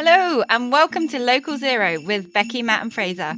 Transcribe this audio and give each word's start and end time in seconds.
Hello, 0.00 0.44
and 0.48 0.70
welcome 0.70 1.08
to 1.08 1.18
Local 1.18 1.56
Zero 1.56 2.00
with 2.00 2.32
Becky, 2.32 2.62
Matt, 2.62 2.82
and 2.82 2.94
Fraser. 2.94 3.34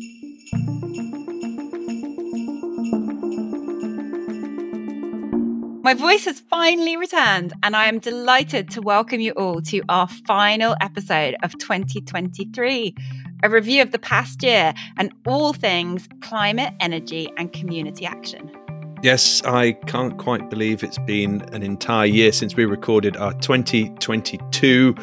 My 5.82 5.94
voice 5.94 6.26
has 6.26 6.40
finally 6.40 6.98
returned, 6.98 7.54
and 7.62 7.74
I 7.74 7.86
am 7.86 7.98
delighted 7.98 8.68
to 8.72 8.82
welcome 8.82 9.20
you 9.20 9.32
all 9.38 9.62
to 9.62 9.80
our 9.88 10.06
final 10.06 10.76
episode 10.82 11.34
of 11.42 11.56
2023 11.56 12.94
a 13.42 13.48
review 13.48 13.80
of 13.80 13.90
the 13.90 13.98
past 13.98 14.42
year 14.42 14.74
and 14.98 15.14
all 15.26 15.54
things 15.54 16.06
climate, 16.20 16.74
energy, 16.78 17.32
and 17.38 17.54
community 17.54 18.04
action. 18.04 18.50
Yes, 19.02 19.42
I 19.46 19.72
can't 19.72 20.18
quite 20.18 20.50
believe 20.50 20.84
it's 20.84 20.98
been 20.98 21.40
an 21.54 21.62
entire 21.62 22.04
year 22.04 22.32
since 22.32 22.54
we 22.54 22.66
recorded 22.66 23.16
our 23.16 23.32
2022 23.34 24.94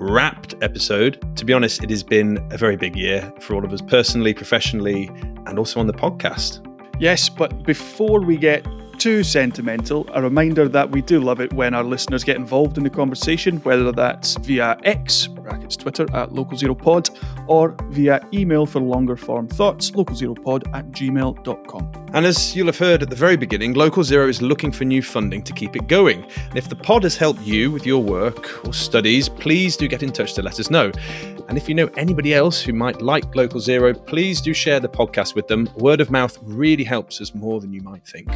wrapped 0.00 0.56
episode. 0.60 1.24
To 1.36 1.44
be 1.44 1.52
honest, 1.52 1.80
it 1.84 1.90
has 1.90 2.02
been 2.02 2.44
a 2.50 2.58
very 2.58 2.76
big 2.76 2.96
year 2.96 3.32
for 3.40 3.54
all 3.54 3.64
of 3.64 3.72
us 3.72 3.80
personally, 3.80 4.34
professionally, 4.34 5.08
and 5.46 5.56
also 5.56 5.78
on 5.78 5.86
the 5.86 5.92
podcast. 5.92 6.66
Yes, 6.98 7.28
but 7.28 7.62
before 7.62 8.20
we 8.20 8.36
get 8.36 8.66
too 8.98 9.22
sentimental, 9.22 10.08
a 10.12 10.22
reminder 10.22 10.68
that 10.68 10.90
we 10.90 11.02
do 11.02 11.20
love 11.20 11.40
it 11.40 11.52
when 11.52 11.74
our 11.74 11.84
listeners 11.84 12.24
get 12.24 12.36
involved 12.36 12.78
in 12.78 12.84
the 12.84 12.90
conversation, 12.90 13.58
whether 13.58 13.92
that's 13.92 14.36
via 14.38 14.78
X, 14.84 15.26
brackets 15.26 15.76
Twitter 15.76 16.06
at 16.14 16.32
Local 16.32 16.56
Zero 16.56 16.74
Pod, 16.74 17.10
or 17.46 17.76
via 17.90 18.20
email 18.32 18.66
for 18.66 18.80
longer 18.80 19.16
form 19.16 19.48
thoughts, 19.48 19.90
localzeropod 19.90 20.72
at 20.74 20.90
gmail.com. 20.92 21.92
And 22.14 22.26
as 22.26 22.54
you'll 22.54 22.66
have 22.66 22.78
heard 22.78 23.02
at 23.02 23.10
the 23.10 23.16
very 23.16 23.36
beginning, 23.36 23.74
Local 23.74 24.04
Zero 24.04 24.28
is 24.28 24.40
looking 24.40 24.70
for 24.70 24.84
new 24.84 25.02
funding 25.02 25.42
to 25.42 25.52
keep 25.52 25.74
it 25.76 25.88
going. 25.88 26.24
And 26.48 26.56
if 26.56 26.68
the 26.68 26.76
pod 26.76 27.02
has 27.02 27.16
helped 27.16 27.42
you 27.42 27.70
with 27.70 27.84
your 27.84 28.02
work 28.02 28.66
or 28.66 28.72
studies, 28.72 29.28
please 29.28 29.76
do 29.76 29.88
get 29.88 30.02
in 30.02 30.12
touch 30.12 30.34
to 30.34 30.42
let 30.42 30.60
us 30.60 30.70
know. 30.70 30.92
And 31.48 31.58
if 31.58 31.68
you 31.68 31.74
know 31.74 31.88
anybody 31.96 32.32
else 32.32 32.62
who 32.62 32.72
might 32.72 33.02
like 33.02 33.34
Local 33.36 33.60
Zero, 33.60 33.92
please 33.92 34.40
do 34.40 34.54
share 34.54 34.80
the 34.80 34.88
podcast 34.88 35.34
with 35.34 35.46
them. 35.46 35.68
Word 35.76 36.00
of 36.00 36.10
mouth 36.10 36.38
really 36.42 36.84
helps 36.84 37.20
us 37.20 37.34
more 37.34 37.60
than 37.60 37.72
you 37.72 37.82
might 37.82 38.06
think. 38.06 38.30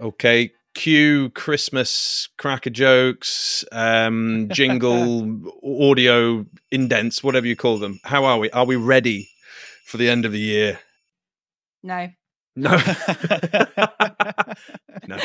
Okay, 0.00 0.52
cue 0.74 1.30
Christmas 1.30 2.28
cracker 2.38 2.70
jokes, 2.70 3.64
um, 3.72 4.48
jingle, 4.52 5.40
audio 5.64 6.44
indents, 6.70 7.22
whatever 7.22 7.46
you 7.46 7.56
call 7.56 7.78
them. 7.78 8.00
How 8.04 8.24
are 8.24 8.38
we? 8.38 8.50
Are 8.50 8.66
we 8.66 8.76
ready 8.76 9.30
for 9.84 9.96
the 9.96 10.08
end 10.08 10.24
of 10.24 10.32
the 10.32 10.40
year? 10.40 10.80
No. 11.82 12.08
No. 12.56 12.70
no. 15.06 15.18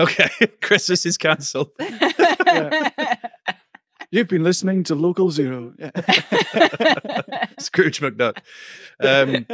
Okay, 0.00 0.28
Christmas 0.62 1.04
is 1.04 1.18
cancelled. 1.18 1.70
You've 4.10 4.28
been 4.28 4.42
listening 4.42 4.84
to 4.84 4.94
Local 4.94 5.30
Zero. 5.30 5.74
Scrooge 7.58 8.00
McDuck. 8.00 8.38
Um, 9.00 9.46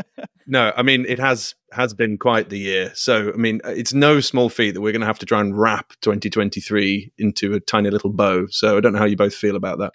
no, 0.47 0.73
I 0.77 0.83
mean 0.83 1.05
it 1.07 1.19
has 1.19 1.55
has 1.73 1.93
been 1.93 2.19
quite 2.19 2.51
the 2.51 2.59
year. 2.59 2.93
So 2.95 3.33
I 3.33 3.37
mean 3.37 3.61
it's 3.65 3.93
no 3.93 4.21
small 4.21 4.49
feat 4.49 4.73
that 4.73 4.81
we're 4.81 4.93
going 4.93 5.01
to 5.01 5.07
have 5.07 5.19
to 5.21 5.27
try 5.27 5.41
and 5.41 5.59
wrap 5.59 5.93
2023 6.03 7.13
into 7.19 7.55
a 7.55 7.61
tiny 7.61 7.91
little 7.91 8.13
bow. 8.13 8.47
So 8.49 8.77
I 8.77 8.81
don't 8.81 8.93
know 8.93 9.01
how 9.01 9.07
you 9.07 9.17
both 9.17 9.35
feel 9.35 9.57
about 9.57 9.79
that. 9.79 9.93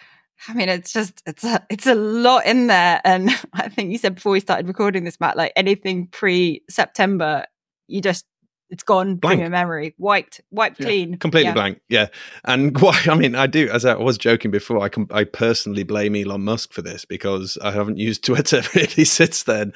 I 0.48 0.54
mean, 0.54 0.68
it's 0.68 0.92
just 0.92 1.22
it's 1.26 1.44
a 1.44 1.64
it's 1.68 1.86
a 1.86 1.94
lot 1.94 2.46
in 2.46 2.66
there, 2.66 3.00
and 3.04 3.30
I 3.52 3.68
think 3.68 3.92
you 3.92 3.98
said 3.98 4.14
before 4.14 4.32
we 4.32 4.40
started 4.40 4.68
recording 4.68 5.04
this, 5.04 5.20
Matt, 5.20 5.36
like 5.36 5.52
anything 5.56 6.06
pre 6.08 6.62
September, 6.68 7.44
you 7.88 8.00
just 8.00 8.24
it's 8.70 8.82
gone 8.82 9.16
Blank. 9.16 9.34
from 9.36 9.40
your 9.40 9.50
memory, 9.50 9.94
wiped, 9.98 10.40
wiped 10.50 10.80
Yeah. 10.80 10.86
clean, 10.86 11.18
Completely 11.18 11.48
Yeah. 11.48 11.54
blank, 11.54 11.80
yeah. 11.88 12.06
And 12.44 12.78
why? 12.80 12.98
I 13.08 13.14
mean, 13.14 13.34
I 13.34 13.46
do. 13.46 13.68
As 13.70 13.84
I 13.84 13.94
was 13.96 14.16
joking 14.16 14.50
before, 14.50 14.78
I 14.80 14.88
can. 14.88 15.06
I 15.10 15.24
personally 15.24 15.82
blame 15.82 16.14
Elon 16.16 16.42
Musk 16.42 16.72
for 16.72 16.82
this 16.82 17.04
because 17.04 17.58
I 17.62 17.72
haven't 17.72 17.98
used 17.98 18.24
Twitter 18.24 18.62
really 18.74 19.04
since 19.04 19.42
then, 19.42 19.72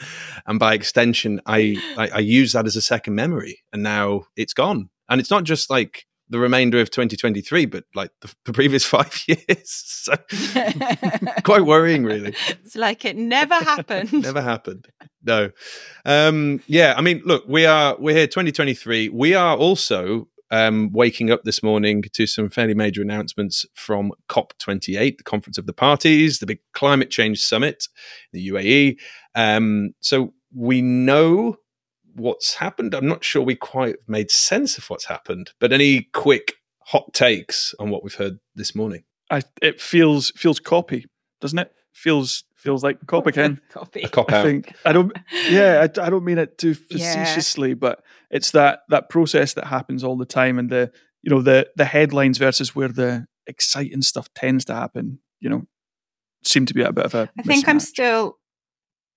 and 0.46 0.58
by 0.58 0.74
extension, 0.74 1.40
I, 1.46 1.76
I 1.98 2.08
I 2.14 2.18
use 2.20 2.52
that 2.52 2.66
as 2.66 2.76
a 2.76 2.82
second 2.82 3.14
memory, 3.14 3.62
and 3.72 3.82
now 3.82 4.26
it's 4.36 4.54
gone. 4.54 4.88
And 5.08 5.20
it's 5.20 5.30
not 5.30 5.44
just 5.44 5.68
like 5.70 6.06
the 6.28 6.38
remainder 6.38 6.80
of 6.80 6.90
2023, 6.90 7.66
but 7.66 7.84
like 7.94 8.10
the, 8.20 8.32
the 8.44 8.52
previous 8.52 8.84
five 8.96 9.22
years. 9.26 9.64
So 9.64 10.14
quite 11.44 11.62
worrying, 11.62 12.04
really. 12.04 12.34
it's 12.48 12.76
like 12.76 13.04
it 13.04 13.16
never 13.16 13.54
happened. 13.54 14.12
Never 14.24 14.42
happened. 14.42 14.88
No. 15.22 15.50
Um, 16.04 16.62
yeah, 16.66 16.94
I 16.96 17.00
mean, 17.00 17.22
look, 17.24 17.44
we 17.46 17.66
are 17.66 17.96
we're 17.98 18.14
here 18.14 18.26
2023. 18.26 19.10
We 19.10 19.34
are 19.34 19.56
also 19.56 20.28
um, 20.50 20.90
waking 20.92 21.30
up 21.30 21.44
this 21.44 21.62
morning 21.62 22.02
to 22.12 22.26
some 22.26 22.48
fairly 22.48 22.74
major 22.74 23.02
announcements 23.02 23.66
from 23.74 24.12
COP28, 24.28 25.18
the 25.18 25.24
Conference 25.24 25.58
of 25.58 25.66
the 25.66 25.72
Parties, 25.72 26.38
the 26.38 26.46
big 26.46 26.60
climate 26.72 27.10
change 27.10 27.40
summit 27.40 27.88
in 28.32 28.40
the 28.40 28.48
UAE. 28.50 28.98
Um, 29.34 29.94
so 30.00 30.32
we 30.54 30.80
know 30.80 31.56
what's 32.14 32.54
happened. 32.54 32.94
I'm 32.94 33.06
not 33.08 33.24
sure 33.24 33.42
we 33.42 33.54
quite 33.56 33.96
made 34.08 34.30
sense 34.30 34.78
of 34.78 34.88
what's 34.90 35.06
happened, 35.06 35.52
but 35.60 35.72
any 35.72 36.02
quick 36.12 36.54
hot 36.86 37.12
takes 37.12 37.74
on 37.78 37.90
what 37.90 38.02
we've 38.02 38.14
heard 38.14 38.38
this 38.54 38.74
morning? 38.74 39.04
I, 39.30 39.42
it 39.62 39.80
feels 39.80 40.30
feels 40.36 40.60
copy, 40.60 41.06
doesn't 41.40 41.58
it? 41.58 41.72
Feels 41.92 42.44
feels 42.56 42.82
like 42.82 42.98
cop 43.06 43.26
again. 43.26 43.60
Copy. 43.70 44.02
A 44.02 44.08
cop 44.08 44.32
I 44.32 44.36
out. 44.38 44.44
think 44.46 44.74
I 44.84 44.92
don't. 44.92 45.12
Yeah, 45.48 45.80
I, 45.80 46.06
I 46.06 46.10
don't 46.10 46.24
mean 46.24 46.38
it 46.38 46.58
too 46.58 46.74
Yeah. 46.90 47.12
facetiously, 47.24 47.74
but 47.74 48.02
it's 48.30 48.50
that 48.52 48.80
that 48.88 49.08
process 49.10 49.54
that 49.54 49.66
happens 49.66 50.02
all 50.02 50.16
the 50.16 50.24
time, 50.26 50.58
and 50.58 50.70
the 50.70 50.90
you 51.22 51.30
know 51.30 51.40
the 51.42 51.68
the 51.76 51.84
headlines 51.84 52.38
versus 52.38 52.74
where 52.74 52.88
the 52.88 53.26
exciting 53.46 54.02
stuff 54.02 54.28
tends 54.34 54.64
to 54.66 54.74
happen. 54.74 55.20
You 55.40 55.50
know, 55.50 55.62
seem 56.44 56.66
to 56.66 56.74
be 56.74 56.82
a 56.82 56.92
bit 56.92 57.04
of 57.06 57.14
a. 57.14 57.28
I 57.38 57.42
think 57.42 57.68
I'm 57.68 57.80
still, 57.80 58.38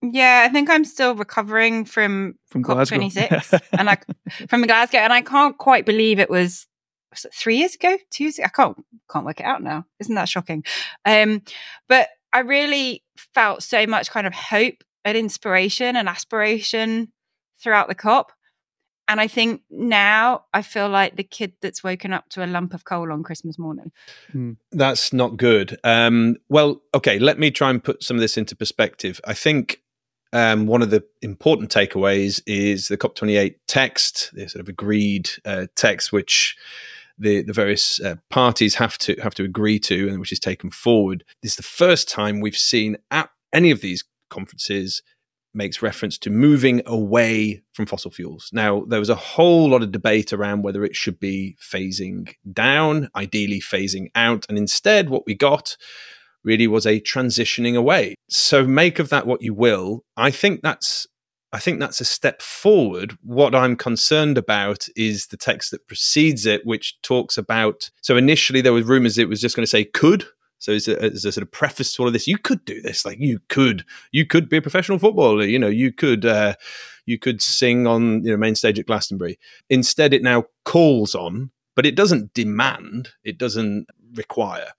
yeah, 0.01 0.45
I 0.47 0.51
think 0.51 0.69
I'm 0.69 0.85
still 0.85 1.15
recovering 1.15 1.85
from 1.85 2.35
from 2.47 2.61
Glasgow. 2.61 2.97
COP26 2.97 3.61
and 3.77 3.89
I 3.89 3.97
from 4.47 4.61
Glasgow, 4.63 4.99
and 4.99 5.13
I 5.13 5.21
can't 5.21 5.57
quite 5.57 5.85
believe 5.85 6.19
it 6.19 6.29
was 6.29 6.67
was 7.11 7.25
it 7.25 7.33
three 7.33 7.57
years 7.57 7.75
ago, 7.75 7.97
two 8.11 8.25
years 8.25 8.37
ago. 8.37 8.45
I 8.45 8.49
can't 8.49 8.85
can't 9.11 9.25
work 9.25 9.39
it 9.39 9.45
out 9.45 9.63
now. 9.63 9.85
Isn't 9.99 10.15
that 10.15 10.29
shocking? 10.29 10.63
Um, 11.05 11.41
but 11.89 12.09
I 12.31 12.39
really 12.39 13.03
felt 13.33 13.63
so 13.63 13.87
much 13.87 14.11
kind 14.11 14.27
of 14.27 14.33
hope 14.33 14.83
and 15.03 15.17
inspiration 15.17 15.95
and 15.95 16.07
aspiration 16.07 17.11
throughout 17.61 17.87
the 17.87 17.95
COP. 17.95 18.31
And 19.09 19.21
I 19.21 19.27
think 19.27 19.61
now 19.69 20.43
I 20.53 20.61
feel 20.61 20.89
like 20.89 21.15
the 21.15 21.23
kid 21.23 21.53
that's 21.61 21.81
woken 21.81 22.11
up 22.11 22.27
to 22.31 22.43
a 22.43 22.45
lump 22.45 22.73
of 22.73 22.83
coal 22.83 23.11
on 23.11 23.23
Christmas 23.23 23.57
morning. 23.57 23.91
Mm. 24.33 24.57
That's 24.73 25.13
not 25.13 25.37
good. 25.37 25.77
Um, 25.85 26.35
well, 26.49 26.81
okay, 26.93 27.17
let 27.17 27.39
me 27.39 27.49
try 27.49 27.69
and 27.69 27.81
put 27.81 28.03
some 28.03 28.17
of 28.17 28.21
this 28.21 28.37
into 28.37 28.53
perspective. 28.53 29.21
I 29.23 29.33
think 29.33 29.81
um, 30.33 30.67
one 30.67 30.81
of 30.81 30.89
the 30.89 31.03
important 31.21 31.71
takeaways 31.71 32.41
is 32.45 32.87
the 32.87 32.97
COP28 32.97 33.55
text, 33.67 34.31
the 34.33 34.47
sort 34.47 34.61
of 34.61 34.69
agreed 34.69 35.29
uh, 35.45 35.67
text, 35.75 36.11
which 36.11 36.57
the 37.17 37.41
the 37.41 37.53
various 37.53 37.99
uh, 37.99 38.15
parties 38.29 38.75
have 38.75 38.97
to 38.99 39.15
have 39.23 39.33
to 39.35 39.43
agree 39.43 39.79
to, 39.79 40.07
and 40.09 40.19
which 40.19 40.31
is 40.31 40.39
taken 40.39 40.69
forward. 40.69 41.23
This 41.41 41.53
is 41.53 41.57
the 41.57 41.63
first 41.63 42.09
time 42.09 42.39
we've 42.39 42.57
seen 42.57 42.97
at 43.11 43.29
any 43.53 43.71
of 43.71 43.81
these 43.81 44.03
conferences 44.29 45.01
makes 45.53 45.81
reference 45.81 46.17
to 46.19 46.29
moving 46.29 46.81
away 46.85 47.63
from 47.73 47.87
fossil 47.87 48.11
fuels. 48.11 48.49
Now, 48.53 48.85
there 48.87 48.99
was 48.99 49.09
a 49.09 49.15
whole 49.15 49.69
lot 49.69 49.81
of 49.81 49.91
debate 49.91 50.31
around 50.31 50.61
whether 50.61 50.83
it 50.83 50.95
should 50.95 51.19
be 51.19 51.57
phasing 51.59 52.35
down, 52.53 53.09
ideally 53.15 53.59
phasing 53.59 54.11
out, 54.13 54.45
and 54.49 54.57
instead, 54.57 55.09
what 55.09 55.25
we 55.25 55.33
got 55.33 55.75
really 56.47 56.65
was 56.65 56.87
a 56.87 57.01
transitioning 57.01 57.75
away. 57.75 58.15
So 58.29 58.65
make 58.65 58.97
of 58.97 59.09
that 59.09 59.27
what 59.27 59.43
you 59.43 59.53
will. 59.53 60.03
I 60.15 60.31
think 60.31 60.61
that's 60.63 61.05
I 61.53 61.59
think 61.59 61.79
that's 61.79 62.01
a 62.01 62.05
step 62.05 62.41
forward. 62.41 63.17
What 63.23 63.55
I'm 63.55 63.75
concerned 63.75 64.37
about 64.37 64.87
is 64.95 65.27
the 65.27 65.37
text 65.37 65.71
that 65.71 65.87
precedes 65.87 66.45
it, 66.45 66.65
which 66.65 66.99
talks 67.01 67.37
about. 67.37 67.89
So 68.01 68.17
initially, 68.17 68.61
there 68.61 68.73
were 68.73 68.81
rumors 68.81 69.17
it 69.17 69.29
was 69.29 69.39
just 69.39 69.55
going 69.55 69.63
to 69.63 69.69
say 69.69 69.85
could. 69.85 70.25
So 70.59 70.73
as 70.73 70.87
a, 70.87 71.01
as 71.01 71.23
a, 71.23 71.31
sort 71.31 71.43
of 71.43 71.51
preface 71.51 71.93
to 71.93 72.01
all 72.01 72.07
of 72.07 72.13
this, 72.13 72.27
you 72.27 72.37
could 72.37 72.65
do 72.65 72.81
this. 72.81 73.05
Like 73.05 73.19
you 73.19 73.39
could, 73.47 73.85
you 74.11 74.25
could 74.25 74.49
be 74.49 74.57
a 74.57 74.61
professional 74.61 74.99
footballer. 74.99 75.45
You 75.45 75.59
know, 75.59 75.67
you 75.67 75.93
could, 75.93 76.25
uh, 76.25 76.55
you 77.05 77.17
could 77.17 77.41
sing 77.41 77.87
on 77.87 78.23
you 78.25 78.31
know 78.31 78.37
main 78.37 78.55
stage 78.55 78.79
at 78.79 78.87
Glastonbury. 78.87 79.39
Instead, 79.69 80.13
it 80.13 80.23
now 80.23 80.45
calls 80.65 81.15
on, 81.15 81.51
but 81.75 81.85
it 81.85 81.95
doesn't 81.95 82.33
demand. 82.33 83.09
It 83.23 83.37
doesn't 83.37 83.87
require. 84.15 84.71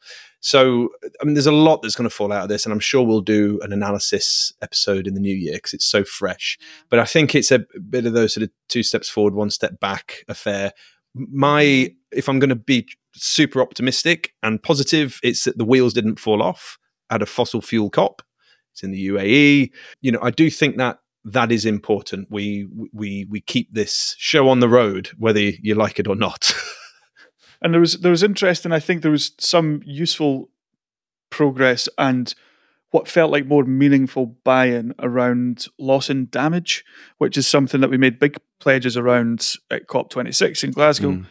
So, 0.48 0.88
I 1.20 1.26
mean, 1.26 1.34
there's 1.34 1.44
a 1.44 1.52
lot 1.52 1.82
that's 1.82 1.94
going 1.94 2.08
to 2.08 2.14
fall 2.14 2.32
out 2.32 2.44
of 2.44 2.48
this, 2.48 2.64
and 2.64 2.72
I'm 2.72 2.80
sure 2.80 3.02
we'll 3.02 3.20
do 3.20 3.60
an 3.60 3.70
analysis 3.70 4.50
episode 4.62 5.06
in 5.06 5.12
the 5.12 5.20
new 5.20 5.34
year 5.36 5.56
because 5.56 5.74
it's 5.74 5.84
so 5.84 6.04
fresh. 6.04 6.58
But 6.88 7.00
I 7.00 7.04
think 7.04 7.34
it's 7.34 7.52
a 7.52 7.66
bit 7.90 8.06
of 8.06 8.14
those 8.14 8.32
sort 8.32 8.44
of 8.44 8.50
two 8.70 8.82
steps 8.82 9.10
forward, 9.10 9.34
one 9.34 9.50
step 9.50 9.78
back 9.78 10.24
affair. 10.26 10.72
My, 11.14 11.64
mm-hmm. 11.64 12.18
if 12.18 12.30
I'm 12.30 12.38
going 12.38 12.48
to 12.48 12.56
be 12.56 12.88
super 13.12 13.60
optimistic 13.60 14.32
and 14.42 14.62
positive, 14.62 15.20
it's 15.22 15.44
that 15.44 15.58
the 15.58 15.66
wheels 15.66 15.92
didn't 15.92 16.18
fall 16.18 16.42
off 16.42 16.78
at 17.10 17.20
a 17.20 17.26
fossil 17.26 17.60
fuel 17.60 17.90
COP. 17.90 18.22
It's 18.72 18.82
in 18.82 18.90
the 18.90 19.08
UAE. 19.08 19.70
You 20.00 20.12
know, 20.12 20.20
I 20.22 20.30
do 20.30 20.48
think 20.48 20.78
that 20.78 21.00
that 21.26 21.52
is 21.52 21.66
important. 21.66 22.28
We 22.30 22.66
we 22.94 23.26
we 23.28 23.42
keep 23.42 23.74
this 23.74 24.14
show 24.16 24.48
on 24.48 24.60
the 24.60 24.68
road, 24.70 25.10
whether 25.18 25.40
you 25.40 25.74
like 25.74 25.98
it 25.98 26.08
or 26.08 26.16
not. 26.16 26.54
and 27.62 27.72
there 27.72 27.80
was 27.80 27.94
there 27.94 28.10
was 28.10 28.22
interesting. 28.22 28.72
I 28.72 28.80
think 28.80 29.02
there 29.02 29.10
was 29.10 29.32
some 29.38 29.82
useful 29.84 30.50
progress 31.30 31.88
and 31.98 32.34
what 32.90 33.06
felt 33.06 33.30
like 33.30 33.46
more 33.46 33.64
meaningful 33.64 34.24
buy-in 34.44 34.94
around 34.98 35.66
loss 35.78 36.08
and 36.08 36.30
damage, 36.30 36.84
which 37.18 37.36
is 37.36 37.46
something 37.46 37.82
that 37.82 37.90
we 37.90 37.98
made 37.98 38.18
big 38.18 38.38
pledges 38.60 38.96
around 38.96 39.54
at 39.70 39.86
COP26 39.88 40.64
in 40.64 40.70
Glasgow. 40.70 41.10
Mm 41.12 41.26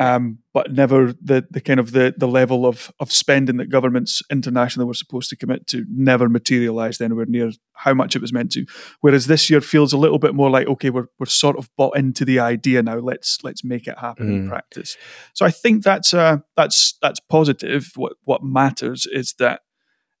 um, 0.00 0.38
but 0.54 0.72
never 0.72 1.12
the 1.20 1.44
the 1.50 1.60
kind 1.60 1.80
of 1.80 1.90
the 1.90 2.14
the 2.16 2.28
level 2.28 2.66
of 2.66 2.92
of 3.00 3.12
spending 3.12 3.56
that 3.56 3.68
governments 3.68 4.22
internationally 4.30 4.86
were 4.86 4.94
supposed 4.94 5.28
to 5.30 5.36
commit 5.36 5.66
to 5.68 5.84
never 5.90 6.28
materialised 6.28 7.02
anywhere 7.02 7.26
near 7.26 7.50
how 7.72 7.94
much 7.94 8.14
it 8.14 8.22
was 8.22 8.32
meant 8.32 8.52
to. 8.52 8.64
Whereas 9.00 9.26
this 9.26 9.50
year 9.50 9.60
feels 9.60 9.92
a 9.92 9.98
little 9.98 10.18
bit 10.18 10.34
more 10.34 10.50
like 10.50 10.68
okay, 10.68 10.90
we're 10.90 11.08
we're 11.18 11.26
sort 11.26 11.58
of 11.58 11.68
bought 11.76 11.96
into 11.96 12.24
the 12.24 12.38
idea 12.38 12.82
now. 12.82 12.98
Let's 12.98 13.38
let's 13.42 13.64
make 13.64 13.88
it 13.88 13.98
happen 13.98 14.28
mm. 14.28 14.34
in 14.34 14.48
practice. 14.48 14.96
So 15.34 15.44
I 15.44 15.50
think 15.50 15.82
that's 15.82 16.14
uh 16.14 16.38
that's 16.56 16.96
that's 17.02 17.20
positive. 17.20 17.90
What 17.96 18.12
what 18.22 18.44
matters 18.44 19.04
is 19.06 19.34
that 19.40 19.62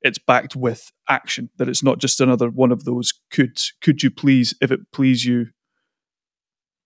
it's 0.02 0.18
backed 0.18 0.56
with 0.56 0.90
action. 1.08 1.50
That 1.56 1.68
it's 1.68 1.84
not 1.84 1.98
just 1.98 2.20
another 2.20 2.50
one 2.50 2.72
of 2.72 2.84
those 2.84 3.14
could 3.30 3.60
could 3.80 4.02
you 4.02 4.10
please 4.10 4.54
if 4.60 4.72
it 4.72 4.80
please 4.92 5.24
you, 5.24 5.46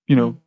you 0.07 0.17
know. 0.17 0.39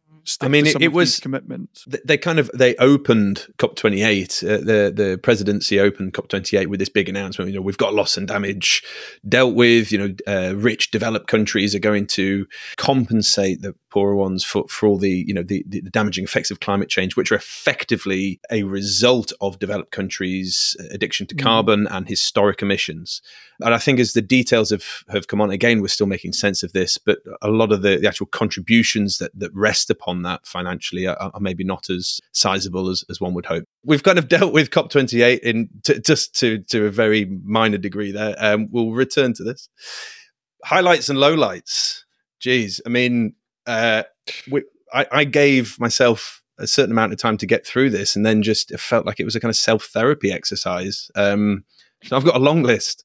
I 0.42 0.48
mean, 0.48 0.66
it, 0.66 0.82
it 0.82 0.92
was 0.92 1.20
commitments. 1.20 1.86
They 2.04 2.18
kind 2.18 2.40
of 2.40 2.50
they 2.54 2.76
opened 2.78 3.48
COP28. 3.58 4.44
Uh, 4.44 4.58
the 4.58 4.92
the 4.94 5.20
presidency 5.22 5.80
opened 5.80 6.14
COP28 6.14 6.68
with 6.68 6.80
this 6.80 6.90
big 6.90 7.08
announcement. 7.10 7.52
You 7.52 7.58
know, 7.58 7.62
we've 7.62 7.78
got 7.78 7.94
loss 7.94 8.18
and 8.18 8.28
damage 8.28 8.84
dealt 9.28 9.56
with. 9.56 9.92
You 9.92 9.98
know, 9.98 10.16
uh, 10.28 10.56
rich 10.56 10.92
developed 10.92 11.28
countries 11.28 11.76
are 11.76 11.80
going 11.80 12.08
to 12.08 12.48
compensate 12.78 13.62
the 13.62 13.76
poorer 13.92 14.16
ones 14.16 14.44
for, 14.44 14.68
for 14.68 14.88
all 14.88 14.98
the 14.98 15.24
you 15.28 15.34
know 15.34 15.44
the, 15.44 15.64
the 15.68 15.82
damaging 15.82 16.24
effects 16.24 16.52
of 16.52 16.60
climate 16.60 16.90
change, 16.90 17.16
which 17.16 17.32
are 17.32 17.36
effectively 17.36 18.40
a 18.52 18.64
result 18.64 19.32
of 19.42 19.60
developed 19.60 19.92
countries' 19.92 20.76
addiction 20.92 21.28
to 21.28 21.36
mm. 21.36 21.44
carbon 21.44 21.88
and 21.88 22.08
historic 22.08 22.62
emissions. 22.62 23.22
And 23.62 23.74
I 23.74 23.78
think 23.78 24.00
as 24.00 24.14
the 24.14 24.22
details 24.22 24.70
have, 24.72 25.04
have 25.10 25.28
come 25.28 25.42
on, 25.42 25.50
again, 25.50 25.82
we're 25.82 25.88
still 25.88 26.08
making 26.08 26.34
sense 26.34 26.64
of 26.64 26.74
this, 26.74 26.98
but 26.98 27.20
a 27.42 27.50
lot 27.50 27.72
of 27.72 27.82
the, 27.82 27.98
the 27.98 28.08
actual 28.08 28.26
contributions 28.28 29.18
that, 29.20 29.32
that 29.40 29.54
rest 29.54 29.90
upon 29.90 30.15
that 30.24 30.46
financially 30.46 31.08
are, 31.08 31.18
are 31.18 31.40
maybe 31.40 31.64
not 31.64 31.90
as 31.90 32.20
sizable 32.32 32.90
as, 32.90 33.04
as 33.10 33.20
one 33.20 33.34
would 33.34 33.46
hope. 33.46 33.66
We've 33.84 34.04
kind 34.04 34.18
of 34.18 34.28
dealt 34.30 34.54
with 34.54 34.70
COP28 34.70 35.40
in 35.40 35.70
t- 35.84 36.00
just 36.00 36.36
to, 36.40 36.60
to 36.70 36.86
a 36.86 36.92
very 36.92 37.26
minor 37.44 37.78
degree 37.78 38.12
there. 38.12 38.36
Um, 38.38 38.68
we'll 38.72 38.92
return 38.92 39.34
to 39.34 39.44
this. 39.44 39.70
Highlights 40.64 41.10
and 41.10 41.20
lowlights. 41.20 42.04
Geez, 42.40 42.82
I 42.86 42.90
mean, 42.90 43.36
uh, 43.66 44.04
we, 44.50 44.64
I, 44.94 45.08
I 45.12 45.24
gave 45.24 45.80
myself 45.80 46.42
a 46.58 46.68
certain 46.68 46.92
amount 46.92 47.12
of 47.12 47.20
time 47.20 47.38
to 47.38 47.46
get 47.46 47.66
through 47.66 47.90
this 47.90 48.16
and 48.16 48.26
then 48.26 48.42
just 48.42 48.72
it 48.72 48.80
felt 48.80 49.06
like 49.06 49.20
it 49.20 49.26
was 49.26 49.36
a 49.36 49.40
kind 49.42 49.50
of 49.50 49.58
self-therapy 49.58 50.32
exercise 50.32 51.12
um, 51.16 51.66
so 52.02 52.16
i've 52.16 52.24
got 52.24 52.38
a 52.38 52.40
long 52.40 52.64
list 52.64 53.04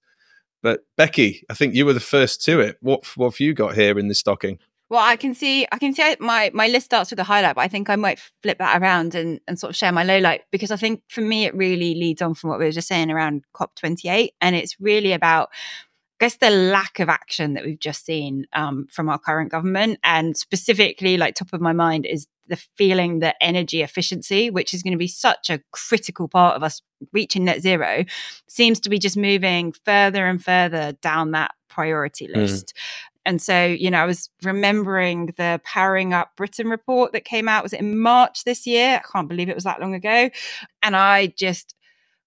but 0.62 0.81
Becky, 0.97 1.45
I 1.49 1.55
think 1.55 1.75
you 1.75 1.87
were 1.87 1.93
the 1.93 2.01
first 2.01 2.45
to 2.45 2.61
it. 2.61 2.77
What 2.81 3.17
what 3.17 3.33
have 3.33 3.41
you 3.41 3.55
got 3.55 3.75
here 3.75 3.99
in 3.99 4.09
the 4.09 4.15
stocking? 4.15 4.59
Well, 4.90 5.00
I 5.00 5.14
can 5.14 5.34
see 5.34 5.66
I 5.70 5.78
can 5.78 5.94
see 5.94 6.16
my 6.19 6.50
my 6.52 6.66
list 6.66 6.87
starts 6.87 7.10
with 7.10 7.20
a 7.20 7.25
highlight, 7.25 7.54
but 7.54 7.62
I 7.62 7.69
think 7.69 7.88
I 7.88 7.96
might 7.96 8.19
flip 8.42 8.58
that 8.58 8.82
around 8.82 9.14
and, 9.14 9.40
and 9.46 9.58
sort 9.58 9.70
of 9.70 9.76
share 9.76 9.92
my 9.92 10.02
low 10.02 10.19
light 10.19 10.42
because 10.50 10.72
I 10.72 10.76
think 10.76 11.02
for 11.08 11.20
me 11.20 11.44
it 11.44 11.54
really 11.54 11.94
leads 11.94 12.20
on 12.20 12.34
from 12.34 12.50
what 12.50 12.58
we 12.58 12.64
were 12.64 12.72
just 12.72 12.88
saying 12.88 13.10
around 13.10 13.44
COP28, 13.54 14.31
and 14.40 14.56
it's 14.56 14.81
really 14.81 15.12
about 15.12 15.50
I 16.20 16.25
guess 16.25 16.37
the 16.37 16.50
lack 16.50 16.98
of 16.98 17.08
action 17.08 17.54
that 17.54 17.64
we've 17.64 17.78
just 17.78 18.04
seen 18.04 18.46
um, 18.52 18.88
from 18.90 19.08
our 19.08 19.19
current 19.19 19.52
government, 19.52 20.00
and 20.02 20.37
specifically, 20.37 21.16
like 21.16 21.37
top 21.37 21.52
of 21.52 21.60
my 21.60 21.72
mind 21.72 22.04
is 22.04 22.26
the 22.48 22.60
feeling 22.76 23.20
that 23.20 23.37
energy 23.40 23.82
efficiency, 23.82 24.50
which 24.50 24.75
is 24.75 24.82
going 24.82 24.92
to 24.92 24.98
be 24.98 25.06
such 25.06 25.48
a 25.50 25.60
critical 25.70 26.26
part 26.26 26.56
of 26.56 26.64
us 26.64 26.82
reaching 27.12 27.44
net 27.44 27.62
zero, 27.62 28.04
seems 28.48 28.81
to 28.81 28.90
be 28.90 28.98
just 28.98 29.16
moving 29.16 29.72
further 29.84 30.26
and 30.26 30.44
further 30.44 30.92
down 31.00 31.30
that 31.30 31.52
priority 31.70 32.26
mm. 32.26 32.37
list. 32.37 32.75
And 33.27 33.41
so, 33.41 33.67
you 33.67 33.91
know, 33.91 33.99
I 33.99 34.07
was 34.07 34.31
remembering 34.43 35.35
the 35.37 35.61
Powering 35.65 36.15
Up 36.15 36.37
Britain 36.37 36.69
report 36.69 37.12
that 37.12 37.25
came 37.25 37.49
out, 37.49 37.62
was 37.62 37.73
it 37.73 37.81
in 37.81 37.99
March 37.99 38.45
this 38.45 38.67
year? 38.67 39.00
I 39.03 39.12
can't 39.12 39.29
believe 39.29 39.49
it 39.49 39.55
was 39.55 39.65
that 39.65 39.81
long 39.81 39.95
ago. 39.95 40.31
And 40.83 40.97
I 40.97 41.27
just, 41.37 41.75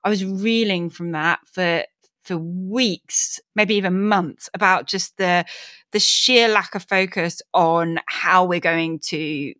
I 0.03 0.09
was 0.09 0.23
reeling 0.23 0.89
from 0.89 1.11
that 1.11 1.39
for 1.45 1.83
for 2.23 2.37
weeks, 2.37 3.41
maybe 3.53 3.75
even 3.75 4.07
months, 4.07 4.49
about 4.53 4.87
just 4.87 5.17
the 5.17 5.45
the 5.91 5.99
sheer 5.99 6.47
lack 6.47 6.73
of 6.75 6.83
focus 6.83 7.41
on 7.53 7.99
how 8.07 8.45
we're 8.45 8.59
going 8.59 8.99
to 8.99 9.53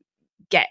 get 0.49 0.67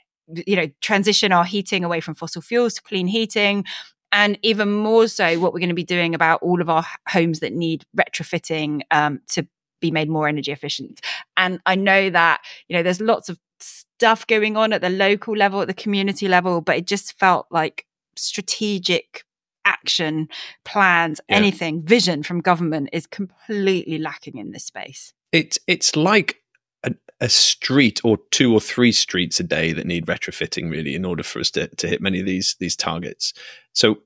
you 0.46 0.56
know 0.56 0.68
transition 0.80 1.32
our 1.32 1.44
heating 1.44 1.84
away 1.84 2.00
from 2.00 2.14
fossil 2.14 2.40
fuels 2.40 2.74
to 2.74 2.82
clean 2.82 3.06
heating 3.06 3.64
and 4.12 4.38
even 4.42 4.70
more 4.72 5.08
so 5.08 5.38
what 5.40 5.52
we're 5.52 5.58
going 5.58 5.68
to 5.68 5.74
be 5.74 5.84
doing 5.84 6.14
about 6.14 6.40
all 6.42 6.60
of 6.60 6.70
our 6.70 6.84
homes 7.08 7.40
that 7.40 7.52
need 7.52 7.84
retrofitting 7.98 8.82
um, 8.90 9.20
to 9.28 9.46
be 9.82 9.90
made 9.90 10.08
more 10.08 10.26
energy 10.26 10.50
efficient. 10.50 11.00
And 11.36 11.60
i 11.66 11.74
know 11.74 12.08
that 12.08 12.40
you 12.68 12.76
know 12.76 12.82
there's 12.82 13.00
lots 13.00 13.28
of 13.28 13.38
stuff 13.60 14.26
going 14.26 14.56
on 14.56 14.72
at 14.72 14.80
the 14.80 14.90
local 14.90 15.36
level 15.36 15.60
at 15.60 15.68
the 15.68 15.74
community 15.74 16.26
level 16.26 16.60
but 16.60 16.76
it 16.76 16.86
just 16.86 17.18
felt 17.18 17.46
like 17.50 17.86
strategic 18.16 19.24
action 19.64 20.28
plans 20.64 21.20
yeah. 21.28 21.36
anything 21.36 21.82
vision 21.82 22.22
from 22.22 22.40
government 22.40 22.88
is 22.92 23.06
completely 23.06 23.98
lacking 23.98 24.38
in 24.38 24.52
this 24.52 24.64
space. 24.64 25.12
It's 25.32 25.58
it's 25.66 25.96
like 25.96 26.36
a, 26.84 26.94
a, 27.20 27.28
street 27.28 28.00
or 28.04 28.18
two 28.30 28.52
or 28.52 28.60
three 28.60 28.92
streets 28.92 29.40
a 29.40 29.44
day 29.44 29.72
that 29.72 29.86
need 29.86 30.06
retrofitting 30.06 30.70
really 30.70 30.94
in 30.94 31.04
order 31.04 31.22
for 31.22 31.40
us 31.40 31.50
to, 31.52 31.68
to 31.68 31.88
hit 31.88 32.02
many 32.02 32.20
of 32.20 32.26
these 32.26 32.56
these 32.58 32.76
targets. 32.76 33.32
So 33.72 33.98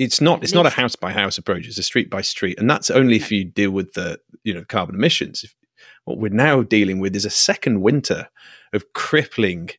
it's 0.00 0.20
not 0.20 0.42
it's 0.42 0.54
not 0.54 0.66
a 0.66 0.70
house 0.70 0.96
by 0.96 1.12
house 1.12 1.36
approach 1.36 1.66
it's 1.66 1.78
a 1.78 1.82
street 1.82 2.08
by 2.08 2.22
street 2.22 2.58
and 2.58 2.68
that's 2.70 2.90
only 2.90 3.16
if 3.16 3.30
you 3.30 3.44
deal 3.44 3.70
with 3.70 3.92
the 3.92 4.18
you 4.44 4.54
know 4.54 4.64
carbon 4.64 4.94
emissions. 4.94 5.44
If, 5.44 5.54
what 6.04 6.18
we're 6.18 6.30
now 6.30 6.62
dealing 6.62 6.98
with 6.98 7.14
is 7.14 7.24
a 7.24 7.30
second 7.30 7.82
winter 7.82 8.28
of 8.72 8.92
crippling 8.94 9.70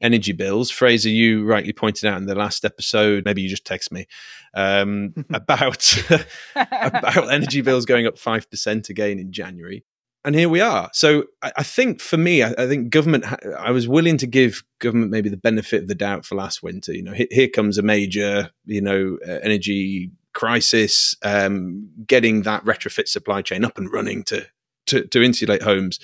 energy 0.00 0.32
bills. 0.32 0.70
Fraser, 0.70 1.08
you 1.08 1.44
rightly 1.44 1.72
pointed 1.72 2.04
out 2.04 2.18
in 2.18 2.26
the 2.26 2.34
last 2.34 2.64
episode, 2.64 3.24
maybe 3.24 3.42
you 3.42 3.48
just 3.48 3.64
text 3.64 3.90
me 3.90 4.06
um, 4.54 5.14
about 5.32 5.96
about 6.56 7.32
energy 7.32 7.60
bills 7.60 7.86
going 7.86 8.06
up 8.06 8.18
five 8.18 8.48
percent 8.50 8.88
again 8.88 9.18
in 9.18 9.32
January 9.32 9.84
and 10.24 10.34
here 10.34 10.48
we 10.48 10.60
are. 10.60 10.90
So 10.92 11.24
I, 11.42 11.52
I 11.58 11.62
think 11.62 12.00
for 12.00 12.16
me, 12.16 12.42
I, 12.42 12.54
I 12.56 12.66
think 12.66 12.90
government. 12.90 13.24
I 13.58 13.70
was 13.70 13.88
willing 13.88 14.18
to 14.18 14.26
give 14.26 14.62
government 14.78 15.10
maybe 15.10 15.28
the 15.28 15.36
benefit 15.36 15.82
of 15.82 15.88
the 15.88 15.94
doubt 15.94 16.24
for 16.24 16.34
last 16.34 16.62
winter. 16.62 16.92
You 16.92 17.02
know, 17.02 17.12
here, 17.12 17.28
here 17.30 17.48
comes 17.48 17.78
a 17.78 17.82
major, 17.82 18.50
you 18.64 18.80
know, 18.80 19.18
uh, 19.26 19.38
energy 19.42 20.10
crisis, 20.32 21.14
um, 21.22 21.88
getting 22.06 22.42
that 22.42 22.64
retrofit 22.64 23.08
supply 23.08 23.42
chain 23.42 23.64
up 23.64 23.78
and 23.78 23.92
running 23.92 24.22
to 24.24 24.46
to, 24.86 25.06
to 25.08 25.22
insulate 25.22 25.62
homes. 25.62 25.98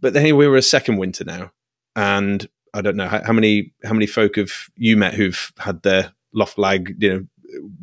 But 0.00 0.12
then 0.12 0.36
we 0.36 0.48
were 0.48 0.56
a 0.56 0.62
second 0.62 0.96
winter 0.96 1.24
now, 1.24 1.52
and 1.96 2.46
I 2.72 2.80
don't 2.80 2.96
know 2.96 3.08
how, 3.08 3.22
how 3.24 3.32
many 3.32 3.72
how 3.84 3.92
many 3.92 4.06
folk 4.06 4.36
have 4.36 4.52
you 4.76 4.96
met 4.96 5.14
who've 5.14 5.52
had 5.58 5.82
their 5.82 6.12
loft 6.32 6.58
lag, 6.58 6.96
you 6.98 7.12
know, 7.12 7.26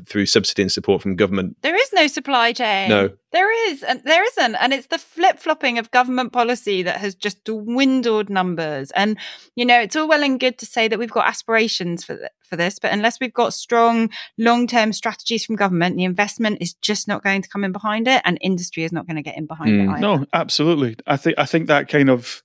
through 0.08 0.26
subsidy 0.26 0.62
and 0.64 0.72
support 0.72 1.02
from 1.02 1.16
government. 1.16 1.58
There 1.62 1.76
is 1.76 1.94
no 1.94 2.08
supply 2.08 2.54
chain. 2.54 2.90
No. 2.90 3.10
There 3.32 3.70
is, 3.70 3.82
and 3.84 4.02
there 4.04 4.24
isn't. 4.24 4.56
And 4.56 4.74
it's 4.74 4.88
the 4.88 4.98
flip 4.98 5.40
flopping 5.40 5.78
of 5.78 5.90
government 5.92 6.34
policy 6.34 6.84
that 6.84 6.98
has 6.98 7.16
just 7.16 7.44
dwindled 7.46 8.30
numbers. 8.30 8.92
And, 8.92 9.18
you 9.56 9.66
know, 9.66 9.80
it's 9.80 9.96
all 9.96 10.08
well 10.08 10.24
and 10.24 10.40
good 10.40 10.58
to 10.58 10.66
say 10.66 10.88
that 10.88 11.00
we've 11.00 11.10
got 11.10 11.28
aspirations 11.28 12.04
for, 12.04 12.18
th- 12.18 12.32
for 12.44 12.58
this, 12.58 12.78
but 12.78 12.92
unless 12.92 13.20
we've 13.20 13.34
got 13.34 13.54
strong 13.54 14.10
long 14.38 14.68
term 14.68 14.92
strategies 14.92 15.46
from 15.46 15.56
government, 15.56 15.96
the 15.96 16.04
investment 16.04 16.58
is 16.62 16.74
just 16.74 17.08
not 17.08 17.24
going 17.24 17.42
to 17.42 17.50
come 17.50 17.64
in 17.64 17.72
behind 17.72 18.08
it, 18.08 18.22
and 18.26 18.38
industry 18.42 18.84
is 18.84 18.92
not 18.92 19.08
going 19.08 19.16
to 19.16 19.22
get 19.22 19.38
in 19.38 19.46
behind 19.46 19.72
mm. 19.72 19.86
it. 19.86 19.90
Either. 19.90 20.02
No, 20.02 20.26
absolutely. 20.34 20.98
I 21.08 21.16
think 21.16 21.40
I 21.40 21.46
think 21.46 21.68
that 21.68 21.88
kind 21.88 22.10
of 22.10 22.44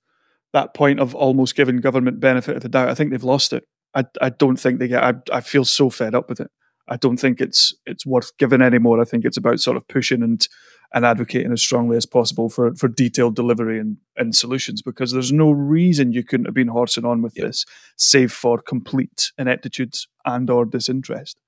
that 0.53 0.73
point 0.75 1.01
of 1.01 1.15
almost 1.15 1.57
giving 1.57 1.79
government 1.79 2.21
benefit 2.21 2.57
of 2.57 2.63
the 2.63 2.69
doubt, 2.69 2.89
I 2.89 2.95
think 2.95 3.11
they've 3.11 3.23
lost 3.23 3.53
it. 3.53 3.65
I, 3.95 4.05
I 4.21 4.29
don't 4.29 4.57
think 4.57 4.79
they 4.79 4.89
get. 4.89 5.03
I, 5.03 5.15
I 5.33 5.41
feel 5.41 5.65
so 5.65 5.91
fed 5.91 6.15
up 6.15 6.29
with 6.29 6.41
it. 6.41 6.51
I 6.89 6.97
don't 6.97 7.17
think 7.17 7.41
it's 7.41 7.75
it's 7.87 8.07
worth 8.07 8.37
giving 8.39 8.63
anymore. 8.63 9.01
I 9.01 9.05
think 9.05 9.25
it's 9.25 9.37
about 9.37 9.61
sort 9.61 9.77
of 9.77 9.87
pushing 9.89 10.23
and 10.23 10.47
and 10.95 11.05
advocating 11.05 11.53
as 11.53 11.61
strongly 11.61 11.97
as 11.97 12.07
possible 12.07 12.49
for 12.49 12.75
for 12.75 12.89
detailed 12.89 13.35
delivery 13.35 13.79
and, 13.79 13.97
and 14.17 14.35
solutions 14.35 14.83
because 14.83 15.13
there's 15.13 15.33
no 15.33 15.51
reason 15.51 16.13
you 16.13 16.25
couldn't 16.25 16.47
have 16.47 16.55
been 16.55 16.69
horsing 16.69 17.05
on 17.05 17.23
with 17.23 17.37
yep. 17.37 17.47
this, 17.47 17.65
save 17.97 18.33
for 18.33 18.59
complete 18.61 19.33
ineptitude 19.39 19.95
and 20.25 20.49
or 20.49 20.65
disinterest. 20.65 21.39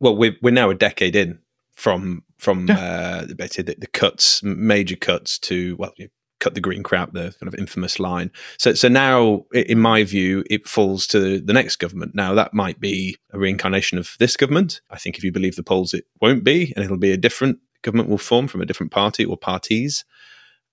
Well, 0.00 0.16
we're 0.16 0.36
we're 0.42 0.52
now 0.52 0.70
a 0.70 0.74
decade 0.74 1.16
in 1.16 1.38
from 1.72 2.22
from 2.38 2.68
yeah. 2.68 2.78
uh, 2.78 3.20
the, 3.26 3.76
the 3.78 3.86
cuts, 3.86 4.42
major 4.42 4.96
cuts 4.96 5.38
to 5.38 5.76
well, 5.76 5.94
cut 6.42 6.54
the 6.54 6.60
green 6.60 6.82
crap, 6.82 7.12
the 7.12 7.34
kind 7.38 7.46
of 7.46 7.54
infamous 7.54 8.00
line. 8.00 8.30
So, 8.58 8.74
so 8.74 8.88
now, 8.88 9.44
in 9.52 9.78
my 9.78 10.02
view, 10.02 10.44
it 10.50 10.66
falls 10.66 11.06
to 11.08 11.40
the 11.40 11.52
next 11.52 11.76
government. 11.76 12.14
Now, 12.14 12.34
that 12.34 12.52
might 12.52 12.80
be 12.80 13.16
a 13.32 13.38
reincarnation 13.38 13.96
of 13.96 14.16
this 14.18 14.36
government. 14.36 14.80
I 14.90 14.98
think 14.98 15.16
if 15.16 15.24
you 15.24 15.30
believe 15.30 15.56
the 15.56 15.62
polls, 15.62 15.94
it 15.94 16.04
won't 16.20 16.42
be, 16.42 16.72
and 16.74 16.84
it'll 16.84 16.96
be 16.96 17.12
a 17.12 17.16
different 17.16 17.58
government 17.82 18.08
will 18.08 18.18
form 18.18 18.48
from 18.48 18.60
a 18.60 18.66
different 18.66 18.92
party 18.92 19.24
or 19.24 19.36
parties. 19.36 20.04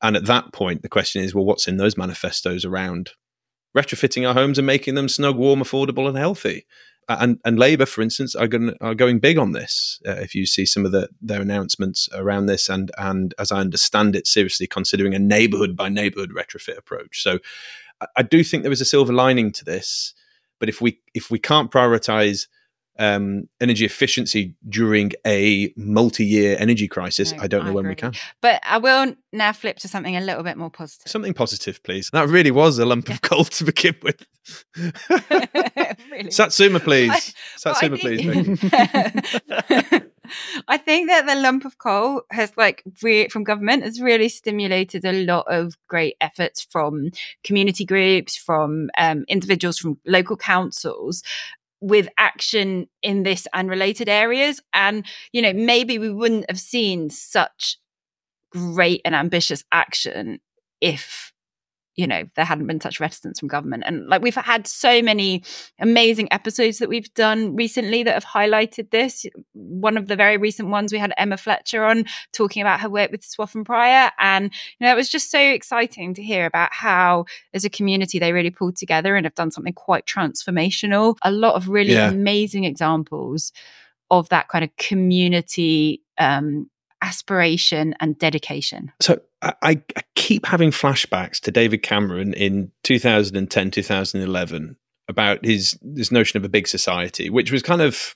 And 0.02 0.16
at 0.16 0.26
that 0.26 0.54
point, 0.54 0.82
the 0.82 0.90
question 0.90 1.22
is, 1.24 1.36
well, 1.36 1.46
what's 1.46 1.68
in 1.68 1.78
those 1.78 1.98
manifestos 1.98 2.66
around 2.66 3.12
retrofitting 3.78 4.28
our 4.28 4.34
homes 4.34 4.58
and 4.58 4.66
making 4.66 4.96
them 4.96 5.10
snug, 5.10 5.36
warm, 5.36 5.60
affordable, 5.60 6.08
and 6.08 6.18
healthy? 6.18 6.66
And 7.10 7.40
and 7.44 7.58
Labour, 7.58 7.86
for 7.86 8.02
instance, 8.02 8.36
are 8.36 8.48
going 8.48 8.76
are 8.82 8.96
going 8.96 9.20
big 9.20 9.38
on 9.38 9.52
this. 9.52 10.00
Uh, 10.08 10.12
if 10.12 10.36
you 10.36 10.46
see 10.46 10.66
some 10.66 10.86
of 10.86 10.92
the, 10.92 11.10
their 11.22 11.42
announcements 11.42 12.08
around 12.14 12.46
this, 12.46 12.70
and 12.70 12.92
and 12.98 13.34
as 13.40 13.52
I 13.52 13.60
understand 13.60 14.16
it, 14.16 14.28
seriously 14.28 14.68
considering 14.68 15.14
a 15.14 15.20
neighbourhood 15.20 15.76
by 15.76 15.90
neighbourhood 15.90 16.32
retrofit 16.32 16.78
approach. 16.78 17.24
So 17.24 17.40
I, 18.00 18.08
I, 18.18 18.22
do 18.22 18.44
think 18.44 18.64
there 18.64 18.72
is 18.72 18.82
a 18.82 18.86
silver 18.86 19.14
lining 19.14 19.52
to 19.54 19.66
this. 19.66 20.14
But 20.60 20.70
if 20.70 20.82
we 20.82 21.00
if 21.14 21.32
we 21.32 21.40
can't 21.40 21.72
prioritise 21.72 22.48
um, 23.00 23.48
energy 23.62 23.86
efficiency 23.86 24.54
during 24.68 25.14
a 25.26 25.74
multi-year 25.76 26.58
energy 26.60 26.88
crisis. 26.88 27.32
No, 27.32 27.44
I 27.44 27.48
don't 27.48 27.64
know 27.64 27.72
I 27.72 27.74
when 27.74 27.86
agree. 27.86 27.92
we 27.92 27.96
can. 27.96 28.14
But 28.42 28.62
I 28.64 28.78
will 28.78 29.16
now 29.32 29.54
flip 29.54 29.78
to 29.80 29.88
something 29.88 30.16
a 30.16 30.22
little 30.22 30.44
bit 30.44 30.58
more 30.58 30.70
positive. 30.70 31.10
Something 31.10 31.34
positive, 31.34 31.82
please. 31.84 32.10
That 32.12 32.28
really 32.28 32.52
was 32.52 32.78
a 32.78 32.86
lump 32.86 33.08
yeah. 33.08 33.16
of 33.16 33.22
coal 33.22 33.46
to 33.46 33.64
begin 33.64 33.96
with. 34.04 34.26
really? 36.12 36.32
Satsuma, 36.32 36.80
please. 36.80 37.34
Satsuma, 37.56 37.98
please. 37.98 38.60
I 40.68 40.78
think 40.78 41.10
that 41.10 41.26
the 41.26 41.36
lump 41.36 41.66
of 41.66 41.78
coal 41.78 42.24
has 42.32 42.52
like 42.56 42.84
re- 43.02 43.30
from 43.30 43.44
government 43.44 43.84
has 43.84 44.02
really 44.02 44.30
stimulated 44.30 45.06
a 45.06 45.26
lot 45.26 45.46
of 45.48 45.76
great 45.88 46.16
efforts 46.22 46.62
from 46.70 47.10
community 47.44 47.86
groups, 47.86 48.36
from 48.38 48.90
um, 48.98 49.26
individuals, 49.28 49.80
from 49.80 49.98
local 50.06 50.38
councils 50.38 51.24
with 51.82 52.10
action 52.18 52.88
in 53.02 53.24
this 53.24 53.48
and 53.54 53.70
related 53.70 54.10
areas. 54.10 54.62
And, 54.74 55.06
you 55.32 55.42
know, 55.42 55.54
maybe 55.54 55.98
we 55.98 56.12
wouldn't 56.12 56.50
have 56.50 56.60
seen 56.60 57.10
such 57.10 57.78
great 58.52 59.02
and 59.06 59.16
ambitious 59.16 59.64
action 59.72 60.40
if 60.82 61.32
you 62.00 62.08
know 62.08 62.24
there 62.36 62.46
hadn't 62.46 62.66
been 62.66 62.80
such 62.80 63.02
reticence 63.02 63.40
from 63.40 63.50
government 63.50 63.84
and 63.86 64.08
like 64.08 64.22
we've 64.22 64.34
had 64.34 64.66
so 64.66 65.02
many 65.02 65.44
amazing 65.80 66.32
episodes 66.32 66.78
that 66.78 66.88
we've 66.88 67.14
done 67.14 67.58
recently 67.58 68.04
that 68.04 68.14
have 68.14 68.24
highlighted 68.24 68.90
this 68.92 69.26
one 69.52 69.98
of 69.98 70.08
the 70.08 70.16
very 70.16 70.38
recent 70.38 70.70
ones 70.70 70.94
we 70.94 70.98
had 70.98 71.14
emma 71.18 71.36
fletcher 71.36 71.84
on 71.84 72.06
talking 72.32 72.62
about 72.62 72.80
her 72.80 72.90
work 72.90 73.12
with 73.12 73.22
swaffham 73.22 73.66
prior 73.66 74.10
and 74.18 74.46
you 74.80 74.88
know 74.88 74.94
it 74.94 74.96
was 74.96 75.10
just 75.10 75.30
so 75.30 75.40
exciting 75.40 76.14
to 76.14 76.24
hear 76.24 76.46
about 76.46 76.72
how 76.72 77.26
as 77.54 77.66
a 77.66 77.70
community 77.70 78.18
they 78.18 78.32
really 78.32 78.50
pulled 78.50 78.78
together 78.78 79.18
and 79.18 79.26
have 79.26 79.36
done 79.36 79.52
something 79.52 79.74
quite 79.74 80.06
transformational 80.06 81.18
a 81.24 81.32
lot 81.32 81.56
of 81.56 81.68
really 81.68 81.94
yeah. 81.94 82.10
amazing 82.10 82.64
examples 82.64 83.52
of 84.10 84.30
that 84.30 84.48
kind 84.48 84.64
of 84.64 84.76
community 84.78 86.02
um, 86.18 86.70
aspiration 87.02 87.96
and 88.00 88.18
dedication. 88.18 88.92
So 89.02 89.22
I, 89.42 89.54
I, 89.62 89.82
keep 90.30 90.46
having 90.46 90.70
flashbacks 90.70 91.40
to 91.40 91.50
David 91.50 91.82
Cameron 91.82 92.36
in 92.36 92.72
2010, 92.84 93.72
2011 93.72 94.78
about 95.08 95.44
his 95.44 95.76
this 95.82 96.12
notion 96.12 96.38
of 96.38 96.46
a 96.46 96.50
big 96.50 96.68
society, 96.68 97.32
which 97.32 97.52
was 97.52 97.64
kind 97.64 97.82
of 97.82 98.16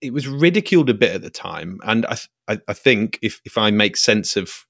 it 0.00 0.14
was 0.14 0.26
ridiculed 0.26 0.88
a 0.88 0.94
bit 0.94 1.14
at 1.14 1.20
the 1.20 1.28
time, 1.28 1.78
and 1.84 2.06
I 2.06 2.16
I, 2.48 2.58
I 2.68 2.72
think 2.72 3.18
if 3.20 3.42
if 3.44 3.58
I 3.58 3.70
make 3.70 3.98
sense 3.98 4.34
of 4.34 4.64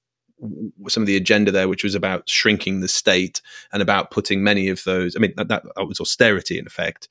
some 0.89 1.05
of 1.05 1.07
the 1.07 1.17
agenda 1.17 1.53
there, 1.53 1.69
which 1.69 1.85
was 1.85 1.95
about 1.95 2.29
shrinking 2.29 2.81
the 2.81 2.89
state 2.89 3.41
and 3.73 3.81
about 3.81 4.11
putting 4.11 4.43
many 4.43 4.69
of 4.69 4.83
those. 4.83 5.15
I 5.15 5.21
mean, 5.21 5.35
that, 5.37 5.47
that 5.47 5.63
was 5.87 6.01
austerity 6.01 6.59
in 6.59 6.67
effect. 6.67 7.07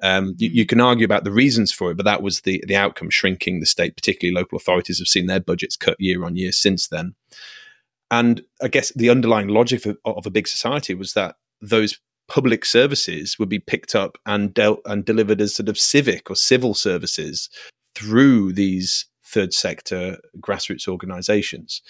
Um, 0.00 0.34
you, 0.38 0.48
you, 0.48 0.64
mm. 0.64 0.68
can 0.68 0.80
argue 0.80 1.04
about 1.04 1.24
the 1.24 1.30
reasons 1.30 1.70
for 1.72 1.90
it, 1.90 1.98
but 1.98 2.06
that 2.06 2.22
was 2.22 2.40
the 2.40 2.64
the 2.66 2.76
outcome: 2.76 3.10
shrinking 3.10 3.60
the 3.60 3.66
state. 3.66 3.96
Particularly, 3.96 4.34
local 4.34 4.56
authorities 4.56 4.98
have 4.98 5.08
seen 5.08 5.26
their 5.26 5.40
budgets 5.40 5.76
cut 5.76 6.00
year 6.00 6.24
on 6.24 6.36
year 6.36 6.52
since 6.52 6.88
then. 6.88 7.14
And 8.14 8.42
I 8.62 8.68
guess 8.68 8.92
the 8.94 9.10
underlying 9.10 9.48
logic 9.48 9.86
of, 9.86 9.98
of 10.04 10.24
a 10.24 10.30
big 10.30 10.46
society 10.46 10.94
was 10.94 11.14
that 11.14 11.34
those 11.60 11.98
public 12.28 12.64
services 12.64 13.40
would 13.40 13.48
be 13.48 13.58
picked 13.58 13.96
up 13.96 14.18
and 14.24 14.54
dealt 14.54 14.80
and 14.84 15.04
delivered 15.04 15.40
as 15.40 15.56
sort 15.56 15.68
of 15.68 15.76
civic 15.76 16.30
or 16.30 16.36
civil 16.36 16.74
services 16.74 17.50
through 17.96 18.52
these 18.52 19.06
third 19.24 19.52
sector 19.52 20.18
grassroots 20.38 20.86
organizations. 20.86 21.82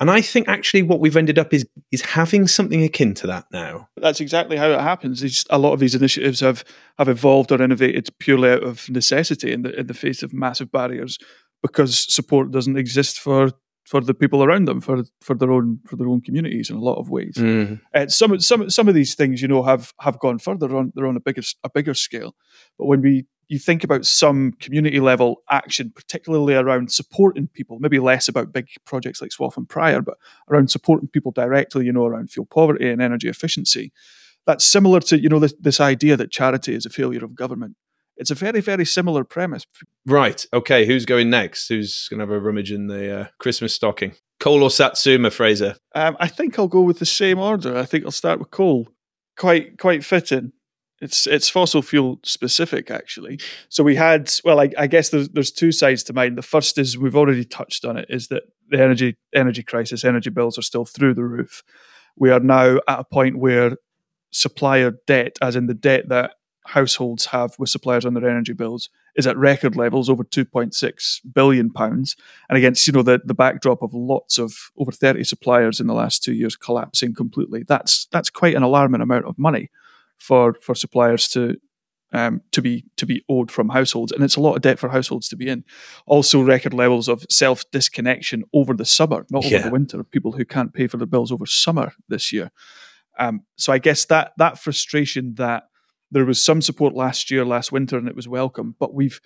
And 0.00 0.10
I 0.10 0.22
think 0.22 0.48
actually 0.48 0.82
what 0.82 1.00
we've 1.00 1.18
ended 1.18 1.38
up 1.38 1.52
is 1.52 1.66
is 1.90 2.00
having 2.00 2.48
something 2.48 2.82
akin 2.82 3.12
to 3.14 3.26
that 3.26 3.44
now. 3.52 3.88
That's 3.98 4.20
exactly 4.20 4.56
how 4.56 4.70
it 4.70 4.80
happens. 4.80 5.22
It's, 5.22 5.44
a 5.50 5.58
lot 5.58 5.74
of 5.74 5.80
these 5.80 5.94
initiatives 5.94 6.40
have 6.40 6.64
have 6.98 7.10
evolved 7.10 7.52
or 7.52 7.60
innovated 7.60 8.08
purely 8.18 8.48
out 8.48 8.64
of 8.64 8.88
necessity 8.88 9.52
in 9.52 9.62
the 9.62 9.78
in 9.78 9.86
the 9.86 9.94
face 9.94 10.22
of 10.22 10.32
massive 10.32 10.72
barriers 10.72 11.18
because 11.62 12.10
support 12.12 12.50
doesn't 12.50 12.78
exist 12.78 13.20
for 13.20 13.52
for 13.84 14.00
the 14.00 14.14
people 14.14 14.44
around 14.44 14.66
them 14.66 14.80
for 14.80 15.02
for 15.20 15.34
their 15.34 15.50
own 15.50 15.80
for 15.86 15.96
their 15.96 16.08
own 16.08 16.20
communities 16.20 16.70
in 16.70 16.76
a 16.76 16.80
lot 16.80 16.98
of 16.98 17.10
ways. 17.10 17.34
Mm. 17.36 17.80
Uh, 17.94 18.06
some 18.08 18.38
some 18.40 18.70
some 18.70 18.88
of 18.88 18.94
these 18.94 19.14
things, 19.14 19.42
you 19.42 19.48
know, 19.48 19.62
have 19.62 19.92
have 20.00 20.18
gone 20.18 20.38
further 20.38 20.74
on. 20.76 20.92
They're 20.94 21.06
on 21.06 21.16
a 21.16 21.20
bigger 21.20 21.42
a 21.64 21.70
bigger 21.70 21.94
scale. 21.94 22.34
But 22.78 22.86
when 22.86 23.00
we 23.00 23.26
you 23.48 23.58
think 23.58 23.84
about 23.84 24.06
some 24.06 24.52
community 24.60 24.98
level 24.98 25.42
action, 25.50 25.92
particularly 25.94 26.54
around 26.54 26.90
supporting 26.90 27.48
people, 27.48 27.78
maybe 27.80 27.98
less 27.98 28.26
about 28.26 28.52
big 28.52 28.68
projects 28.86 29.20
like 29.20 29.30
Swaffham 29.30 29.68
Prior, 29.68 30.00
but 30.00 30.16
around 30.50 30.70
supporting 30.70 31.08
people 31.08 31.32
directly, 31.32 31.84
you 31.84 31.92
know, 31.92 32.06
around 32.06 32.30
fuel 32.30 32.46
poverty 32.46 32.88
and 32.88 33.02
energy 33.02 33.28
efficiency. 33.28 33.92
That's 34.46 34.64
similar 34.64 35.00
to, 35.00 35.20
you 35.20 35.28
know, 35.28 35.38
this, 35.38 35.54
this 35.60 35.80
idea 35.80 36.16
that 36.16 36.32
charity 36.32 36.74
is 36.74 36.86
a 36.86 36.90
failure 36.90 37.24
of 37.24 37.34
government. 37.34 37.76
It's 38.16 38.30
a 38.30 38.34
very, 38.34 38.60
very 38.60 38.84
similar 38.84 39.24
premise. 39.24 39.66
Right. 40.06 40.44
Okay. 40.52 40.86
Who's 40.86 41.06
going 41.06 41.30
next? 41.30 41.68
Who's 41.68 42.08
going 42.08 42.18
to 42.18 42.26
have 42.26 42.30
a 42.30 42.38
rummage 42.38 42.72
in 42.72 42.86
the 42.86 43.20
uh, 43.20 43.26
Christmas 43.38 43.74
stocking? 43.74 44.14
Coal 44.38 44.62
or 44.62 44.70
Satsuma, 44.70 45.30
Fraser? 45.30 45.76
Um, 45.94 46.16
I 46.20 46.28
think 46.28 46.58
I'll 46.58 46.68
go 46.68 46.82
with 46.82 46.98
the 46.98 47.06
same 47.06 47.38
order. 47.38 47.76
I 47.76 47.84
think 47.84 48.04
I'll 48.04 48.10
start 48.10 48.38
with 48.38 48.50
coal. 48.50 48.88
Quite, 49.36 49.78
quite 49.78 50.04
fitting. 50.04 50.52
It's 51.00 51.26
it's 51.26 51.48
fossil 51.48 51.82
fuel 51.82 52.20
specific 52.22 52.88
actually. 52.88 53.40
So 53.68 53.82
we 53.82 53.96
had 53.96 54.30
well, 54.44 54.60
I, 54.60 54.70
I 54.78 54.86
guess 54.86 55.08
there's 55.08 55.28
there's 55.30 55.50
two 55.50 55.72
sides 55.72 56.04
to 56.04 56.12
mind. 56.12 56.38
The 56.38 56.42
first 56.42 56.78
is 56.78 56.96
we've 56.96 57.16
already 57.16 57.44
touched 57.44 57.84
on 57.84 57.96
it. 57.96 58.06
Is 58.08 58.28
that 58.28 58.44
the 58.68 58.80
energy 58.80 59.16
energy 59.34 59.64
crisis, 59.64 60.04
energy 60.04 60.30
bills 60.30 60.56
are 60.58 60.62
still 60.62 60.84
through 60.84 61.14
the 61.14 61.24
roof. 61.24 61.64
We 62.16 62.30
are 62.30 62.38
now 62.38 62.76
at 62.86 63.00
a 63.00 63.04
point 63.04 63.38
where 63.38 63.78
supplier 64.30 64.92
debt, 65.08 65.38
as 65.42 65.56
in 65.56 65.66
the 65.66 65.74
debt 65.74 66.08
that 66.08 66.34
households 66.66 67.26
have 67.26 67.54
with 67.58 67.68
suppliers 67.68 68.04
on 68.04 68.14
their 68.14 68.28
energy 68.28 68.52
bills 68.52 68.88
is 69.16 69.26
at 69.26 69.36
record 69.36 69.76
levels, 69.76 70.08
over 70.08 70.24
2.6 70.24 71.20
billion 71.34 71.70
pounds, 71.70 72.16
and 72.48 72.56
against 72.56 72.86
you 72.86 72.92
know 72.92 73.02
the, 73.02 73.20
the 73.24 73.34
backdrop 73.34 73.82
of 73.82 73.92
lots 73.92 74.38
of 74.38 74.54
over 74.78 74.92
30 74.92 75.24
suppliers 75.24 75.80
in 75.80 75.86
the 75.86 75.94
last 75.94 76.22
two 76.22 76.32
years 76.32 76.56
collapsing 76.56 77.14
completely. 77.14 77.64
That's 77.66 78.06
that's 78.06 78.30
quite 78.30 78.54
an 78.54 78.62
alarming 78.62 79.00
amount 79.00 79.26
of 79.26 79.38
money 79.38 79.70
for 80.18 80.54
for 80.62 80.74
suppliers 80.74 81.28
to 81.28 81.56
um, 82.12 82.42
to 82.52 82.62
be 82.62 82.84
to 82.96 83.06
be 83.06 83.24
owed 83.28 83.50
from 83.50 83.70
households, 83.70 84.12
and 84.12 84.22
it's 84.22 84.36
a 84.36 84.40
lot 84.40 84.54
of 84.54 84.62
debt 84.62 84.78
for 84.78 84.88
households 84.88 85.28
to 85.28 85.36
be 85.36 85.48
in. 85.48 85.64
Also, 86.06 86.40
record 86.40 86.74
levels 86.74 87.08
of 87.08 87.24
self 87.28 87.68
disconnection 87.70 88.44
over 88.52 88.74
the 88.74 88.84
summer, 88.84 89.26
not 89.30 89.44
over 89.44 89.54
yeah. 89.54 89.62
the 89.62 89.70
winter. 89.70 90.02
People 90.04 90.32
who 90.32 90.44
can't 90.44 90.74
pay 90.74 90.86
for 90.86 90.96
their 90.96 91.06
bills 91.06 91.32
over 91.32 91.46
summer 91.46 91.92
this 92.08 92.32
year. 92.32 92.50
Um, 93.18 93.42
so 93.56 93.72
I 93.72 93.78
guess 93.78 94.04
that 94.06 94.32
that 94.38 94.58
frustration 94.58 95.34
that 95.34 95.64
there 96.12 96.24
was 96.24 96.44
some 96.44 96.60
support 96.60 96.94
last 96.94 97.30
year, 97.30 97.44
last 97.44 97.72
winter, 97.72 97.96
and 97.96 98.06
it 98.06 98.16
was 98.16 98.28
welcome, 98.28 98.76
but 98.78 98.94
we've 98.94 99.20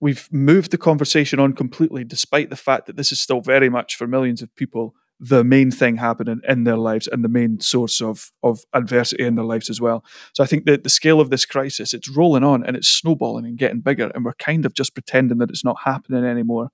we've 0.00 0.28
moved 0.32 0.70
the 0.70 0.78
conversation 0.78 1.38
on 1.38 1.52
completely, 1.52 2.04
despite 2.04 2.50
the 2.50 2.56
fact 2.56 2.86
that 2.86 2.96
this 2.96 3.12
is 3.12 3.20
still 3.20 3.40
very 3.40 3.68
much 3.68 3.96
for 3.96 4.06
millions 4.06 4.42
of 4.42 4.54
people 4.56 4.94
the 5.22 5.44
main 5.44 5.70
thing 5.70 5.96
happening 5.96 6.40
in 6.48 6.64
their 6.64 6.78
lives 6.78 7.06
and 7.06 7.22
the 7.22 7.28
main 7.28 7.60
source 7.60 8.00
of 8.00 8.32
of 8.42 8.60
adversity 8.72 9.22
in 9.22 9.34
their 9.34 9.44
lives 9.44 9.68
as 9.68 9.80
well. 9.80 10.02
So 10.32 10.42
I 10.42 10.46
think 10.46 10.64
that 10.64 10.82
the 10.82 10.88
scale 10.88 11.20
of 11.20 11.28
this 11.28 11.44
crisis, 11.44 11.92
it's 11.92 12.08
rolling 12.08 12.42
on 12.42 12.64
and 12.64 12.74
it's 12.76 12.88
snowballing 12.88 13.44
and 13.44 13.58
getting 13.58 13.80
bigger, 13.80 14.10
and 14.14 14.24
we're 14.24 14.32
kind 14.34 14.64
of 14.64 14.74
just 14.74 14.94
pretending 14.94 15.38
that 15.38 15.50
it's 15.50 15.64
not 15.64 15.80
happening 15.84 16.24
anymore. 16.24 16.70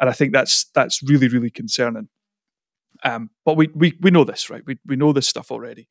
And 0.00 0.08
I 0.08 0.14
think 0.14 0.32
that's 0.32 0.64
that's 0.74 1.02
really 1.02 1.28
really 1.28 1.50
concerning. 1.50 2.08
Um, 3.04 3.30
but 3.44 3.56
we, 3.56 3.68
we 3.74 3.98
we 4.00 4.10
know 4.10 4.24
this, 4.24 4.48
right? 4.48 4.62
We 4.66 4.78
we 4.86 4.96
know 4.96 5.12
this 5.12 5.28
stuff 5.28 5.52
already. 5.52 5.88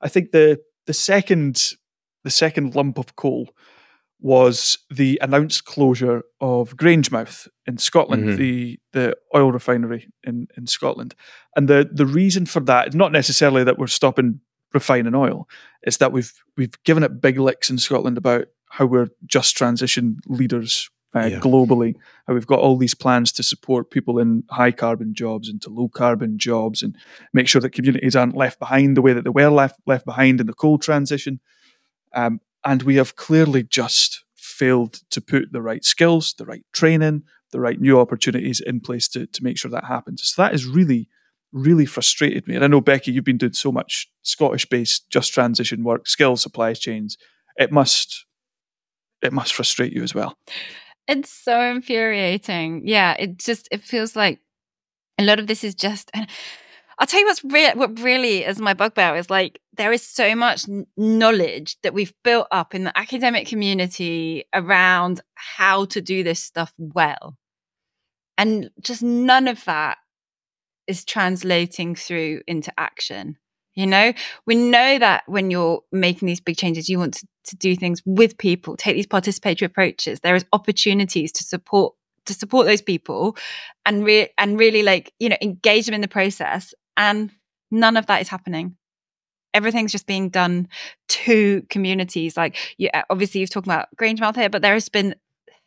I 0.00 0.08
think 0.08 0.32
the 0.32 0.60
the 0.86 0.94
second 0.94 1.62
the 2.24 2.30
second 2.30 2.74
lump 2.74 2.98
of 2.98 3.14
coal 3.16 3.50
was 4.20 4.78
the 4.90 5.18
announced 5.22 5.66
closure 5.66 6.22
of 6.40 6.76
Grangemouth 6.76 7.46
in 7.66 7.76
Scotland, 7.76 8.24
mm-hmm. 8.24 8.36
the 8.36 8.80
the 8.92 9.16
oil 9.34 9.52
refinery 9.52 10.10
in, 10.24 10.48
in 10.56 10.66
Scotland. 10.66 11.14
And 11.56 11.68
the 11.68 11.88
the 11.92 12.06
reason 12.06 12.46
for 12.46 12.60
that 12.60 12.88
is 12.88 12.94
not 12.94 13.12
necessarily 13.12 13.64
that 13.64 13.78
we're 13.78 13.86
stopping 13.86 14.40
refining 14.72 15.14
oil, 15.14 15.48
it's 15.82 15.98
that 15.98 16.12
we've 16.12 16.32
we've 16.56 16.82
given 16.84 17.02
it 17.02 17.20
big 17.20 17.38
licks 17.38 17.70
in 17.70 17.78
Scotland 17.78 18.16
about 18.16 18.46
how 18.70 18.86
we're 18.86 19.10
just 19.26 19.56
transition 19.56 20.18
leaders 20.26 20.88
uh, 21.14 21.26
yeah. 21.26 21.38
globally. 21.38 21.94
How 22.26 22.34
we've 22.34 22.46
got 22.46 22.60
all 22.60 22.76
these 22.76 22.94
plans 22.94 23.30
to 23.32 23.42
support 23.42 23.90
people 23.90 24.18
in 24.18 24.44
high 24.50 24.72
carbon 24.72 25.14
jobs 25.14 25.48
into 25.48 25.70
low 25.70 25.88
carbon 25.88 26.38
jobs 26.38 26.82
and 26.82 26.96
make 27.32 27.46
sure 27.46 27.60
that 27.60 27.70
communities 27.70 28.16
aren't 28.16 28.36
left 28.36 28.58
behind 28.58 28.96
the 28.96 29.02
way 29.02 29.12
that 29.12 29.24
they 29.24 29.30
were 29.30 29.50
left 29.50 29.78
left 29.86 30.06
behind 30.06 30.40
in 30.40 30.46
the 30.46 30.54
coal 30.54 30.78
transition. 30.78 31.40
Um, 32.14 32.40
and 32.64 32.82
we 32.82 32.96
have 32.96 33.16
clearly 33.16 33.62
just 33.62 34.24
failed 34.34 35.00
to 35.10 35.20
put 35.20 35.52
the 35.52 35.62
right 35.62 35.84
skills, 35.84 36.34
the 36.38 36.46
right 36.46 36.64
training, 36.72 37.24
the 37.52 37.60
right 37.60 37.80
new 37.80 37.98
opportunities 37.98 38.60
in 38.60 38.80
place 38.80 39.08
to, 39.08 39.26
to 39.26 39.44
make 39.44 39.58
sure 39.58 39.70
that 39.70 39.84
happens. 39.84 40.22
So 40.28 40.42
that 40.42 40.52
has 40.52 40.64
really, 40.64 41.08
really 41.52 41.86
frustrated 41.86 42.46
me. 42.46 42.54
And 42.54 42.64
I 42.64 42.68
know, 42.68 42.80
Becky, 42.80 43.12
you've 43.12 43.24
been 43.24 43.38
doing 43.38 43.52
so 43.52 43.70
much 43.70 44.08
Scottish 44.22 44.66
based 44.66 45.08
just 45.10 45.32
transition 45.32 45.84
work, 45.84 46.06
skills, 46.06 46.42
supply 46.42 46.72
chains. 46.74 47.16
It 47.56 47.70
must 47.70 48.26
it 49.22 49.32
must 49.32 49.54
frustrate 49.54 49.92
you 49.92 50.02
as 50.02 50.14
well. 50.14 50.36
It's 51.08 51.30
so 51.30 51.60
infuriating. 51.60 52.82
Yeah, 52.84 53.14
it 53.18 53.38
just 53.38 53.68
it 53.70 53.82
feels 53.82 54.16
like 54.16 54.40
a 55.18 55.24
lot 55.24 55.38
of 55.38 55.46
this 55.46 55.64
is 55.64 55.74
just 55.74 56.10
and 56.14 56.28
I'll 56.98 57.06
tell 57.06 57.20
you 57.20 57.26
what's 57.26 57.44
re- 57.44 57.74
what 57.74 57.98
really 58.00 58.44
is 58.44 58.58
my 58.60 58.74
bugbear 58.74 59.16
is 59.16 59.30
like 59.30 59.60
there 59.76 59.92
is 59.92 60.02
so 60.02 60.34
much 60.34 60.64
knowledge 60.96 61.76
that 61.82 61.94
we've 61.94 62.12
built 62.22 62.46
up 62.50 62.74
in 62.74 62.84
the 62.84 62.96
academic 62.96 63.46
community 63.48 64.44
around 64.54 65.20
how 65.34 65.86
to 65.86 66.00
do 66.00 66.22
this 66.22 66.42
stuff 66.42 66.72
well. 66.78 67.36
And 68.38 68.70
just 68.80 69.02
none 69.02 69.48
of 69.48 69.64
that 69.64 69.98
is 70.86 71.04
translating 71.04 71.94
through 71.94 72.42
into 72.46 72.72
action. 72.78 73.38
You 73.74 73.86
know, 73.88 74.12
we 74.46 74.54
know 74.54 74.98
that 75.00 75.24
when 75.26 75.50
you're 75.50 75.80
making 75.90 76.26
these 76.26 76.40
big 76.40 76.56
changes, 76.56 76.88
you 76.88 76.98
want 76.98 77.14
to, 77.14 77.26
to 77.46 77.56
do 77.56 77.74
things 77.74 78.02
with 78.06 78.38
people, 78.38 78.76
take 78.76 78.94
these 78.94 79.06
participatory 79.06 79.64
approaches. 79.64 80.20
There 80.20 80.36
is 80.36 80.44
opportunities 80.52 81.32
to 81.32 81.44
support 81.44 81.94
to 82.26 82.34
support 82.34 82.66
those 82.66 82.80
people 82.80 83.36
and 83.84 84.04
re- 84.04 84.30
and 84.38 84.58
really 84.58 84.82
like 84.82 85.12
you 85.18 85.28
know 85.28 85.36
engage 85.42 85.86
them 85.86 85.94
in 85.94 86.00
the 86.00 86.08
process 86.08 86.72
and 86.96 87.30
none 87.70 87.96
of 87.96 88.06
that 88.06 88.20
is 88.20 88.28
happening. 88.28 88.76
Everything's 89.52 89.92
just 89.92 90.06
being 90.06 90.30
done 90.30 90.68
to 91.08 91.62
communities. 91.70 92.36
Like, 92.36 92.56
you, 92.76 92.88
uh, 92.92 93.02
obviously, 93.08 93.40
you've 93.40 93.50
talked 93.50 93.66
about 93.66 93.88
Grangemouth 93.96 94.34
here, 94.34 94.50
but 94.50 94.62
there 94.62 94.74
has 94.74 94.88
been, 94.88 95.14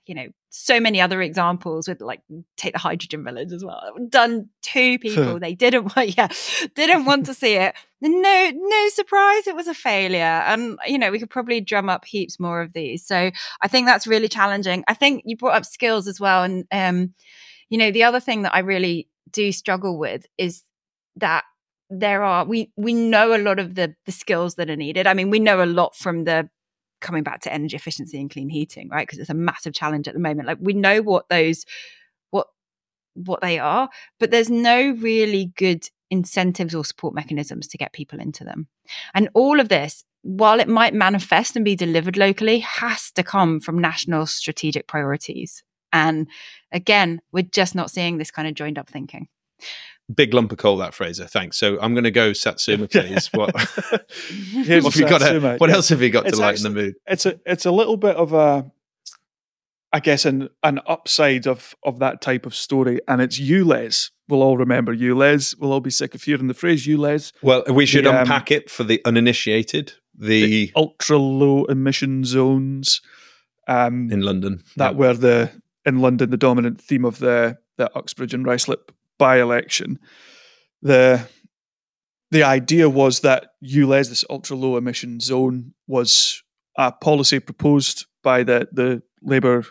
you 0.06 0.16
know, 0.16 0.28
so 0.50 0.80
many 0.80 1.00
other 1.00 1.22
examples 1.22 1.88
with 1.88 2.02
like 2.02 2.22
take 2.56 2.74
the 2.74 2.80
hydrogen 2.80 3.24
village 3.24 3.52
as 3.52 3.64
well. 3.64 3.94
Done 4.10 4.50
to 4.64 5.00
people. 5.00 5.40
They 5.40 5.54
didn't 5.54 5.96
want 5.96 6.18
yeah 6.18 6.30
didn't 6.76 7.06
want 7.06 7.26
to 7.28 7.34
see 7.34 7.56
it. 7.56 7.76
No 8.02 8.52
no 8.54 8.90
surprise 8.90 9.48
it 9.48 9.56
was 9.56 9.68
a 9.68 9.74
failure. 9.74 10.20
And 10.20 10.80
you 10.88 10.98
know 10.98 11.12
we 11.12 11.20
could 11.20 11.30
probably 11.30 11.62
drum 11.62 11.90
up 11.90 12.06
heaps 12.06 12.40
more 12.40 12.62
of 12.62 12.74
these. 12.74 13.06
So 13.06 13.32
i 13.62 13.68
think 13.68 13.88
that's 13.88 14.08
really 14.08 14.28
challenging. 14.28 14.84
I 14.88 14.94
think 14.94 15.24
you 15.26 15.38
brought 15.38 15.56
up 15.56 15.66
skills 15.66 16.08
as 16.08 16.20
well. 16.20 16.44
And 16.44 16.66
um 16.72 17.14
you 17.70 17.78
know 17.78 17.92
the 17.92 18.04
other 18.04 18.22
thing 18.22 18.44
that 18.44 18.56
i 18.56 18.60
really 18.60 19.10
do 19.32 19.52
struggle 19.52 19.98
with 20.00 20.26
is 20.38 20.64
that 21.18 21.44
there 21.90 22.24
are 22.24 22.46
we 22.46 22.72
we 22.76 22.94
know 22.94 23.36
a 23.36 23.40
lot 23.40 23.60
of 23.60 23.76
the 23.76 23.96
the 24.06 24.12
skills 24.12 24.56
that 24.56 24.70
are 24.70 24.76
needed. 24.76 25.08
I 25.08 25.14
mean, 25.14 25.30
we 25.30 25.40
know 25.40 25.64
a 25.64 25.66
lot 25.66 25.96
from 25.96 26.24
the 26.26 26.50
coming 27.00 27.24
back 27.24 27.42
to 27.42 27.54
energy 27.54 27.76
efficiency 27.76 28.20
and 28.20 28.30
clean 28.30 28.50
heating, 28.50 28.90
right? 28.90 29.08
Because 29.08 29.20
it's 29.20 29.30
a 29.30 29.36
massive 29.36 29.74
challenge 29.74 30.08
at 30.08 30.14
the 30.14 30.20
moment. 30.20 30.48
Like 30.48 30.58
we 30.60 30.74
know 30.74 31.02
what 31.02 31.30
those 31.30 31.66
what 32.32 32.48
what 33.14 33.42
they 33.42 33.60
are, 33.60 33.90
but 34.20 34.32
there's 34.32 34.50
no 34.50 34.92
really 34.92 35.52
good 35.56 35.88
incentives 36.10 36.74
or 36.74 36.86
support 36.86 37.14
mechanisms 37.14 37.68
to 37.68 37.78
get 37.78 37.94
people 37.94 38.20
into 38.20 38.44
them. 38.44 38.68
And 39.14 39.30
all 39.34 39.60
of 39.60 39.70
this, 39.70 40.04
while 40.22 40.60
it 40.60 40.68
might 40.68 40.94
manifest 40.94 41.56
and 41.56 41.66
be 41.66 41.76
delivered 41.76 42.18
locally, 42.18 42.60
has 42.60 43.12
to 43.12 43.24
come 43.24 43.60
from 43.60 43.80
national 43.80 44.26
strategic 44.26 44.88
priorities. 44.88 45.64
And 45.94 46.28
again, 46.72 47.22
we're 47.32 47.44
just 47.44 47.76
not 47.76 47.92
seeing 47.92 48.18
this 48.18 48.32
kind 48.32 48.48
of 48.48 48.54
joined 48.54 48.78
up 48.78 48.90
thinking. 48.90 49.28
Big 50.14 50.34
lump 50.34 50.52
of 50.54 50.58
coal, 50.58 50.78
that 50.78 50.94
Fraser. 50.94 51.26
Thanks. 51.26 51.58
So 51.58 51.78
I'm 51.82 51.94
going 51.94 52.06
to 52.06 52.12
go 52.12 52.32
Satsuma, 52.32 52.88
please. 52.92 53.28
what? 53.34 53.54
Here's 54.30 54.84
what, 54.84 54.98
got 54.98 55.20
to, 55.20 55.58
what 55.58 55.70
yeah. 55.70 55.76
else 55.76 55.90
have 55.90 56.02
you 56.02 56.10
got 56.10 56.28
it's 56.28 56.38
to 56.38 56.42
lighten 56.42 56.66
actually, 56.66 56.74
the 56.74 56.82
mood? 56.82 56.96
It's 57.08 57.26
a 57.26 57.40
it's 57.46 57.66
a 57.66 57.72
little 57.72 57.98
bit 57.98 58.16
of 58.16 58.32
a, 58.32 58.72
I 59.92 60.00
guess, 60.00 60.24
an 60.26 60.50
an 60.64 60.80
upside 60.88 61.46
of 61.46 61.76
of 61.84 62.00
that 62.00 62.22
type 62.22 62.46
of 62.46 62.56
story, 62.56 63.00
and 63.08 63.22
it's 63.22 63.38
ULEZ. 63.38 64.12
We'll 64.30 64.44
all 64.44 64.58
remember 64.58 64.96
ULEZ. 64.96 65.60
We'll 65.60 65.74
all 65.74 65.82
be 65.82 65.90
sick 65.90 66.16
of 66.16 66.24
hearing 66.24 66.48
the 66.48 66.54
phrase 66.54 66.88
ULEZ. 66.88 67.34
Well, 67.42 67.64
we 67.70 67.86
should 67.86 68.06
the, 68.06 68.12
um, 68.12 68.22
unpack 68.22 68.50
um, 68.52 68.58
it 68.58 68.70
for 68.70 68.86
the 68.86 69.02
uninitiated. 69.04 69.94
The, 70.20 70.46
the 70.46 70.72
ultra 70.76 71.18
low 71.18 71.66
emission 71.66 72.24
zones 72.24 73.02
um, 73.68 74.10
in 74.10 74.22
London 74.22 74.64
that 74.78 74.96
were 74.96 75.14
the 75.14 75.52
in 75.86 76.00
London 76.00 76.30
the 76.30 76.38
dominant 76.38 76.82
theme 76.82 77.06
of 77.06 77.20
the 77.20 77.58
the 77.78 77.92
Uxbridge 77.96 78.34
and 78.34 78.46
Ruislip 78.46 78.90
by 79.18 79.40
election, 79.40 80.00
the 80.82 81.28
the 82.30 82.44
idea 82.44 82.90
was 82.90 83.22
that 83.22 83.52
ULEZ, 83.64 84.10
this 84.10 84.26
ultra 84.30 84.56
low 84.58 84.76
emission 84.76 85.20
zone, 85.20 85.74
was 85.88 86.44
a 86.78 86.92
policy 86.92 87.40
proposed 87.40 88.06
by 88.24 88.44
the 88.44 88.68
the 88.72 89.02
Labour 89.22 89.66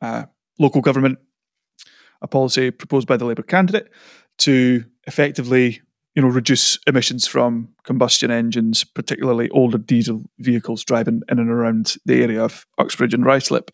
uh, 0.00 0.24
local 0.58 0.80
government, 0.80 1.18
a 2.22 2.28
policy 2.28 2.70
proposed 2.70 3.06
by 3.06 3.16
the 3.16 3.24
Labour 3.24 3.42
candidate 3.42 3.88
to 4.38 4.84
effectively, 5.06 5.80
you 6.14 6.22
know, 6.22 6.28
reduce 6.28 6.78
emissions 6.86 7.26
from 7.26 7.68
combustion 7.84 8.30
engines, 8.30 8.84
particularly 8.84 9.50
older 9.50 9.78
diesel 9.78 10.22
vehicles 10.38 10.84
driving 10.84 11.22
in 11.28 11.38
and 11.38 11.50
around 11.50 11.96
the 12.06 12.22
area 12.22 12.42
of 12.42 12.66
Uxbridge 12.78 13.14
and 13.14 13.24
Ruislip. 13.24 13.68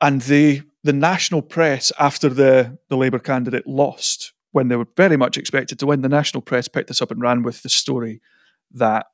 And 0.00 0.20
the 0.22 0.62
the 0.86 0.92
national 0.92 1.42
press, 1.42 1.92
after 1.98 2.28
the, 2.28 2.78
the 2.88 2.96
Labour 2.96 3.18
candidate 3.18 3.66
lost, 3.66 4.32
when 4.52 4.68
they 4.68 4.76
were 4.76 4.88
very 4.96 5.16
much 5.16 5.36
expected 5.36 5.78
to 5.80 5.86
win, 5.86 6.00
the 6.00 6.08
national 6.08 6.40
press 6.40 6.68
picked 6.68 6.88
this 6.88 7.02
up 7.02 7.10
and 7.10 7.20
ran 7.20 7.42
with 7.42 7.62
the 7.62 7.68
story 7.68 8.20
that 8.72 9.06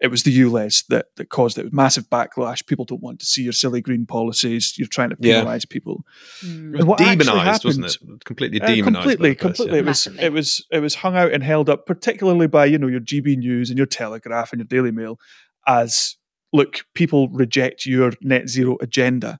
it 0.00 0.08
was 0.08 0.24
the 0.24 0.38
ULEZ 0.38 0.86
that, 0.88 1.06
that 1.16 1.30
caused 1.30 1.56
it. 1.56 1.72
Massive 1.72 2.10
backlash. 2.10 2.66
People 2.66 2.84
don't 2.84 3.00
want 3.00 3.20
to 3.20 3.26
see 3.26 3.42
your 3.42 3.52
silly 3.52 3.80
green 3.80 4.04
policies. 4.04 4.76
You're 4.76 4.88
trying 4.88 5.10
to 5.10 5.16
penalise 5.16 5.64
yeah. 5.64 5.70
people. 5.70 6.04
Mm. 6.42 6.80
It 6.80 6.84
was 6.84 6.98
demonised, 6.98 7.64
wasn't 7.64 7.86
it? 7.86 8.24
Completely 8.24 8.60
uh, 8.60 8.66
demonised. 8.66 8.88
Uh, 8.88 9.00
completely, 9.00 9.34
completely. 9.36 9.74
Yeah. 9.76 9.82
It 9.82 9.86
was 9.86 10.06
it 10.06 10.32
was 10.32 10.66
it 10.70 10.80
was 10.80 10.96
hung 10.96 11.16
out 11.16 11.32
and 11.32 11.42
held 11.42 11.70
up, 11.70 11.86
particularly 11.86 12.48
by 12.48 12.66
you 12.66 12.76
know 12.76 12.88
your 12.88 13.00
GB 13.00 13.38
News 13.38 13.70
and 13.70 13.78
your 13.78 13.86
Telegraph 13.86 14.52
and 14.52 14.58
your 14.58 14.66
Daily 14.66 14.90
Mail, 14.90 15.18
as 15.66 16.16
look, 16.52 16.84
people 16.94 17.28
reject 17.28 17.86
your 17.86 18.12
net 18.20 18.48
zero 18.48 18.76
agenda. 18.82 19.38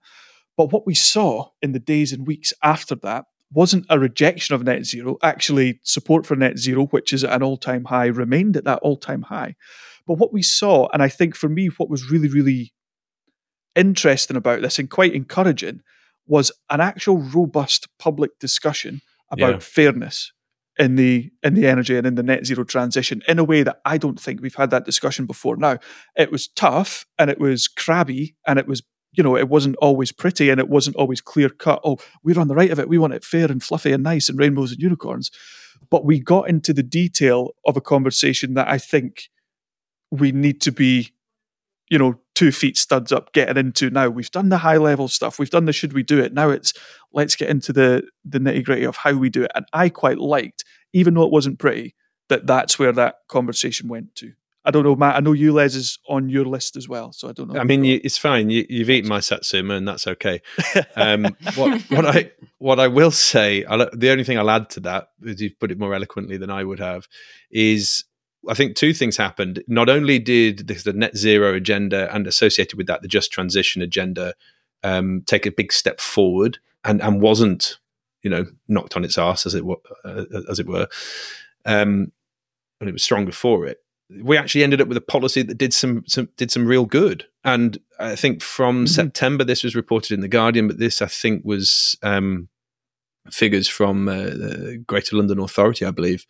But 0.56 0.72
what 0.72 0.86
we 0.86 0.94
saw 0.94 1.50
in 1.62 1.72
the 1.72 1.80
days 1.80 2.12
and 2.12 2.26
weeks 2.26 2.52
after 2.62 2.94
that 2.96 3.24
wasn't 3.52 3.86
a 3.88 3.98
rejection 3.98 4.54
of 4.54 4.62
net 4.64 4.84
zero. 4.84 5.16
Actually, 5.22 5.80
support 5.84 6.26
for 6.26 6.36
net 6.36 6.58
zero, 6.58 6.86
which 6.86 7.12
is 7.12 7.24
at 7.24 7.32
an 7.32 7.42
all 7.42 7.56
time 7.56 7.84
high, 7.84 8.06
remained 8.06 8.56
at 8.56 8.64
that 8.64 8.80
all 8.82 8.96
time 8.96 9.22
high. 9.22 9.54
But 10.06 10.18
what 10.18 10.32
we 10.32 10.42
saw, 10.42 10.88
and 10.92 11.02
I 11.02 11.08
think 11.08 11.34
for 11.34 11.48
me, 11.48 11.68
what 11.68 11.88
was 11.88 12.10
really, 12.10 12.28
really 12.28 12.72
interesting 13.74 14.36
about 14.36 14.62
this 14.62 14.78
and 14.78 14.90
quite 14.90 15.14
encouraging 15.14 15.80
was 16.26 16.52
an 16.70 16.80
actual 16.80 17.18
robust 17.18 17.88
public 17.98 18.38
discussion 18.38 19.00
about 19.30 19.54
Yeah. 19.54 19.58
fairness 19.58 20.32
in 20.78 20.96
the 20.96 21.30
in 21.42 21.54
the 21.54 21.66
energy 21.66 21.96
and 21.96 22.06
in 22.06 22.14
the 22.14 22.22
net 22.22 22.46
zero 22.46 22.64
transition 22.64 23.22
in 23.28 23.38
a 23.38 23.44
way 23.44 23.62
that 23.62 23.80
I 23.84 23.98
don't 23.98 24.18
think 24.20 24.40
we've 24.40 24.54
had 24.54 24.70
that 24.70 24.84
discussion 24.84 25.26
before. 25.26 25.56
Now, 25.56 25.78
it 26.16 26.32
was 26.32 26.48
tough 26.48 27.06
and 27.18 27.30
it 27.30 27.38
was 27.38 27.68
crabby 27.68 28.36
and 28.46 28.58
it 28.58 28.66
was 28.66 28.82
you 29.16 29.22
know 29.22 29.37
it 29.37 29.48
wasn't 29.48 29.77
always 29.77 30.12
pretty 30.12 30.50
and 30.50 30.61
it 30.61 30.68
wasn't 30.68 30.96
always 30.96 31.20
clear 31.20 31.48
cut. 31.48 31.81
Oh, 31.85 31.98
we're 32.22 32.38
on 32.38 32.48
the 32.48 32.55
right 32.55 32.70
of 32.70 32.79
it. 32.79 32.88
We 32.88 32.98
want 32.98 33.14
it 33.14 33.24
fair 33.24 33.50
and 33.50 33.62
fluffy 33.62 33.92
and 33.92 34.03
nice 34.03 34.29
and 34.29 34.38
rainbows 34.38 34.72
and 34.72 34.81
unicorns. 34.81 35.31
But 35.90 36.05
we 36.05 36.18
got 36.18 36.48
into 36.48 36.72
the 36.72 36.83
detail 36.83 37.50
of 37.66 37.77
a 37.77 37.81
conversation 37.81 38.55
that 38.55 38.68
I 38.68 38.79
think 38.79 39.29
we 40.11 40.33
need 40.33 40.61
to 40.62 40.72
be 40.72 41.14
you 41.90 41.98
know, 41.98 42.18
two 42.35 42.50
feet 42.50 42.77
studs 42.77 43.12
up 43.12 43.33
getting 43.33 43.57
into 43.57 43.90
now. 43.90 44.09
We've 44.09 44.31
done 44.31 44.48
the 44.48 44.59
high 44.59 44.79
level 44.79 45.09
stuff. 45.09 45.38
We've 45.38 45.50
done 45.50 45.66
the 45.66 45.72
should 45.72 45.92
we 45.92 46.03
do 46.03 46.18
it. 46.18 46.33
Now 46.33 46.50
it's 46.50 46.72
let's 47.12 47.37
get 47.37 47.50
into 47.50 47.72
the 47.72 48.05
the 48.24 48.38
nitty 48.38 48.64
gritty 48.64 48.85
of 48.85 48.96
how 48.96 49.12
we 49.12 49.31
do 49.31 49.44
it. 49.44 49.53
And 49.55 49.66
I 49.72 49.88
quite 49.90 50.18
liked, 50.18 50.64
even 50.92 51.14
though 51.14 51.24
it 51.24 51.33
wasn't 51.33 51.59
pretty, 51.59 51.94
that 52.29 52.46
that's 52.46 52.79
where 52.79 52.92
that 52.92 53.16
conversation 53.29 53.88
went 53.88 54.14
to. 54.16 54.33
I 54.64 54.70
don't 54.70 54.85
know, 54.85 54.96
Matt. 54.96 55.16
I 55.16 55.20
know 55.20 55.33
ULEZ, 55.33 55.77
is 55.77 55.98
on 56.09 56.31
your 56.31 56.46
list 56.46 56.77
as 56.77 56.88
well. 56.88 57.12
So 57.12 57.29
I 57.29 57.33
don't 57.33 57.53
know. 57.53 57.61
I 57.61 57.64
mean, 57.64 57.85
you, 57.85 58.00
it's 58.03 58.16
fine. 58.16 58.48
You, 58.48 58.64
you've 58.68 58.88
eaten 58.88 59.09
my 59.09 59.20
satsuma, 59.20 59.74
and 59.74 59.87
that's 59.87 60.07
okay. 60.07 60.40
Um, 60.96 61.37
what, 61.57 61.83
what 61.90 62.07
I 62.07 62.31
what 62.59 62.79
I 62.79 62.88
will 62.88 63.11
say, 63.11 63.64
I'll, 63.64 63.90
the 63.92 64.11
only 64.11 64.22
thing 64.22 64.38
I'll 64.38 64.50
add 64.50 64.70
to 64.70 64.81
that, 64.81 65.09
as 65.27 65.40
you've 65.40 65.59
put 65.59 65.72
it 65.72 65.79
more 65.79 65.92
eloquently 65.94 66.37
than 66.37 66.50
I 66.50 66.62
would 66.62 66.79
have, 66.79 67.09
is 67.50 68.05
I 68.48 68.55
think 68.55 68.77
two 68.77 68.94
things 68.94 69.16
happened. 69.16 69.62
Not 69.66 69.88
only 69.88 70.18
did 70.18 70.68
the, 70.68 70.74
the 70.74 70.92
net 70.92 71.16
zero 71.16 71.55
agenda 71.55 72.12
and 72.14 72.27
associated 72.27 72.77
with 72.77 72.87
that 72.87 73.03
the 73.03 73.09
just 73.09 73.33
transition 73.33 73.83
agenda 73.83 74.35
um, 74.83 75.22
take 75.27 75.46
a 75.46 75.50
big 75.50 75.72
step 75.72 76.00
forward 76.00 76.59
and 76.85 77.03
and 77.03 77.20
wasn't 77.20 77.79
you 78.22 78.31
know 78.31 78.46
knocked 78.68 78.96
on 78.96 79.05
its 79.05 79.18
ass 79.18 79.46
as 79.46 79.55
it 79.55 79.64
were, 79.64 79.77
uh, 80.05 80.24
as 80.48 80.59
it 80.59 80.66
were, 80.66 80.88
um, 81.64 82.12
and 82.81 82.88
it 82.88 82.92
was 82.92 83.03
stronger 83.03 83.33
for 83.33 83.66
it. 83.66 83.84
We 84.10 84.36
actually 84.36 84.64
ended 84.64 84.80
up 84.80 84.88
with 84.88 84.96
a 84.96 85.02
policy 85.02 85.42
that 85.42 85.58
did 85.58 85.72
some, 85.72 86.04
some 86.06 86.28
did 86.36 86.50
some 86.50 86.66
real 86.66 86.84
good. 86.84 87.26
And 87.42 87.78
I 87.98 88.16
think 88.16 88.42
from 88.42 88.84
Mhm. 88.84 88.88
September, 88.88 89.44
this 89.44 89.64
was 89.64 89.74
reported 89.74 90.12
in 90.12 90.20
the 90.20 90.28
Guardian, 90.28 90.68
but 90.68 90.78
this 90.78 91.00
I 91.00 91.06
think 91.06 91.44
was 91.44 91.96
um, 92.02 92.48
figures 93.30 93.68
from 93.68 94.08
uh, 94.08 94.24
the 94.24 94.82
Greater 94.86 95.16
London 95.16 95.38
Authority, 95.38 95.84
I 95.86 95.90
believe. 95.90 96.26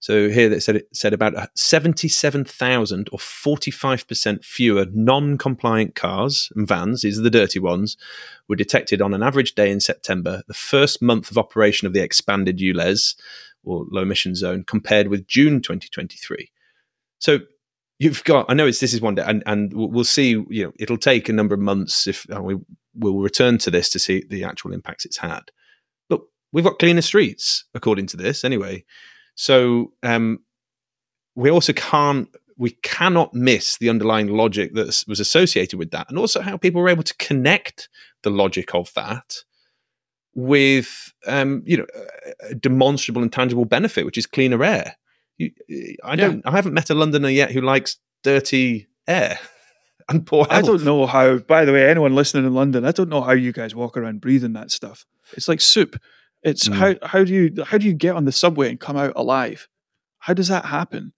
So 0.00 0.30
here 0.30 0.48
they 0.48 0.58
said 0.58 0.76
it 0.76 0.88
said 0.92 1.12
about 1.12 1.34
seventy-seven 1.56 2.44
thousand 2.44 3.08
or 3.12 3.20
forty-five 3.20 4.08
percent 4.08 4.44
fewer 4.44 4.86
non-compliant 4.92 5.94
cars 5.94 6.50
and 6.56 6.66
vans. 6.66 7.02
These 7.02 7.20
are 7.20 7.22
the 7.22 7.30
dirty 7.30 7.60
ones. 7.60 7.96
Were 8.48 8.56
detected 8.56 9.00
on 9.00 9.14
an 9.14 9.22
average 9.22 9.54
day 9.54 9.70
in 9.70 9.78
September, 9.78 10.42
the 10.48 10.54
first 10.54 11.02
month 11.02 11.30
of 11.30 11.38
operation 11.38 11.86
of 11.86 11.92
the 11.92 12.02
expanded 12.02 12.58
ULEZ 12.58 13.14
or 13.62 13.86
low 13.92 14.02
emission 14.02 14.34
zone, 14.34 14.64
compared 14.66 15.06
with 15.06 15.28
June 15.28 15.60
2023. 15.62 16.50
So 17.22 17.38
you've 18.00 18.24
got. 18.24 18.46
I 18.48 18.54
know 18.54 18.66
it's 18.66 18.80
this 18.80 18.92
is 18.92 19.00
one 19.00 19.14
day, 19.14 19.22
and 19.24 19.44
and 19.46 19.72
we'll 19.72 20.04
see. 20.04 20.30
You 20.50 20.64
know, 20.64 20.72
it'll 20.78 20.98
take 20.98 21.28
a 21.28 21.32
number 21.32 21.54
of 21.54 21.60
months 21.60 22.08
if 22.08 22.26
uh, 22.34 22.42
we 22.42 22.56
will 22.96 23.20
return 23.20 23.58
to 23.58 23.70
this 23.70 23.88
to 23.90 24.00
see 24.00 24.24
the 24.28 24.42
actual 24.42 24.72
impacts 24.72 25.04
it's 25.04 25.18
had. 25.18 25.42
But 26.08 26.20
we've 26.52 26.64
got 26.64 26.80
cleaner 26.80 27.00
streets 27.00 27.64
according 27.74 28.08
to 28.08 28.16
this, 28.16 28.42
anyway. 28.42 28.84
So 29.36 29.92
um, 30.02 30.40
we 31.36 31.48
also 31.48 31.72
can't 31.72 32.28
we 32.58 32.70
cannot 32.82 33.34
miss 33.34 33.78
the 33.78 33.88
underlying 33.88 34.26
logic 34.26 34.74
that 34.74 35.04
was 35.06 35.20
associated 35.20 35.78
with 35.78 35.92
that, 35.92 36.08
and 36.08 36.18
also 36.18 36.40
how 36.40 36.56
people 36.56 36.82
were 36.82 36.88
able 36.88 37.04
to 37.04 37.16
connect 37.18 37.88
the 38.24 38.30
logic 38.30 38.74
of 38.74 38.92
that 38.94 39.36
with 40.34 41.12
um, 41.28 41.62
you 41.66 41.76
know 41.76 41.86
a 42.50 42.56
demonstrable 42.56 43.22
and 43.22 43.32
tangible 43.32 43.64
benefit, 43.64 44.04
which 44.04 44.18
is 44.18 44.26
cleaner 44.26 44.64
air. 44.64 44.96
You, 45.68 45.96
I 46.04 46.16
don't. 46.16 46.46
I 46.46 46.50
haven't 46.52 46.74
met 46.74 46.90
a 46.90 46.94
Londoner 46.94 47.28
yet 47.30 47.50
who 47.52 47.60
likes 47.60 47.96
dirty 48.22 48.86
air 49.06 49.38
and 50.08 50.26
poor 50.26 50.46
health. 50.48 50.52
I 50.64 50.66
don't 50.66 50.84
know 50.84 51.06
how. 51.06 51.38
By 51.38 51.64
the 51.64 51.72
way, 51.72 51.88
anyone 51.88 52.14
listening 52.14 52.44
in 52.46 52.54
London, 52.54 52.84
I 52.84 52.92
don't 52.92 53.08
know 53.08 53.20
how 53.22 53.32
you 53.32 53.52
guys 53.52 53.74
walk 53.74 53.96
around 53.96 54.20
breathing 54.20 54.52
that 54.54 54.70
stuff. 54.70 55.04
It's 55.32 55.48
like 55.48 55.60
soup. 55.60 55.96
It's 56.42 56.68
Mm. 56.68 56.74
how 56.74 57.06
how 57.06 57.24
do 57.24 57.32
you 57.32 57.64
how 57.64 57.78
do 57.78 57.86
you 57.86 57.94
get 57.94 58.16
on 58.16 58.24
the 58.24 58.32
subway 58.32 58.68
and 58.68 58.80
come 58.80 58.96
out 58.96 59.12
alive? 59.16 59.68
How 60.18 60.34
does 60.34 60.48
that 60.48 60.64
happen? 60.66 61.12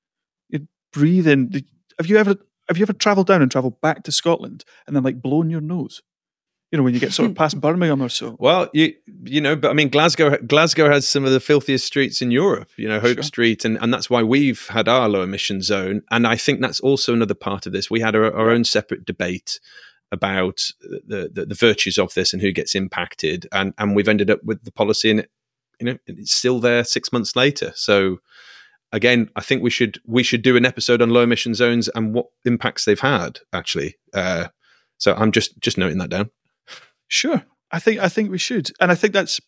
You 0.49 0.67
breathe 0.93 1.27
in. 1.27 1.51
Have 1.99 2.09
you 2.09 2.17
ever 2.19 2.37
have 2.69 2.79
you 2.79 2.83
ever 2.83 2.93
travelled 2.93 3.27
down 3.27 3.43
and 3.43 3.51
travelled 3.51 3.81
back 3.81 4.03
to 4.05 4.13
Scotland 4.13 4.65
and 4.87 4.95
then 4.97 5.03
like 5.03 5.21
blown 5.23 5.51
your 5.51 5.61
nose? 5.61 6.03
You 6.73 6.79
know 6.79 6.83
when 6.83 6.95
you 6.95 7.01
get 7.01 7.13
sort 7.13 7.31
of 7.31 7.37
past 7.43 7.61
Birmingham 7.61 8.03
or 8.03 8.09
so. 8.09 8.37
Well, 8.39 8.69
you 8.73 8.95
you 9.25 9.41
know, 9.41 9.55
but 9.55 9.71
I 9.71 9.75
mean, 9.75 9.89
Glasgow 9.89 10.37
Glasgow 10.39 10.91
has 10.91 11.07
some 11.07 11.25
of 11.25 11.33
the 11.33 11.41
filthiest 11.41 11.87
streets 11.87 12.21
in 12.21 12.31
Europe. 12.31 12.69
You 12.77 12.89
know, 12.89 13.01
Hope 13.01 13.17
Sure. 13.17 13.23
Street, 13.23 13.65
and 13.65 13.79
and 13.81 13.93
that's 13.93 14.11
why 14.11 14.23
we've 14.23 14.67
had 14.69 14.89
our 14.89 15.09
low 15.09 15.23
emission 15.23 15.63
zone. 15.63 16.03
And 16.11 16.27
I 16.27 16.37
think 16.37 16.61
that's 16.61 16.81
also 16.81 17.13
another 17.13 17.35
part 17.35 17.67
of 17.67 17.73
this. 17.73 17.91
We 17.91 18.01
had 18.01 18.17
our, 18.17 18.35
our 18.35 18.51
own 18.51 18.65
separate 18.65 19.05
debate 19.05 19.61
about 20.11 20.61
the, 20.81 21.31
the 21.33 21.47
the 21.47 21.55
virtues 21.55 21.99
of 21.99 22.15
this 22.15 22.33
and 22.33 22.43
who 22.43 22.53
gets 22.53 22.75
impacted, 22.75 23.47
and 23.53 23.73
and 23.79 23.95
we've 23.95 24.09
ended 24.09 24.31
up 24.31 24.43
with 24.43 24.65
the 24.65 24.73
policy, 24.73 25.11
and 25.11 25.27
you 25.81 25.87
know, 25.87 25.99
it's 26.07 26.33
still 26.33 26.61
there 26.61 26.85
six 26.85 27.13
months 27.13 27.37
later. 27.37 27.73
So. 27.75 28.19
Again, 28.93 29.29
I 29.35 29.41
think 29.41 29.61
we 29.61 29.71
should 29.71 29.99
we 30.07 30.23
should 30.23 30.43
do 30.43 30.57
an 30.57 30.65
episode 30.65 31.03
on 31.03 31.11
low 31.11 31.23
emission 31.23 31.53
zones 31.55 31.89
and 31.97 32.15
what 32.15 32.27
impacts 32.45 32.85
they've 32.85 33.01
had. 33.01 33.41
Actually, 33.53 33.97
uh, 34.13 34.49
so 34.99 35.15
I'm 35.15 35.33
just 35.33 35.59
just 35.59 35.77
noting 35.77 35.99
that 35.99 36.11
down. 36.11 36.31
Sure, 37.09 37.45
I 37.71 37.79
think 37.79 38.01
I 38.01 38.09
think 38.09 38.31
we 38.31 38.39
should, 38.39 38.71
and 38.81 38.91
I 38.91 38.95
think 38.95 39.13
that's. 39.15 39.41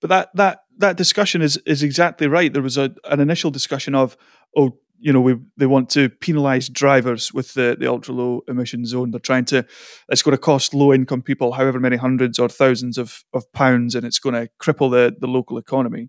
But 0.00 0.08
that 0.08 0.30
that 0.34 0.58
that 0.78 0.96
discussion 0.96 1.42
is 1.42 1.56
is 1.64 1.82
exactly 1.82 2.26
right. 2.26 2.52
There 2.52 2.62
was 2.62 2.76
a 2.76 2.92
an 3.04 3.20
initial 3.20 3.50
discussion 3.52 3.94
of 3.94 4.16
oh 4.56 4.78
you 4.98 5.12
know 5.12 5.20
we 5.20 5.36
they 5.56 5.66
want 5.66 5.90
to 5.90 6.08
penalise 6.08 6.72
drivers 6.72 7.32
with 7.32 7.54
the 7.54 7.76
the 7.78 7.88
ultra 7.88 8.12
low 8.14 8.40
emission 8.48 8.84
zone. 8.84 9.10
They're 9.12 9.20
trying 9.20 9.44
to 9.46 9.64
it's 10.08 10.22
going 10.22 10.36
to 10.36 10.38
cost 10.42 10.74
low 10.74 10.92
income 10.92 11.22
people 11.22 11.52
however 11.52 11.78
many 11.78 11.96
hundreds 11.96 12.38
or 12.40 12.48
thousands 12.48 12.98
of 12.98 13.22
of 13.32 13.44
pounds, 13.52 13.94
and 13.94 14.04
it's 14.04 14.18
going 14.18 14.34
to 14.34 14.48
cripple 14.60 14.90
the 14.90 15.14
the 15.20 15.28
local 15.28 15.56
economy. 15.56 16.08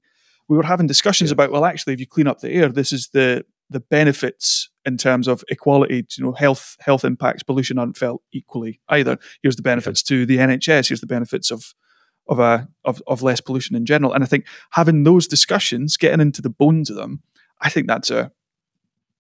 We 0.49 0.57
were 0.57 0.63
having 0.63 0.87
discussions 0.87 1.29
Yeah. 1.29 1.33
about 1.33 1.51
well 1.51 1.65
actually 1.65 1.93
if 1.93 1.99
you 1.99 2.07
clean 2.07 2.27
up 2.27 2.39
the 2.39 2.51
air, 2.51 2.69
this 2.69 2.91
is 2.91 3.09
the 3.13 3.45
the 3.69 3.79
benefits 3.79 4.69
in 4.85 4.97
terms 4.97 5.27
of 5.27 5.43
equality, 5.49 6.05
you 6.17 6.23
know, 6.23 6.33
health 6.33 6.75
health 6.79 7.05
impacts, 7.05 7.43
pollution 7.43 7.79
aren't 7.79 7.97
felt 7.97 8.21
equally 8.31 8.79
either. 8.89 9.17
Here's 9.41 9.55
the 9.55 9.61
benefits 9.61 10.03
to 10.03 10.25
the 10.25 10.37
NHS. 10.37 10.89
Here's 10.89 11.01
the 11.01 11.07
benefits 11.07 11.51
of 11.51 11.73
of 12.27 12.39
a 12.39 12.67
of, 12.85 13.01
of 13.07 13.21
less 13.21 13.41
pollution 13.41 13.75
in 13.75 13.85
general. 13.85 14.13
And 14.13 14.23
I 14.23 14.27
think 14.27 14.45
having 14.71 15.03
those 15.03 15.27
discussions, 15.27 15.97
getting 15.97 16.21
into 16.21 16.41
the 16.41 16.49
bones 16.49 16.89
of 16.89 16.95
them, 16.95 17.21
I 17.61 17.69
think 17.69 17.87
that's 17.87 18.09
a 18.11 18.31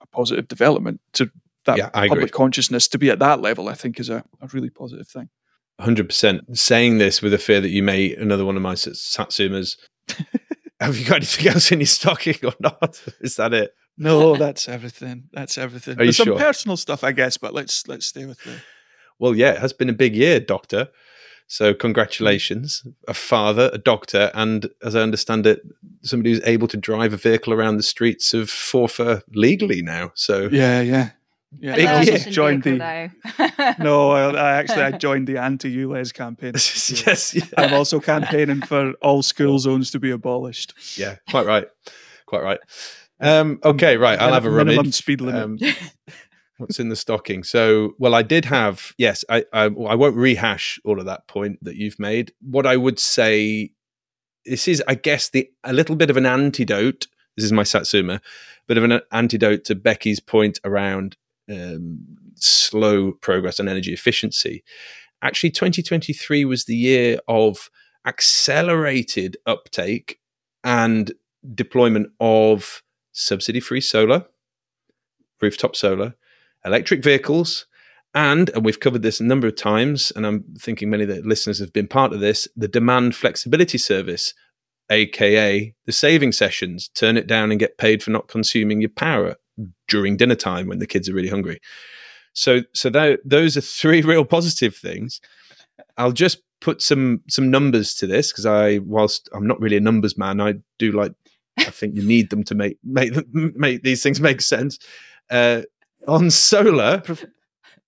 a 0.01 0.07
positive 0.07 0.47
development 0.47 0.99
to 1.13 1.29
that 1.65 1.77
Yeah, 1.77 1.89
public 1.89 2.11
agree. 2.17 2.29
consciousness 2.29 2.87
to 2.89 2.97
be 2.97 3.09
at 3.09 3.19
that 3.19 3.39
level. 3.41 3.69
I 3.69 3.73
think 3.73 3.99
is 3.99 4.09
a, 4.09 4.23
a 4.41 4.47
really 4.53 4.69
positive 4.69 5.07
thing. 5.07 5.29
Hundred 5.79 6.07
percent. 6.07 6.57
Saying 6.57 6.97
this 6.97 7.21
with 7.21 7.33
a 7.33 7.37
fear 7.37 7.61
that 7.61 7.69
you 7.69 7.83
may 7.83 8.13
another 8.15 8.45
one 8.45 8.55
of 8.57 8.61
my 8.61 8.73
satsumas. 8.73 9.77
Have 10.79 10.97
you 10.97 11.05
got 11.05 11.17
anything 11.17 11.47
else 11.47 11.71
in 11.71 11.79
your 11.79 11.87
stocking 11.87 12.35
or 12.43 12.53
not? 12.59 13.01
Is 13.21 13.37
that 13.37 13.53
it? 13.53 13.71
No, 13.97 14.35
that's 14.37 14.67
everything. 14.67 15.29
That's 15.33 15.57
everything. 15.57 15.99
Are 15.99 16.03
you 16.03 16.11
some 16.11 16.25
sure? 16.25 16.37
personal 16.37 16.77
stuff, 16.77 17.03
I 17.03 17.11
guess, 17.11 17.37
but 17.37 17.53
let's 17.53 17.87
let's 17.87 18.05
stay 18.05 18.25
with 18.25 18.41
the. 18.43 18.61
Well, 19.19 19.35
yeah, 19.35 19.51
it 19.51 19.59
has 19.59 19.73
been 19.73 19.89
a 19.89 19.93
big 19.93 20.15
year, 20.15 20.39
Doctor. 20.39 20.89
So 21.47 21.73
mm. 21.73 21.79
congratulations, 21.79 22.85
a 23.07 23.13
father, 23.13 23.69
a 23.73 23.77
doctor, 23.77 24.31
and 24.33 24.69
as 24.83 24.95
I 24.95 25.01
understand 25.01 25.45
it, 25.45 25.61
somebody 26.01 26.31
who's 26.31 26.41
able 26.45 26.67
to 26.69 26.77
drive 26.77 27.13
a 27.13 27.17
vehicle 27.17 27.53
around 27.53 27.77
the 27.77 27.83
streets 27.83 28.33
of 28.33 28.47
Forfar 28.47 29.21
legally 29.33 29.81
now. 29.81 30.11
So 30.15 30.49
Yeah, 30.51 30.81
yeah, 30.81 31.09
yeah. 31.59 31.75
Big 31.75 31.85
I 31.85 31.97
also 31.99 32.11
year. 32.11 32.19
joined 32.31 32.63
the. 32.63 33.11
No, 33.79 34.11
I, 34.11 34.31
I 34.33 34.51
actually 34.59 34.83
I 34.83 34.91
joined 34.93 35.27
the 35.27 35.37
anti-ULEZ 35.37 36.13
campaign. 36.13 36.53
yes, 36.55 37.35
yeah. 37.35 37.43
I'm 37.57 37.73
also 37.73 37.99
campaigning 37.99 38.61
for 38.61 38.93
all 39.01 39.21
school 39.21 39.59
zones 39.59 39.91
to 39.91 39.99
be 39.99 40.11
abolished. 40.11 40.73
yeah, 40.97 41.17
quite 41.29 41.45
right, 41.45 41.67
quite 42.25 42.41
right. 42.41 42.59
Um, 43.23 43.59
okay, 43.63 43.97
right. 43.97 44.19
I'll 44.19 44.33
have 44.33 44.45
a 44.45 44.51
minimum 44.51 44.77
rummage. 44.77 44.95
speed 44.95 45.21
limit. 45.21 45.41
Um, 45.41 45.57
what's 46.57 46.79
in 46.79 46.89
the 46.89 46.95
stocking? 46.95 47.43
So, 47.43 47.93
well, 47.97 48.13
I 48.13 48.21
did 48.21 48.45
have. 48.45 48.93
Yes, 48.97 49.23
I, 49.29 49.45
I. 49.53 49.63
I 49.63 49.95
won't 49.95 50.15
rehash 50.15 50.79
all 50.83 50.99
of 50.99 51.05
that 51.05 51.27
point 51.27 51.59
that 51.63 51.75
you've 51.75 51.99
made. 51.99 52.33
What 52.41 52.65
I 52.65 52.77
would 52.77 52.99
say, 52.99 53.71
this 54.45 54.67
is, 54.67 54.83
I 54.87 54.95
guess, 54.95 55.29
the 55.29 55.49
a 55.63 55.73
little 55.73 55.95
bit 55.95 56.09
of 56.09 56.17
an 56.17 56.25
antidote. 56.25 57.07
This 57.35 57.45
is 57.45 57.51
my 57.51 57.63
Satsuma, 57.63 58.21
bit 58.67 58.77
of 58.77 58.83
an 58.83 59.01
antidote 59.11 59.63
to 59.65 59.75
Becky's 59.75 60.19
point 60.19 60.59
around 60.63 61.17
um, 61.49 61.99
slow 62.35 63.13
progress 63.13 63.59
on 63.59 63.67
energy 63.67 63.93
efficiency. 63.93 64.63
Actually, 65.21 65.51
2023 65.51 66.45
was 66.45 66.65
the 66.65 66.75
year 66.75 67.17
of 67.27 67.69
accelerated 68.05 69.37
uptake 69.45 70.19
and 70.63 71.13
deployment 71.55 72.09
of 72.19 72.82
subsidy 73.13 73.59
free 73.59 73.81
solar, 73.81 74.25
rooftop 75.41 75.75
solar, 75.75 76.15
electric 76.65 77.03
vehicles, 77.03 77.65
and 78.13 78.49
and 78.49 78.65
we've 78.65 78.79
covered 78.79 79.01
this 79.01 79.19
a 79.19 79.23
number 79.23 79.47
of 79.47 79.55
times, 79.55 80.11
and 80.15 80.25
I'm 80.25 80.43
thinking 80.59 80.89
many 80.89 81.03
of 81.03 81.09
the 81.09 81.21
listeners 81.21 81.59
have 81.59 81.73
been 81.73 81.87
part 81.87 82.13
of 82.13 82.19
this. 82.19 82.47
The 82.55 82.67
demand 82.67 83.15
flexibility 83.15 83.77
service, 83.77 84.33
aka 84.91 85.73
the 85.85 85.91
saving 85.91 86.33
sessions, 86.33 86.89
turn 86.89 87.17
it 87.17 87.27
down 87.27 87.51
and 87.51 87.59
get 87.59 87.77
paid 87.77 88.03
for 88.03 88.11
not 88.11 88.27
consuming 88.27 88.81
your 88.81 88.89
power 88.89 89.37
during 89.87 90.17
dinner 90.17 90.35
time 90.35 90.67
when 90.67 90.79
the 90.79 90.87
kids 90.87 91.09
are 91.09 91.13
really 91.13 91.29
hungry. 91.29 91.59
So 92.33 92.61
so 92.73 92.89
that, 92.91 93.19
those 93.25 93.57
are 93.57 93.61
three 93.61 94.01
real 94.03 94.25
positive 94.25 94.75
things. 94.75 95.21
I'll 95.97 96.11
just 96.11 96.41
put 96.61 96.81
some 96.81 97.21
some 97.27 97.49
numbers 97.49 97.95
to 97.95 98.07
this 98.07 98.31
because 98.31 98.45
I, 98.45 98.79
whilst 98.79 99.29
I'm 99.33 99.47
not 99.47 99.59
really 99.59 99.77
a 99.77 99.81
numbers 99.81 100.17
man, 100.17 100.39
I 100.39 100.55
do 100.77 100.91
like. 100.91 101.13
I 101.57 101.65
think 101.65 101.95
you 101.95 102.03
need 102.03 102.29
them 102.29 102.43
to 102.45 102.55
make 102.55 102.77
make 102.83 103.13
make 103.33 103.83
these 103.83 104.03
things 104.03 104.19
make 104.19 104.41
sense. 104.41 104.79
Uh, 105.29 105.61
on 106.07 106.29
solar, 106.29 106.99
Prof- 107.05 107.25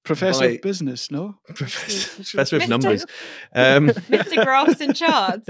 professor 0.04 0.46
of 0.46 0.62
business, 0.62 1.12
no? 1.12 1.36
professor, 1.54 2.16
professor 2.24 2.56
of 2.58 2.62
Mr. 2.64 2.70
numbers. 2.70 3.06
Um, 3.54 3.88
Mr. 3.88 4.44
Graphs 4.44 4.82
and 4.82 4.96
charts. 4.96 5.48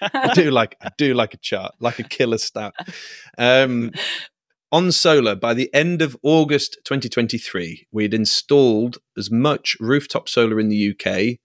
I 0.00 0.32
do 0.34 0.50
like 0.50 0.76
I 0.80 0.90
do 0.96 1.14
like 1.14 1.34
a 1.34 1.38
chart, 1.38 1.74
like 1.80 1.98
a 1.98 2.04
killer 2.04 2.38
stat. 2.38 2.74
Um, 3.38 3.92
on 4.72 4.92
solar, 4.92 5.34
by 5.34 5.52
the 5.52 5.72
end 5.74 6.00
of 6.00 6.16
August 6.22 6.78
2023, 6.84 7.88
we'd 7.90 8.14
installed 8.14 8.98
as 9.18 9.28
much 9.28 9.76
rooftop 9.80 10.28
solar 10.28 10.60
in 10.60 10.68
the 10.68 10.94
UK 10.94 11.38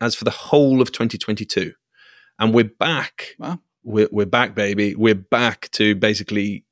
as 0.00 0.14
for 0.14 0.24
the 0.24 0.30
whole 0.30 0.80
of 0.80 0.92
2022, 0.92 1.72
and 2.38 2.54
we're 2.54 2.64
back. 2.64 3.34
Wow. 3.38 3.58
We're, 3.84 4.08
we're 4.10 4.26
back, 4.26 4.54
baby. 4.54 4.94
We're 4.94 5.14
back 5.14 5.68
to 5.72 5.94
basically 5.94 6.64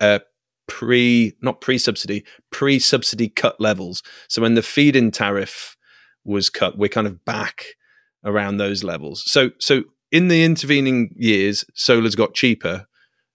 uh, 0.00 0.18
pre, 0.66 1.34
not 1.40 1.60
pre-subsidy, 1.60 2.24
pre-subsidy 2.50 3.28
cut 3.28 3.60
levels. 3.60 4.02
So 4.28 4.42
when 4.42 4.54
the 4.54 4.62
feed-in 4.62 5.10
tariff 5.10 5.76
was 6.24 6.50
cut, 6.50 6.76
we're 6.76 6.88
kind 6.88 7.06
of 7.06 7.24
back 7.24 7.64
around 8.24 8.56
those 8.56 8.82
levels. 8.82 9.22
So 9.30 9.50
so 9.58 9.84
in 10.10 10.28
the 10.28 10.44
intervening 10.44 11.10
years, 11.16 11.64
solar's 11.74 12.14
got 12.14 12.34
cheaper, 12.34 12.86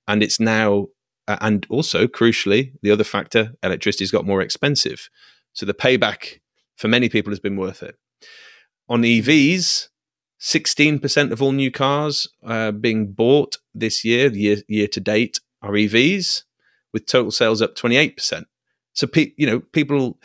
and 0.08 0.24
it's 0.24 0.40
now 0.40 0.88
uh, 1.28 1.38
and 1.42 1.68
also 1.70 2.08
crucially, 2.08 2.74
the 2.82 2.90
other 2.90 3.04
factor, 3.04 3.54
electricity's 3.62 4.12
got 4.12 4.26
more 4.26 4.42
expensive. 4.42 5.10
So 5.54 5.66
the 5.66 5.76
payback 5.76 6.40
for 6.76 6.88
many 6.88 7.08
people 7.08 7.32
has 7.32 7.40
been 7.40 7.56
worth 7.56 7.84
it. 7.84 7.96
On 8.90 9.04
EVs, 9.04 9.90
16% 10.40 11.32
of 11.32 11.42
all 11.42 11.52
new 11.52 11.72
cars 11.72 12.28
uh, 12.46 12.72
being 12.72 13.12
bought 13.12 13.58
this 13.74 14.06
year, 14.06 14.32
year 14.32 14.58
year 14.68 14.88
to 14.88 15.00
date, 15.00 15.40
are 15.62 15.72
EVs, 15.72 16.44
with 16.94 17.06
total 17.06 17.32
sales 17.32 17.62
up 17.62 17.76
28%. 17.76 18.46
So 18.94 19.08
pe- 19.08 19.34
you 19.38 19.46
know, 19.46 19.60
people 19.60 20.18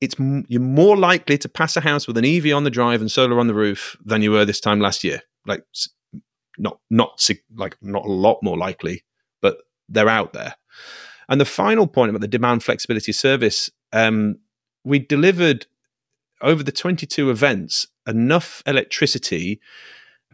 it's 0.00 0.16
you're 0.48 0.60
more 0.60 0.96
likely 0.96 1.38
to 1.38 1.48
pass 1.48 1.76
a 1.76 1.80
house 1.80 2.08
with 2.08 2.18
an 2.18 2.24
EV 2.24 2.52
on 2.52 2.64
the 2.64 2.70
drive 2.70 3.00
and 3.00 3.10
solar 3.10 3.38
on 3.38 3.46
the 3.46 3.54
roof 3.54 3.96
than 4.04 4.20
you 4.20 4.32
were 4.32 4.44
this 4.44 4.60
time 4.60 4.80
last 4.80 5.04
year. 5.04 5.20
Like 5.46 5.64
not 6.58 6.80
not 6.90 7.28
like 7.54 7.76
not 7.80 8.04
a 8.04 8.10
lot 8.10 8.38
more 8.42 8.58
likely, 8.58 9.04
but 9.40 9.58
they're 9.88 10.08
out 10.08 10.32
there. 10.32 10.56
And 11.28 11.40
the 11.40 11.44
final 11.44 11.86
point 11.86 12.10
about 12.10 12.20
the 12.20 12.28
demand 12.28 12.64
flexibility 12.64 13.12
service, 13.12 13.70
um, 13.92 14.38
we 14.84 14.98
delivered 14.98 15.66
over 16.40 16.64
the 16.64 16.72
22 16.72 17.30
events 17.30 17.86
enough 18.06 18.62
electricity 18.66 19.60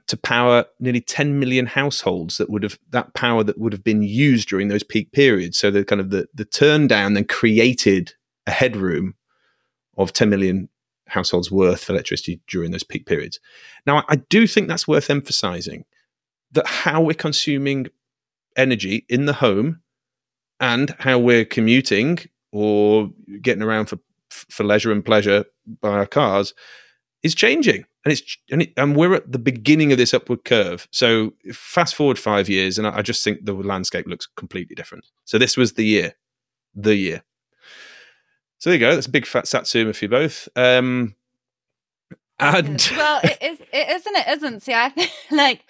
to 0.09 0.17
power 0.17 0.65
nearly 0.81 1.03
10 1.03 1.39
million 1.39 1.67
households 1.67 2.39
that 2.39 2.49
would 2.51 2.63
have 2.63 2.79
that 2.91 3.13
power 3.15 3.45
that 3.45 3.59
would 3.59 3.73
have 3.73 3.85
been 3.85 4.03
used 4.03 4.49
during 4.49 4.69
those 4.69 4.83
peak 4.83 5.13
periods. 5.13 5.59
So 5.59 5.71
the 5.71 5.85
kind 5.85 6.01
of 6.01 6.11
the, 6.11 6.27
the 6.35 6.47
turn 6.47 6.89
down 6.89 7.15
then 7.15 7.25
created 7.25 8.15
a 8.47 8.51
headroom 8.51 9.15
of 9.99 10.13
10 10.13 10.31
million 10.31 10.69
households 11.09 11.51
worth 11.51 11.83
of 11.85 11.91
electricity 11.91 12.41
during 12.49 12.71
those 12.71 12.83
peak 12.83 13.07
periods. 13.07 13.39
Now 13.87 14.05
i 14.09 14.17
do 14.17 14.47
think 14.47 14.69
that's 14.69 14.89
worth 14.89 15.11
emphasizing 15.11 15.85
that 16.53 16.67
how 16.67 17.01
we're 17.01 17.15
consuming 17.15 17.87
energy 18.57 19.05
in 19.09 19.27
the 19.27 19.35
home 19.35 19.81
and 20.61 20.95
how 20.99 21.19
we're 21.19 21.45
commuting 21.45 22.19
or 22.53 23.11
getting 23.43 23.63
around 23.63 23.87
for 23.87 23.99
for 24.31 24.65
leisure 24.65 24.93
and 24.93 25.05
pleasure 25.05 25.45
by 25.81 25.91
our 25.91 26.07
cars 26.07 26.55
is 27.23 27.35
changing 27.35 27.85
and 28.05 28.13
it's 28.13 28.37
and, 28.51 28.63
it, 28.63 28.73
and 28.77 28.97
we're 28.97 29.15
at 29.15 29.31
the 29.31 29.39
beginning 29.39 29.93
of 29.93 29.99
this 29.99 30.15
upward 30.15 30.45
curve 30.45 30.87
so 30.91 31.33
fast 31.53 31.95
forward 31.95 32.19
five 32.19 32.49
years 32.49 32.79
and 32.79 32.87
I, 32.87 32.99
I 32.99 33.03
just 33.03 33.25
think 33.25 33.45
the 33.45 33.55
landscape 33.55 34.07
looks 34.07 34.29
completely 34.37 34.75
different 34.75 35.07
so 35.25 35.39
this 35.39 35.57
was 35.57 35.75
the 35.75 35.85
year 35.85 36.15
the 36.75 36.95
year 36.95 37.25
so 38.59 38.71
there 38.71 38.79
you 38.79 38.81
go 38.81 38.95
that's 38.95 39.07
a 39.07 39.11
big 39.11 39.27
fat 39.27 39.49
satsuma 39.49 39.93
for 39.93 40.05
you 40.05 40.09
both 40.09 40.49
um 40.57 41.15
and 42.41 42.89
well, 42.97 43.21
it 43.23 43.39
is. 43.41 43.59
It 43.73 43.89
isn't. 43.89 44.17
It 44.17 44.29
isn't. 44.29 44.63
See, 44.63 44.75
I 44.75 44.93
like 45.31 45.65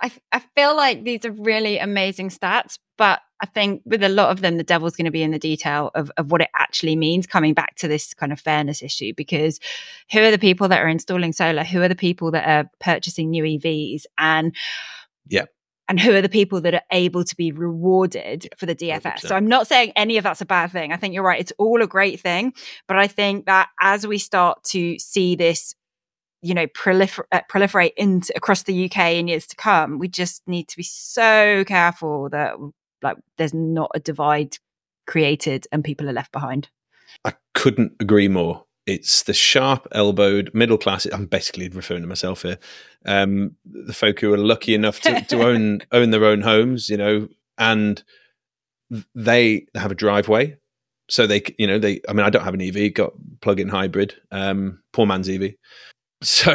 I 0.00 0.12
I 0.32 0.40
feel 0.54 0.76
like 0.76 1.04
these 1.04 1.24
are 1.24 1.30
really 1.32 1.78
amazing 1.78 2.28
stats, 2.28 2.78
but 2.98 3.20
I 3.44 3.46
think 3.46 3.82
with 3.84 4.02
a 4.02 4.08
lot 4.08 4.30
of 4.30 4.40
them, 4.40 4.56
the 4.56 4.64
devil's 4.64 4.96
going 4.96 5.04
to 5.04 5.10
be 5.10 5.22
in 5.22 5.30
the 5.30 5.38
detail 5.38 5.90
of 5.94 6.10
of 6.16 6.32
what 6.32 6.40
it 6.40 6.48
actually 6.54 6.96
means. 6.96 7.26
Coming 7.26 7.52
back 7.52 7.76
to 7.76 7.88
this 7.88 8.14
kind 8.14 8.32
of 8.32 8.40
fairness 8.40 8.82
issue, 8.82 9.12
because 9.14 9.60
who 10.10 10.20
are 10.20 10.30
the 10.30 10.38
people 10.38 10.66
that 10.68 10.80
are 10.80 10.88
installing 10.88 11.34
solar? 11.34 11.62
Who 11.62 11.82
are 11.82 11.88
the 11.88 11.94
people 11.94 12.30
that 12.30 12.48
are 12.48 12.70
purchasing 12.80 13.28
new 13.28 13.44
EVs? 13.44 14.04
And 14.16 14.56
Yeah. 15.28 15.44
And 15.86 16.00
who 16.00 16.14
are 16.14 16.22
the 16.22 16.30
people 16.30 16.62
that 16.62 16.72
are 16.72 16.82
able 16.90 17.22
to 17.24 17.36
be 17.36 17.52
rewarded 17.52 18.48
for 18.56 18.64
the 18.64 18.74
DFS? 18.74 19.02
100%. 19.02 19.20
So 19.20 19.36
I'm 19.36 19.46
not 19.46 19.66
saying 19.66 19.92
any 19.94 20.16
of 20.16 20.24
that's 20.24 20.40
a 20.40 20.46
bad 20.46 20.72
thing. 20.72 20.90
I 20.90 20.96
think 20.96 21.12
you're 21.12 21.22
right. 21.22 21.38
It's 21.38 21.52
all 21.58 21.82
a 21.82 21.86
great 21.86 22.18
thing. 22.20 22.54
But 22.88 22.98
I 22.98 23.06
think 23.06 23.44
that 23.44 23.68
as 23.82 24.06
we 24.06 24.16
start 24.16 24.64
to 24.70 24.98
see 24.98 25.36
this 25.36 25.74
you 26.40 26.54
know 26.54 26.66
prolifer- 26.68 27.24
uh, 27.32 27.40
proliferate 27.50 27.92
into 27.98 28.32
across 28.36 28.62
the 28.62 28.84
UK 28.86 29.14
in 29.14 29.28
years 29.28 29.46
to 29.46 29.56
come 29.56 29.98
we 29.98 30.08
just 30.08 30.46
need 30.46 30.68
to 30.68 30.76
be 30.76 30.82
so 30.82 31.64
careful 31.66 32.28
that 32.28 32.54
like 33.04 33.16
there's 33.38 33.54
not 33.54 33.90
a 33.94 34.00
divide 34.00 34.56
created 35.06 35.66
and 35.70 35.84
people 35.84 36.08
are 36.08 36.12
left 36.12 36.32
behind 36.32 36.68
I 37.24 37.32
couldn't 37.54 37.92
agree 38.00 38.28
more. 38.28 38.64
It's 38.86 39.22
the 39.22 39.32
sharp 39.32 39.86
elbowed 39.92 40.50
middle 40.52 40.76
class. 40.76 41.06
I'm 41.06 41.26
basically 41.26 41.68
referring 41.68 42.02
to 42.02 42.08
myself 42.08 42.42
here. 42.42 42.58
Um, 43.06 43.56
the 43.64 43.94
folk 43.94 44.20
who 44.20 44.32
are 44.34 44.38
lucky 44.38 44.74
enough 44.74 45.00
to, 45.00 45.22
to 45.22 45.42
own 45.42 45.80
own 45.92 46.10
their 46.10 46.24
own 46.24 46.42
homes, 46.42 46.90
you 46.90 46.98
know, 46.98 47.28
and 47.56 48.02
they 49.14 49.66
have 49.74 49.90
a 49.90 49.94
driveway, 49.94 50.56
so 51.08 51.26
they, 51.26 51.42
you 51.58 51.66
know, 51.66 51.78
they. 51.78 52.00
I 52.08 52.12
mean, 52.12 52.26
I 52.26 52.30
don't 52.30 52.44
have 52.44 52.54
an 52.54 52.60
EV, 52.60 52.92
got 52.92 53.12
plug-in 53.40 53.68
hybrid, 53.68 54.14
um, 54.30 54.82
poor 54.92 55.06
man's 55.06 55.30
EV, 55.30 55.54
so 56.22 56.54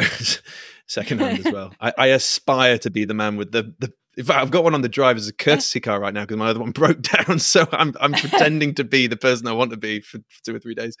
second 0.86 1.20
hand 1.20 1.46
as 1.46 1.52
well. 1.52 1.74
I, 1.80 1.92
I 1.98 2.06
aspire 2.08 2.78
to 2.78 2.90
be 2.90 3.04
the 3.04 3.14
man 3.14 3.36
with 3.36 3.50
the 3.50 3.74
the. 3.80 3.92
In 4.16 4.24
fact, 4.24 4.40
I've 4.42 4.50
got 4.50 4.64
one 4.64 4.74
on 4.74 4.82
the 4.82 4.88
drive 4.88 5.16
as 5.16 5.28
a 5.28 5.32
courtesy 5.32 5.78
car 5.80 6.00
right 6.00 6.12
now 6.12 6.22
because 6.22 6.36
my 6.36 6.48
other 6.48 6.60
one 6.60 6.70
broke 6.82 7.00
down. 7.02 7.38
So 7.38 7.66
I'm 7.72 7.94
I'm 8.00 8.12
pretending 8.24 8.74
to 8.74 8.84
be 8.84 9.06
the 9.06 9.16
person 9.16 9.46
I 9.46 9.52
want 9.52 9.70
to 9.70 9.76
be 9.76 10.00
for, 10.00 10.18
for 10.28 10.42
two 10.44 10.54
or 10.56 10.58
three 10.58 10.74
days. 10.74 10.96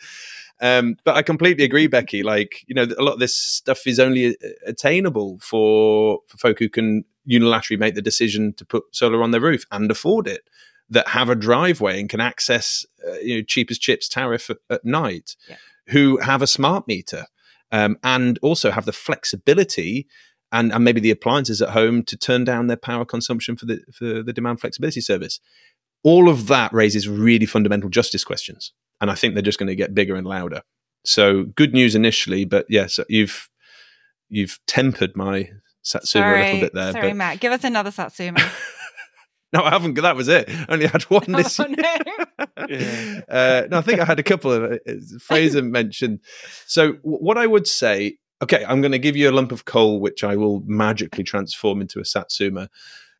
Um, 0.60 0.96
but 1.04 1.16
I 1.16 1.22
completely 1.22 1.64
agree, 1.64 1.86
Becky. 1.86 2.22
Like 2.22 2.64
you 2.66 2.74
know, 2.74 2.84
a 2.98 3.02
lot 3.02 3.14
of 3.14 3.18
this 3.18 3.34
stuff 3.36 3.86
is 3.86 3.98
only 3.98 4.28
uh, 4.28 4.48
attainable 4.66 5.38
for 5.40 6.20
for 6.28 6.36
folk 6.38 6.58
who 6.58 6.68
can 6.68 7.04
unilaterally 7.28 7.78
make 7.78 7.94
the 7.94 8.02
decision 8.02 8.52
to 8.54 8.64
put 8.64 8.84
solar 8.92 9.22
on 9.22 9.30
their 9.30 9.40
roof 9.40 9.64
and 9.70 9.90
afford 9.90 10.26
it, 10.26 10.48
that 10.88 11.08
have 11.08 11.28
a 11.28 11.34
driveway 11.34 12.00
and 12.00 12.08
can 12.08 12.20
access 12.20 12.86
uh, 13.06 13.14
you 13.18 13.36
know 13.36 13.42
cheapest 13.42 13.80
chips 13.80 14.08
tariff 14.08 14.50
at, 14.50 14.58
at 14.70 14.84
night, 14.84 15.36
Yeah. 15.48 15.56
who 15.88 16.18
have 16.18 16.42
a 16.42 16.46
smart 16.46 16.86
meter 16.86 17.26
um, 17.72 17.98
and 18.04 18.38
also 18.42 18.70
have 18.70 18.84
the 18.86 18.92
flexibility 18.92 20.06
and, 20.52 20.72
and 20.72 20.84
maybe 20.84 21.00
the 21.00 21.10
appliances 21.10 21.60
at 21.62 21.70
home 21.70 22.02
to 22.04 22.16
turn 22.16 22.44
down 22.44 22.66
their 22.66 22.76
power 22.76 23.04
consumption 23.04 23.56
for 23.56 23.66
the 23.66 23.80
for 23.92 24.22
the 24.22 24.32
demand 24.32 24.60
flexibility 24.60 25.00
service. 25.00 25.40
All 26.02 26.28
of 26.28 26.46
that 26.46 26.72
raises 26.72 27.08
really 27.08 27.46
fundamental 27.46 27.90
justice 27.90 28.24
questions, 28.24 28.72
and 29.00 29.10
I 29.10 29.14
think 29.14 29.34
they're 29.34 29.42
just 29.42 29.58
going 29.58 29.68
to 29.68 29.76
get 29.76 29.94
bigger 29.94 30.16
and 30.16 30.26
louder. 30.26 30.62
So 31.04 31.44
good 31.44 31.72
news 31.74 31.94
initially, 31.94 32.44
but 32.44 32.66
yes, 32.68 32.98
you've 33.08 33.48
you've 34.28 34.58
tempered 34.66 35.16
my 35.16 35.50
satsuma 35.82 36.26
a 36.26 36.44
little 36.44 36.60
bit 36.60 36.74
there. 36.74 36.92
sorry 36.92 37.08
but 37.08 37.16
matt 37.16 37.40
give 37.40 37.52
us 37.52 37.64
another 37.64 37.90
satsuma 37.90 38.38
no, 39.52 39.62
I 39.62 39.70
haven't. 39.70 39.94
That 39.94 40.14
was 40.14 40.28
it. 40.28 40.48
I 40.48 40.66
only 40.68 40.86
had 40.86 41.02
one 41.04 41.24
this 41.32 41.58
Oh, 41.58 41.66
year. 41.66 41.76
no. 41.78 42.46
Yeah. 42.68 43.20
uh, 43.28 43.66
no, 43.70 43.78
I 43.78 43.80
think 43.80 43.98
I 44.00 44.04
had 44.04 44.18
a 44.20 44.22
couple 44.22 44.52
of 44.52 44.62
it. 44.64 44.82
Fraser 45.20 45.62
mentioned. 45.62 46.20
So, 46.66 46.92
w- 46.92 47.18
what 47.18 47.36
I 47.38 47.46
would 47.46 47.66
say, 47.66 48.18
okay, 48.42 48.64
I'm 48.66 48.80
going 48.80 48.92
to 48.92 48.98
give 48.98 49.16
you 49.16 49.30
a 49.30 49.32
lump 49.32 49.52
of 49.52 49.64
coal, 49.64 50.00
which 50.00 50.24
I 50.24 50.36
will 50.36 50.62
magically 50.66 51.24
transform 51.24 51.80
into 51.80 52.00
a 52.00 52.04
satsuma. 52.04 52.68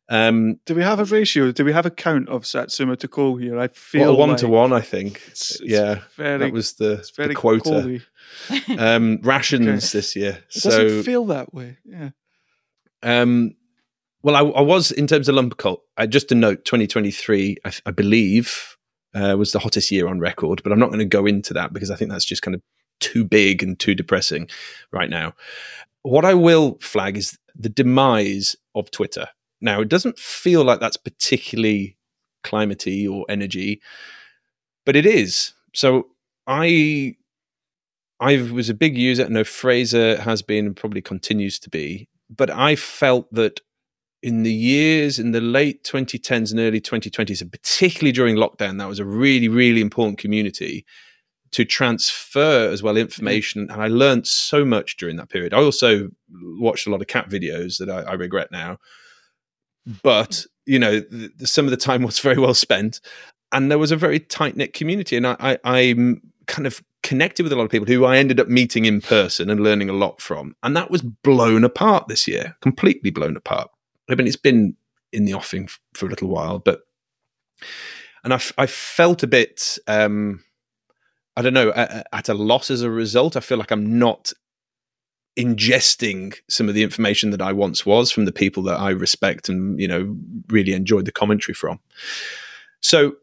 Um, 0.09 0.59
Do 0.65 0.75
we 0.75 0.83
have 0.83 0.99
a 0.99 1.05
ratio? 1.05 1.53
Do 1.53 1.63
we 1.63 1.71
have 1.71 1.85
a 1.85 1.89
count 1.91 2.27
of 2.27 2.45
Satsuma 2.45 2.97
to 2.97 3.07
coal 3.07 3.37
here? 3.37 3.57
I 3.57 3.69
feel 3.69 4.07
well, 4.07 4.17
one 4.17 4.29
like 4.31 4.39
to 4.39 4.49
one, 4.49 4.73
I 4.73 4.81
think. 4.81 5.21
It's, 5.27 5.51
it's 5.61 5.71
yeah, 5.71 6.01
very, 6.17 6.37
that 6.39 6.51
was 6.51 6.73
the, 6.73 6.93
it's 6.93 7.11
very 7.11 7.29
the 7.29 7.35
quota. 7.35 8.01
Um, 8.77 9.19
rations 9.23 9.67
Okay. 9.67 9.97
this 9.97 10.15
year. 10.15 10.39
It 10.53 10.61
doesn't 10.61 10.89
So, 10.89 11.03
feel 11.03 11.25
that 11.27 11.53
way. 11.53 11.77
Yeah. 11.85 12.09
Um, 13.03 13.55
well, 14.21 14.35
I, 14.35 14.41
I 14.41 14.61
was 14.61 14.91
in 14.91 15.07
terms 15.07 15.29
of 15.29 15.35
lumber 15.35 15.55
coal. 15.55 15.83
Uh, 15.97 16.07
just 16.07 16.31
a 16.31 16.35
note: 16.35 16.65
2023, 16.65 17.57
I, 17.65 17.71
I 17.85 17.91
believe, 17.91 18.77
uh, 19.15 19.35
was 19.37 19.51
the 19.53 19.59
hottest 19.59 19.91
year 19.91 20.07
on 20.07 20.19
record, 20.19 20.61
but 20.63 20.71
I'm 20.71 20.79
not 20.79 20.87
going 20.89 20.99
to 20.99 21.05
go 21.05 21.25
into 21.25 21.53
that 21.53 21.73
because 21.73 21.89
I 21.89 21.95
think 21.95 22.11
that's 22.11 22.25
just 22.25 22.41
kind 22.41 22.55
of 22.55 22.61
too 23.01 23.25
big 23.25 23.61
and 23.61 23.77
too 23.77 23.93
depressing 23.93 24.49
right 24.91 25.09
now. 25.09 25.33
What 26.03 26.25
I 26.25 26.33
will 26.33 26.77
flag 26.81 27.17
is 27.17 27.37
the 27.55 27.69
demise 27.69 28.55
of 28.73 28.89
Twitter. 28.91 29.27
Now, 29.59 29.81
it 29.81 29.89
doesn't 29.89 30.17
feel 30.17 30.63
like 30.63 30.79
that's 30.79 30.97
particularly 30.97 31.97
climatey 32.43 33.09
or 33.09 33.25
energy, 33.29 33.81
but 34.85 34.95
it 34.95 35.05
is. 35.05 35.53
So 35.73 36.07
I 36.47 37.15
I 38.19 38.37
was 38.51 38.69
a 38.69 38.73
big 38.73 38.97
user. 38.97 39.27
No, 39.29 39.43
Fraser 39.43 40.19
has 40.21 40.41
been 40.41 40.67
and 40.67 40.75
probably 40.75 41.01
continues 41.01 41.59
to 41.59 41.69
be. 41.69 42.07
But 42.29 42.49
I 42.49 42.75
felt 42.75 43.31
that 43.33 43.61
in 44.23 44.43
the 44.43 44.53
years 44.53 45.17
in 45.19 45.31
the 45.31 45.41
late 45.41 45.83
2010s 45.83 46.51
and 46.51 46.59
early 46.59 46.79
2020s, 46.79 47.41
and 47.41 47.51
particularly 47.51 48.11
during 48.11 48.35
lockdown, 48.35 48.77
that 48.77 48.87
was 48.87 48.99
a 48.99 49.05
really, 49.05 49.47
really 49.47 49.81
important 49.81 50.19
community 50.19 50.85
to 51.51 51.65
transfer 51.65 52.69
as 52.69 52.81
well 52.81 52.97
information. 52.97 53.69
And 53.69 53.81
I 53.81 53.87
learned 53.87 54.27
so 54.27 54.63
much 54.63 54.97
during 54.97 55.17
that 55.17 55.29
period. 55.29 55.53
I 55.53 55.57
also 55.57 56.09
watched 56.31 56.87
a 56.87 56.89
lot 56.89 57.01
of 57.01 57.07
cat 57.07 57.29
videos 57.29 57.77
that 57.77 57.89
I, 57.89 58.01
I 58.01 58.13
regret 58.13 58.51
now. 58.51 58.77
But, 60.03 60.45
you 60.65 60.79
know, 60.79 61.01
some 61.39 61.65
of 61.65 61.71
the 61.71 61.77
time 61.77 62.03
was 62.03 62.19
very 62.19 62.37
well 62.37 62.53
spent. 62.53 63.01
And 63.51 63.69
there 63.69 63.79
was 63.79 63.91
a 63.91 63.97
very 63.97 64.19
tight 64.19 64.55
knit 64.55 64.73
community. 64.73 65.17
And 65.17 65.27
I, 65.27 65.35
I, 65.39 65.59
I'm 65.65 66.21
kind 66.47 66.65
of 66.65 66.81
connected 67.03 67.43
with 67.43 67.51
a 67.51 67.55
lot 67.55 67.63
of 67.63 67.71
people 67.71 67.87
who 67.87 68.05
I 68.05 68.17
ended 68.17 68.39
up 68.39 68.47
meeting 68.47 68.85
in 68.85 69.01
person 69.01 69.49
and 69.49 69.59
learning 69.59 69.89
a 69.89 69.93
lot 69.93 70.21
from. 70.21 70.55
And 70.63 70.75
that 70.77 70.91
was 70.91 71.01
blown 71.01 71.63
apart 71.63 72.07
this 72.07 72.27
year, 72.27 72.55
completely 72.61 73.09
blown 73.09 73.35
apart. 73.35 73.69
I 74.09 74.15
mean, 74.15 74.27
it's 74.27 74.35
been 74.35 74.75
in 75.11 75.25
the 75.25 75.33
offing 75.33 75.65
f- 75.65 75.79
for 75.93 76.05
a 76.05 76.09
little 76.09 76.29
while, 76.29 76.59
but 76.59 76.81
and 78.23 78.33
I, 78.33 78.35
f- 78.35 78.53
I 78.57 78.67
felt 78.67 79.23
a 79.23 79.27
bit, 79.27 79.79
um, 79.87 80.43
I 81.35 81.41
don't 81.41 81.53
know, 81.53 81.71
at, 81.71 82.07
at 82.11 82.29
a 82.29 82.33
loss 82.33 82.69
as 82.69 82.81
a 82.81 82.89
result. 82.89 83.37
I 83.37 83.39
feel 83.39 83.57
like 83.57 83.71
I'm 83.71 83.97
not 83.97 84.33
ingesting 85.39 86.35
some 86.49 86.67
of 86.67 86.75
the 86.75 86.83
information 86.83 87.31
that 87.31 87.41
I 87.41 87.53
once 87.53 87.85
was 87.85 88.11
from 88.11 88.25
the 88.25 88.33
people 88.33 88.63
that 88.63 88.79
I 88.79 88.89
respect 88.89 89.47
and 89.47 89.79
you 89.79 89.87
know 89.87 90.17
really 90.49 90.73
enjoyed 90.73 91.05
the 91.05 91.11
commentary 91.11 91.53
from. 91.53 91.79
So 92.81 93.13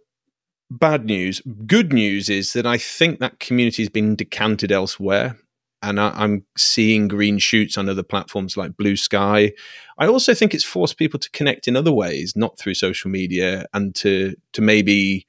bad 0.71 1.05
news. 1.05 1.43
Good 1.67 1.93
news 1.93 2.29
is 2.29 2.53
that 2.53 2.67
I 2.67 2.79
think 2.79 3.21
that 3.21 3.41
community 3.41 3.83
has 3.83 3.91
been 3.91 4.17
decanted 4.17 4.73
elsewhere. 4.73 5.37
And 5.81 6.01
I, 6.01 6.25
am 6.25 6.45
seeing 6.57 7.07
green 7.07 7.39
shoots 7.39 7.79
on 7.79 7.89
other 7.89 8.03
platforms 8.03 8.57
like 8.57 8.77
Blue 8.77 8.97
Sky. 8.97 9.53
I 9.97 10.09
also 10.09 10.35
think 10.35 10.53
it's 10.53 10.65
forced 10.65 10.99
people 10.99 11.21
to 11.21 11.31
connect 11.31 11.69
in 11.69 11.77
other 11.77 11.93
ways, 11.93 12.33
not 12.35 12.59
through 12.59 12.75
social 12.75 13.11
media, 13.11 13.65
and 13.73 13.95
to 13.97 14.35
to 14.55 14.61
maybe 14.61 15.25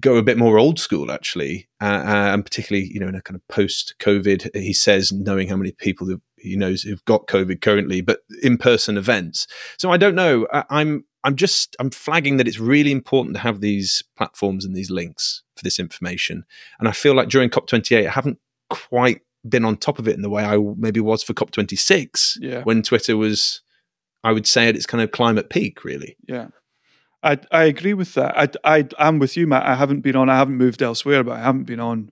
go 0.00 0.16
a 0.16 0.22
bit 0.22 0.38
more 0.38 0.58
old 0.58 0.78
school, 0.78 1.10
actually, 1.10 1.68
uh, 1.80 2.02
uh 2.04 2.30
and 2.32 2.44
particularly 2.44 2.90
you 2.92 3.00
know 3.00 3.08
in 3.08 3.14
a 3.14 3.22
kind 3.22 3.36
of 3.36 3.46
post 3.48 3.94
COVID. 3.98 4.54
He 4.54 4.72
says 4.72 5.12
knowing 5.12 5.48
how 5.48 5.56
many 5.56 5.72
people 5.72 6.16
he 6.36 6.56
knows 6.56 6.82
who've 6.82 7.04
got 7.04 7.26
COVID 7.28 7.60
currently, 7.60 8.00
but 8.00 8.20
in 8.42 8.58
person 8.58 8.96
events. 8.96 9.46
So 9.78 9.90
I 9.90 9.96
don't 9.96 10.14
know. 10.14 10.46
I, 10.52 10.64
I'm 10.70 11.04
I'm 11.24 11.36
just 11.36 11.76
I'm 11.78 11.90
flagging 11.90 12.36
that 12.36 12.48
it's 12.48 12.58
really 12.58 12.92
important 12.92 13.36
to 13.36 13.40
have 13.40 13.60
these 13.60 14.02
platforms 14.16 14.64
and 14.64 14.74
these 14.74 14.90
links 14.90 15.42
for 15.56 15.62
this 15.62 15.78
information. 15.78 16.44
And 16.78 16.88
I 16.88 16.92
feel 16.92 17.14
like 17.14 17.28
during 17.28 17.50
COP28, 17.50 18.06
I 18.06 18.10
haven't 18.10 18.38
quite 18.70 19.20
been 19.48 19.64
on 19.64 19.76
top 19.76 19.98
of 19.98 20.08
it 20.08 20.16
in 20.16 20.22
the 20.22 20.30
way 20.30 20.44
I 20.44 20.56
maybe 20.76 21.00
was 21.00 21.22
for 21.22 21.34
COP26 21.34 22.38
yeah. 22.40 22.62
when 22.62 22.82
Twitter 22.82 23.16
was, 23.16 23.60
I 24.24 24.32
would 24.32 24.46
say, 24.46 24.68
at 24.68 24.76
its 24.76 24.86
kind 24.86 25.02
of 25.02 25.10
climate 25.10 25.50
peak, 25.50 25.84
really. 25.84 26.16
Yeah. 26.26 26.48
I, 27.22 27.38
I 27.50 27.64
agree 27.64 27.94
with 27.94 28.14
that. 28.14 28.58
I, 28.64 28.78
I, 28.78 28.88
I'm 28.98 29.18
with 29.18 29.36
you, 29.36 29.46
Matt. 29.46 29.64
I 29.64 29.74
haven't 29.74 30.00
been 30.00 30.16
on, 30.16 30.28
I 30.28 30.36
haven't 30.36 30.56
moved 30.56 30.82
elsewhere, 30.82 31.22
but 31.22 31.38
I 31.38 31.42
haven't 31.42 31.64
been 31.64 31.80
on 31.80 32.10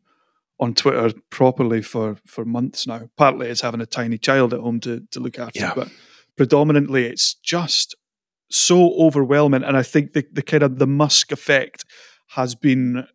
on 0.61 0.75
Twitter 0.75 1.11
properly 1.31 1.81
for, 1.81 2.19
for 2.27 2.45
months 2.45 2.87
now. 2.87 3.09
Partly 3.17 3.49
it's 3.49 3.63
having 3.63 3.81
a 3.81 3.87
tiny 3.87 4.19
child 4.19 4.53
at 4.53 4.61
home 4.61 4.79
to, 4.81 5.01
to 5.11 5.19
look 5.19 5.39
after, 5.39 5.59
yeah. 5.59 5.73
but 5.75 5.89
predominantly 6.37 7.07
it's 7.07 7.33
just 7.35 7.97
so 8.51 8.93
overwhelming. 8.95 9.65
And 9.65 9.75
I 9.75 9.83
think 9.83 10.13
the, 10.13 10.23
the 10.31 10.43
kind 10.43 10.63
of 10.63 10.79
the 10.79 10.87
Musk 10.87 11.33
effect 11.33 11.87
has 12.33 12.55
been 12.55 13.07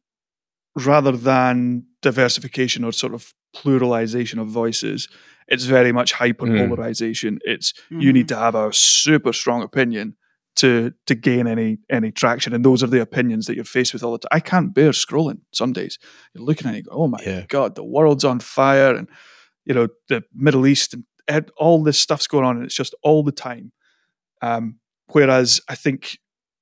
rather 0.75 1.12
than 1.12 1.86
diversification 2.01 2.84
or 2.84 2.91
sort 2.91 3.13
of 3.13 3.31
pluralization 3.55 4.41
of 4.41 4.47
voices, 4.47 5.08
it's 5.47 5.65
very 5.65 5.91
much 5.91 6.13
hyper 6.13 6.47
polarization. 6.47 7.36
Mm. 7.36 7.39
It's 7.43 7.73
mm-hmm. 7.73 7.99
you 8.01 8.12
need 8.12 8.27
mm-hmm. 8.27 8.36
to 8.36 8.41
have 8.41 8.55
a 8.55 8.73
super 8.73 9.31
strong 9.31 9.62
opinion 9.62 10.15
to 10.58 10.94
to 11.06 11.15
gain 11.15 11.48
any 11.48 11.80
any 11.89 12.12
traction. 12.12 12.54
And 12.54 12.63
those 12.63 12.84
are 12.84 12.88
the 12.88 13.02
opinions 13.02 13.48
that 13.48 13.56
you're 13.56 13.65
faced 13.65 13.94
with 13.94 14.04
all 14.04 14.13
the 14.13 14.20
time. 14.20 14.30
I 14.32 14.39
can't 14.39 14.74
bear 14.74 14.91
scrolling 14.91 15.39
some 15.54 15.74
days. 15.74 15.98
You're 16.34 16.44
looking 16.44 16.68
at 16.68 16.74
it, 16.74 16.78
and 16.78 16.86
you 16.86 16.91
go, 16.91 16.98
oh 16.98 17.08
my 17.08 17.20
yeah. 17.26 17.46
god, 17.48 17.76
the 17.76 17.84
world's 17.84 18.24
on 18.24 18.39
fire, 18.39 18.96
and 18.96 19.10
you 19.65 19.74
know 19.74 19.88
the 20.10 20.24
Middle 20.34 20.68
East 20.68 20.96
and 21.28 21.52
all 21.58 21.84
this 21.84 21.98
stuff's 21.98 22.28
going 22.28 22.46
on, 22.46 22.58
and 22.58 22.65
it's 22.65 22.76
just 22.76 22.94
all 23.04 23.24
the 23.24 23.32
time. 23.32 23.72
Um, 24.41 24.80
Whereas 25.12 25.62
I 25.70 25.76
think 25.76 26.18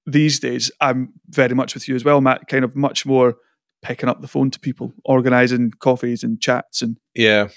these 0.06 0.40
days, 0.40 0.72
I'm 0.82 1.14
very 1.30 1.56
much 1.56 1.74
with 1.74 1.88
you 1.88 1.96
as 1.96 2.04
well, 2.04 2.22
Matt, 2.22 2.48
kind 2.48 2.66
of 2.66 2.76
much 2.76 3.06
more 3.06 3.36
picking 3.82 4.10
up 4.10 4.22
the 4.22 4.28
phone 4.28 4.52
to 4.52 4.60
people, 4.60 4.94
organizing 5.06 5.72
coffees 5.80 6.24
and 6.24 6.42
chats 6.42 6.82
and 6.82 6.98
yeah. 7.14 7.50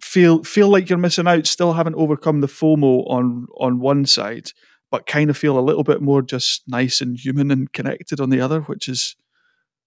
Feel 0.00 0.44
feel 0.44 0.68
like 0.68 0.90
you're 0.90 0.98
missing 0.98 1.26
out, 1.26 1.46
still 1.46 1.72
haven't 1.72 1.94
overcome 1.94 2.40
the 2.40 2.46
FOMO 2.46 3.08
on 3.08 3.46
on 3.58 3.80
one 3.80 4.04
side, 4.04 4.50
but 4.94 5.06
kind 5.08 5.28
of 5.28 5.36
feel 5.36 5.58
a 5.58 5.60
little 5.60 5.82
bit 5.82 6.00
more 6.00 6.22
just 6.22 6.62
nice 6.68 7.00
and 7.00 7.18
human 7.18 7.50
and 7.50 7.72
connected 7.72 8.20
on 8.20 8.30
the 8.30 8.40
other, 8.40 8.60
which 8.60 8.88
is 8.88 9.16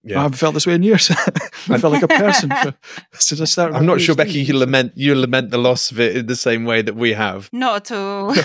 yeah. 0.04 0.18
I 0.18 0.22
haven't 0.24 0.36
felt 0.36 0.52
this 0.52 0.66
way 0.66 0.74
in 0.74 0.82
years. 0.82 1.10
I 1.70 1.78
felt 1.78 1.94
like 1.94 2.02
a 2.02 2.08
person 2.08 2.50
for, 2.50 2.74
since 3.14 3.40
I 3.40 3.46
started. 3.46 3.74
I'm 3.74 3.86
not 3.86 4.02
sure, 4.02 4.14
Becky. 4.14 4.40
You 4.42 4.58
lament 4.58 4.92
you 4.96 5.14
lament 5.14 5.50
the 5.50 5.56
loss 5.56 5.90
of 5.90 5.98
it 5.98 6.14
in 6.14 6.26
the 6.26 6.36
same 6.36 6.66
way 6.66 6.82
that 6.82 6.94
we 6.94 7.14
have. 7.14 7.48
Not 7.54 7.90
at 7.90 7.96
all. 7.96 8.34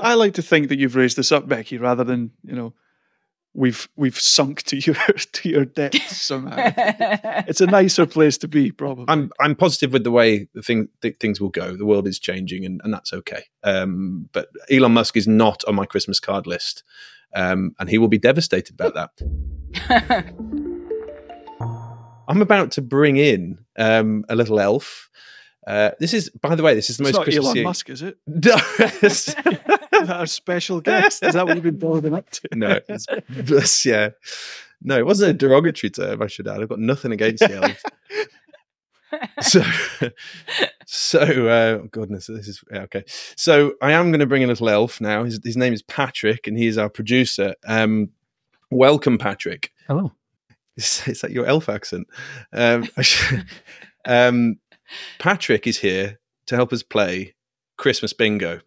I 0.00 0.14
like 0.14 0.32
to 0.34 0.42
think 0.42 0.70
that 0.70 0.78
you've 0.78 0.96
raised 0.96 1.18
this 1.18 1.30
up, 1.30 1.46
Becky, 1.46 1.76
rather 1.76 2.04
than 2.04 2.30
you 2.42 2.54
know 2.54 2.72
we've 3.54 3.88
we've 3.96 4.18
sunk 4.18 4.62
to 4.64 4.76
your 4.78 4.94
to 5.32 5.48
your 5.48 5.64
depths 5.64 6.20
somehow. 6.20 6.72
it's 7.46 7.60
a 7.60 7.66
nicer 7.66 8.06
place 8.06 8.38
to 8.38 8.48
be, 8.48 8.70
probably. 8.70 9.04
I'm 9.08 9.30
I'm 9.40 9.54
positive 9.54 9.92
with 9.92 10.04
the 10.04 10.10
way 10.10 10.48
the 10.54 10.62
thing 10.62 10.88
th- 11.02 11.16
things 11.18 11.40
will 11.40 11.50
go. 11.50 11.76
The 11.76 11.86
world 11.86 12.06
is 12.06 12.18
changing, 12.18 12.64
and, 12.64 12.80
and 12.84 12.92
that's 12.92 13.12
okay. 13.12 13.44
Um, 13.62 14.28
but 14.32 14.48
Elon 14.70 14.92
Musk 14.92 15.16
is 15.16 15.28
not 15.28 15.62
on 15.66 15.74
my 15.74 15.86
Christmas 15.86 16.20
card 16.20 16.46
list, 16.46 16.84
um, 17.34 17.74
and 17.78 17.88
he 17.88 17.98
will 17.98 18.08
be 18.08 18.18
devastated 18.18 18.74
about 18.78 18.94
that. 18.94 19.10
I'm 22.28 22.40
about 22.40 22.70
to 22.72 22.82
bring 22.82 23.16
in 23.16 23.58
um, 23.76 24.24
a 24.28 24.36
little 24.36 24.60
elf 24.60 25.10
uh, 25.66 25.90
this 26.00 26.12
is, 26.12 26.30
by 26.30 26.54
the 26.54 26.62
way, 26.62 26.74
this 26.74 26.90
is 26.90 26.96
the 26.96 27.04
it's 27.04 27.12
most 27.12 27.18
not 27.18 27.24
Christmas 27.24 27.46
Elon 27.46 27.62
Musk, 27.62 27.90
is 27.90 28.02
it? 28.02 28.18
No, 28.26 28.56
is 29.02 29.34
that 30.08 30.22
a 30.22 30.26
special 30.26 30.80
guest? 30.80 31.22
Is 31.22 31.34
that 31.34 31.46
what 31.46 31.54
you've 31.54 31.62
been 31.62 31.78
building 31.78 32.14
up 32.14 32.28
to? 32.30 32.48
no, 32.54 32.80
it's, 32.88 33.06
it's, 33.28 33.86
yeah, 33.86 34.10
no, 34.82 34.98
it 34.98 35.06
wasn't 35.06 35.30
a 35.30 35.34
derogatory 35.34 35.90
term. 35.90 36.22
I 36.22 36.26
should 36.26 36.48
add. 36.48 36.60
I've 36.60 36.68
got 36.68 36.80
nothing 36.80 37.12
against 37.12 37.46
the 37.46 37.54
elves. 37.54 37.82
so, 39.40 39.62
so 40.86 41.46
uh, 41.46 41.76
goodness, 41.90 42.26
this 42.26 42.48
is 42.48 42.64
yeah, 42.72 42.80
okay. 42.82 43.04
So 43.36 43.74
I 43.80 43.92
am 43.92 44.10
going 44.10 44.20
to 44.20 44.26
bring 44.26 44.42
a 44.42 44.48
little 44.48 44.68
elf 44.68 45.00
now. 45.00 45.22
His, 45.22 45.38
his 45.44 45.56
name 45.56 45.72
is 45.72 45.82
Patrick, 45.82 46.48
and 46.48 46.58
he 46.58 46.66
is 46.66 46.78
our 46.78 46.88
producer. 46.88 47.54
Um, 47.66 48.10
welcome, 48.70 49.18
Patrick. 49.18 49.72
Hello. 49.86 50.12
Is, 50.76 51.06
is 51.06 51.20
that 51.20 51.30
your 51.30 51.46
elf 51.46 51.68
accent? 51.68 52.08
Um, 52.52 52.88
um, 54.04 54.56
Patrick 55.18 55.66
is 55.66 55.78
here 55.78 56.18
to 56.46 56.56
help 56.56 56.72
us 56.72 56.82
play 56.82 57.34
Christmas 57.76 58.12
Bingo. 58.12 58.60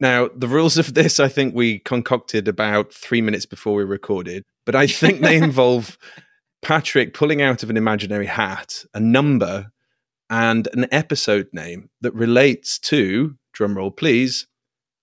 Now, 0.00 0.30
the 0.34 0.48
rules 0.48 0.78
of 0.78 0.94
this, 0.94 1.20
I 1.20 1.28
think 1.28 1.54
we 1.54 1.78
concocted 1.80 2.48
about 2.48 2.92
three 2.92 3.20
minutes 3.20 3.44
before 3.44 3.74
we 3.74 3.84
recorded, 3.84 4.44
but 4.64 4.74
I 4.74 4.86
think 4.86 5.20
they 5.20 5.36
involve 5.42 5.98
Patrick 6.62 7.14
pulling 7.14 7.42
out 7.42 7.62
of 7.62 7.70
an 7.70 7.76
imaginary 7.76 8.26
hat 8.26 8.84
a 8.94 9.00
number 9.00 9.70
and 10.30 10.68
an 10.72 10.86
episode 10.90 11.48
name 11.52 11.90
that 12.00 12.14
relates 12.14 12.78
to, 12.78 13.36
drumroll 13.54 13.94
please, 13.94 14.46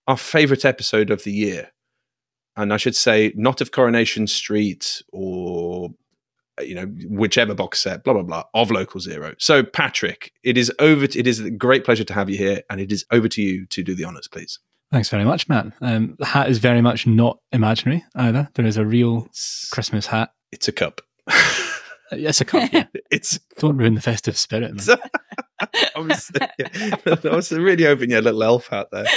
our 0.08 0.18
favorite 0.18 0.66
episode 0.66 1.10
of 1.10 1.24
the 1.24 1.34
year. 1.34 1.72
And 2.56 2.74
I 2.74 2.78
should 2.78 2.96
say, 2.96 3.34
not 3.36 3.62
of 3.62 3.72
Coronation 3.72 4.26
Street 4.26 5.04
or 5.12 5.90
you 6.62 6.76
know 6.76 6.86
whichever 7.10 7.54
box 7.54 7.82
set 7.82 8.04
blah 8.04 8.14
blah 8.14 8.24
blah 8.24 8.44
of 8.54 8.72
local 8.72 9.00
zero. 9.00 9.34
So 9.38 9.64
patrick 9.64 10.32
it 10.44 10.58
is 10.58 10.72
over 10.80 11.08
to, 11.08 11.20
it 11.20 11.28
is 11.28 11.40
a 11.40 11.52
great 11.52 11.86
pleasure 11.86 12.04
to 12.04 12.14
have 12.14 12.30
you 12.30 12.38
here 12.38 12.62
and 12.70 12.82
it 12.82 12.92
is 12.92 13.06
over 13.12 13.28
to 13.30 13.42
you 13.42 13.66
to 13.68 13.84
do 13.84 13.96
the 13.96 14.04
honors 14.04 14.28
please. 14.28 14.60
Thanks 14.92 15.10
very 15.10 15.26
much 15.26 15.50
matt. 15.50 15.68
Um, 15.82 16.16
the 16.18 16.26
hat 16.26 16.50
is 16.50 16.60
very 16.60 16.82
much 16.82 17.06
not 17.06 17.40
imaginary 17.52 18.04
either. 18.16 18.50
There 18.56 18.66
is 18.66 18.78
a 18.78 18.86
real 18.86 19.26
it's, 19.26 19.70
christmas 19.70 20.08
hat. 20.08 20.32
It's 20.52 20.68
a 20.68 20.72
cup. 20.72 21.02
It's 22.12 22.40
a 22.40 22.46
cup 22.46 22.72
yeah. 22.72 22.86
it's 23.12 23.38
don't 23.60 23.78
ruin 23.78 23.96
the 23.96 24.02
festive 24.02 24.38
spirit 24.38 24.72
I, 25.96 26.00
was, 26.00 26.32
yeah, 26.60 26.96
I 27.06 27.36
was 27.36 27.52
really 27.52 27.84
hoping 27.84 28.12
you 28.12 28.16
had 28.16 28.24
a 28.24 28.26
little 28.26 28.44
elf 28.44 28.68
hat 28.68 28.90
there. 28.92 29.08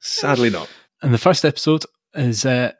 Sadly 0.00 0.48
not. 0.48 0.70
And 1.02 1.12
the 1.12 1.18
first 1.18 1.44
episode 1.44 1.84
is 2.14 2.46
uh, 2.46 2.72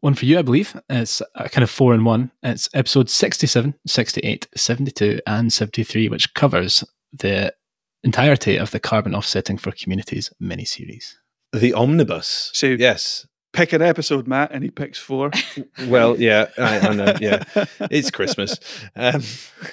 one 0.00 0.14
for 0.14 0.26
you, 0.26 0.38
I 0.38 0.42
believe. 0.42 0.80
It's 0.88 1.22
a 1.34 1.48
kind 1.48 1.62
of 1.62 1.70
four 1.70 1.94
in 1.94 2.04
one. 2.04 2.30
It's 2.42 2.68
episode 2.74 3.10
67, 3.10 3.74
68, 3.86 4.48
72, 4.56 5.20
and 5.26 5.52
73, 5.52 6.08
which 6.08 6.34
covers 6.34 6.84
the 7.12 7.54
entirety 8.02 8.56
of 8.56 8.70
the 8.70 8.80
carbon 8.80 9.14
offsetting 9.14 9.58
for 9.58 9.72
communities 9.72 10.32
mini-series. 10.40 11.16
The 11.52 11.74
omnibus. 11.74 12.50
So 12.52 12.66
yes. 12.66 13.26
Pick 13.52 13.72
an 13.72 13.82
episode, 13.82 14.26
Matt, 14.26 14.52
and 14.52 14.62
he 14.62 14.70
picks 14.70 14.98
four. 14.98 15.30
Well, 15.86 16.20
yeah, 16.20 16.46
I, 16.58 16.80
I 16.80 16.94
know. 16.94 17.14
Yeah, 17.20 17.44
it's 17.90 18.10
Christmas. 18.10 18.58
Um, 18.96 19.22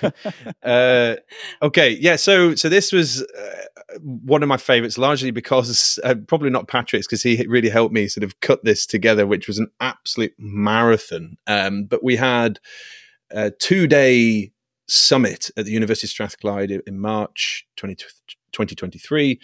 uh, 0.64 1.16
okay, 1.62 1.90
yeah. 1.90 2.16
So, 2.16 2.56
so 2.56 2.70
this 2.70 2.92
was 2.92 3.22
uh, 3.22 3.98
one 4.02 4.44
of 4.44 4.50
my 4.50 4.58
favorites, 4.58 4.98
largely 4.98 5.32
because 5.32 6.00
uh, 6.04 6.16
probably 6.28 6.52
not 6.52 6.68
Patrick's, 6.68 7.08
because 7.08 7.24
he 7.24 7.46
really 7.48 7.70
helped 7.70 7.94
me 7.94 8.08
sort 8.08 8.24
of 8.24 8.40
cut 8.40 8.64
this 8.64 8.86
together, 8.86 9.26
which 9.26 9.48
was 9.48 9.58
an 9.58 9.70
absolute 9.80 10.34
marathon. 10.38 11.38
Um, 11.48 11.86
but 11.86 12.04
we 12.04 12.16
had 12.16 12.60
a 13.32 13.52
two-day 13.52 14.52
summit 14.88 15.50
at 15.58 15.66
the 15.66 15.72
University 15.72 16.06
of 16.06 16.12
Strathclyde 16.12 16.72
in- 16.72 17.00
March 17.00 17.68
20, 17.78 17.96
2023, 17.96 19.40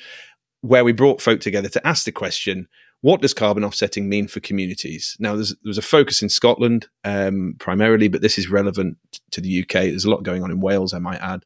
where 0.61 0.83
we 0.83 0.91
brought 0.91 1.21
folk 1.21 1.39
together 1.39 1.69
to 1.69 1.87
ask 1.87 2.05
the 2.05 2.11
question 2.11 2.67
what 3.01 3.21
does 3.21 3.33
carbon 3.33 3.63
offsetting 3.63 4.07
mean 4.07 4.27
for 4.27 4.39
communities? 4.39 5.17
Now, 5.19 5.35
there's, 5.35 5.55
there's 5.63 5.77
a 5.77 5.83
focus 5.83 6.21
in 6.21 6.29
Scotland 6.29 6.87
um, 7.03 7.55
primarily, 7.59 8.07
but 8.07 8.21
this 8.21 8.37
is 8.37 8.49
relevant 8.49 8.97
to 9.31 9.41
the 9.41 9.61
UK. 9.61 9.73
There's 9.73 10.05
a 10.05 10.09
lot 10.09 10.23
going 10.23 10.43
on 10.43 10.51
in 10.51 10.61
Wales, 10.61 10.93
I 10.93 10.99
might 10.99 11.19
add. 11.19 11.43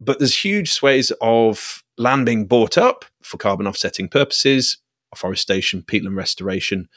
But 0.00 0.18
there's 0.18 0.44
huge 0.44 0.72
swathes 0.72 1.12
of 1.20 1.82
land 1.98 2.24
being 2.24 2.46
bought 2.46 2.78
up 2.78 3.04
for 3.22 3.36
carbon 3.36 3.66
offsetting 3.66 4.08
purposes, 4.08 4.78
afforestation, 5.12 5.82
peatland 5.82 6.16
restoration. 6.16 6.88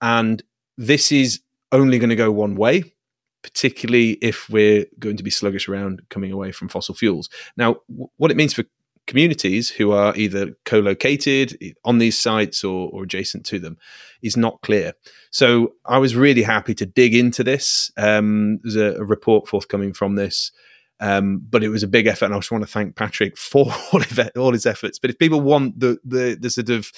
And 0.00 0.42
this 0.78 1.10
is 1.10 1.40
only 1.72 1.98
going 1.98 2.10
to 2.10 2.16
go 2.16 2.30
one 2.30 2.54
way, 2.54 2.94
particularly 3.42 4.12
if 4.22 4.48
we're 4.48 4.86
going 4.98 5.16
to 5.16 5.24
be 5.24 5.30
sluggish 5.30 5.68
around 5.68 6.02
coming 6.10 6.32
away 6.32 6.52
from 6.52 6.68
fossil 6.68 6.94
fuels. 6.94 7.28
Now, 7.56 7.76
w- 7.88 8.08
what 8.16 8.30
it 8.30 8.36
means 8.36 8.54
for 8.54 8.64
communities 9.06 9.70
who 9.70 9.92
are 9.92 10.14
either 10.16 10.52
co-located 10.64 11.56
on 11.84 11.98
these 11.98 12.18
sites 12.18 12.64
or, 12.64 12.90
or 12.92 13.04
adjacent 13.04 13.46
to 13.46 13.58
them 13.58 13.76
is 14.22 14.36
not 14.36 14.60
clear. 14.62 14.92
So 15.30 15.74
I 15.84 15.98
was 15.98 16.16
really 16.16 16.42
happy 16.42 16.74
to 16.74 16.86
dig 16.86 17.14
into 17.14 17.44
this. 17.44 17.90
Um, 17.96 18.58
there's 18.62 18.76
a, 18.76 19.00
a 19.00 19.04
report 19.04 19.48
forthcoming 19.48 19.92
from 19.92 20.16
this. 20.16 20.52
Um, 20.98 21.42
but 21.50 21.62
it 21.62 21.68
was 21.68 21.82
a 21.82 21.88
big 21.88 22.06
effort, 22.06 22.24
and 22.24 22.34
I 22.34 22.38
just 22.38 22.50
want 22.50 22.64
to 22.64 22.70
thank 22.70 22.96
Patrick 22.96 23.36
for 23.38 23.66
all, 23.92 24.00
of 24.00 24.18
it, 24.18 24.34
all 24.36 24.52
his 24.52 24.64
efforts. 24.64 24.98
But 24.98 25.10
if 25.10 25.18
people 25.18 25.42
want 25.42 25.78
the, 25.78 25.98
the 26.04 26.38
the 26.40 26.48
sort 26.48 26.70
of 26.70 26.90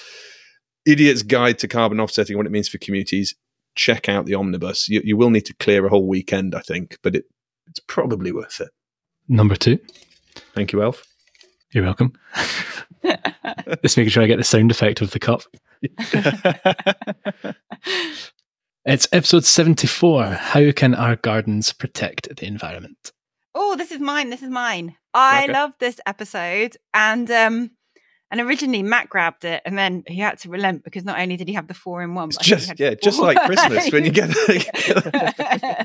idiot's 0.85 1.21
guide 1.21 1.59
to 1.59 1.67
carbon 1.67 1.99
offsetting, 1.99 2.37
what 2.37 2.45
it 2.45 2.51
means 2.51 2.69
for 2.69 2.77
communities, 2.77 3.35
check 3.75 4.07
out 4.07 4.25
the 4.25 4.35
omnibus. 4.35 4.87
You, 4.87 5.01
you 5.03 5.17
will 5.17 5.29
need 5.29 5.45
to 5.45 5.53
clear 5.55 5.85
a 5.85 5.89
whole 5.89 6.07
weekend, 6.07 6.55
I 6.55 6.61
think, 6.61 6.97
but 7.03 7.15
it, 7.15 7.25
it's 7.67 7.81
probably 7.87 8.31
worth 8.31 8.61
it. 8.61 8.69
Number 9.27 9.55
two. 9.55 9.79
Thank 10.55 10.71
you, 10.71 10.81
Elf. 10.81 11.08
You're 11.71 11.83
welcome. 11.83 12.13
Just 13.83 13.97
making 13.97 14.09
sure 14.09 14.23
I 14.23 14.27
get 14.27 14.37
the 14.37 14.43
sound 14.43 14.71
effect 14.71 15.01
of 15.01 15.11
the 15.11 15.19
cup. 15.19 15.41
It's 18.85 19.07
episode 19.11 19.43
74 19.45 20.23
How 20.25 20.71
Can 20.71 20.95
Our 20.95 21.15
Gardens 21.17 21.73
Protect 21.73 22.33
the 22.37 22.47
Environment? 22.47 23.11
Oh, 23.53 23.75
this 23.75 23.91
is 23.91 23.99
mine. 23.99 24.29
This 24.31 24.41
is 24.41 24.49
mine. 24.49 24.95
I 25.13 25.43
Okay. 25.43 25.53
love 25.53 25.73
this 25.79 25.99
episode, 26.07 26.77
and 26.93 27.29
um, 27.29 27.71
and 28.31 28.39
originally 28.41 28.81
Matt 28.81 29.09
grabbed 29.09 29.43
it, 29.45 29.61
and 29.65 29.77
then 29.77 30.03
he 30.07 30.19
had 30.19 30.39
to 30.39 30.49
relent 30.49 30.83
because 30.83 31.03
not 31.03 31.19
only 31.19 31.35
did 31.35 31.47
he 31.49 31.53
have 31.55 31.67
the 31.67 31.73
four 31.75 32.01
in 32.01 32.15
one, 32.15 32.29
but 32.29 32.37
I 32.39 32.43
think 32.55 32.61
he 32.61 32.67
just 32.67 32.79
yeah, 32.79 32.93
just 32.95 33.19
like 33.19 33.37
Christmas 33.45 33.91
when 33.91 34.05
you 34.05 34.11
get 34.11 34.29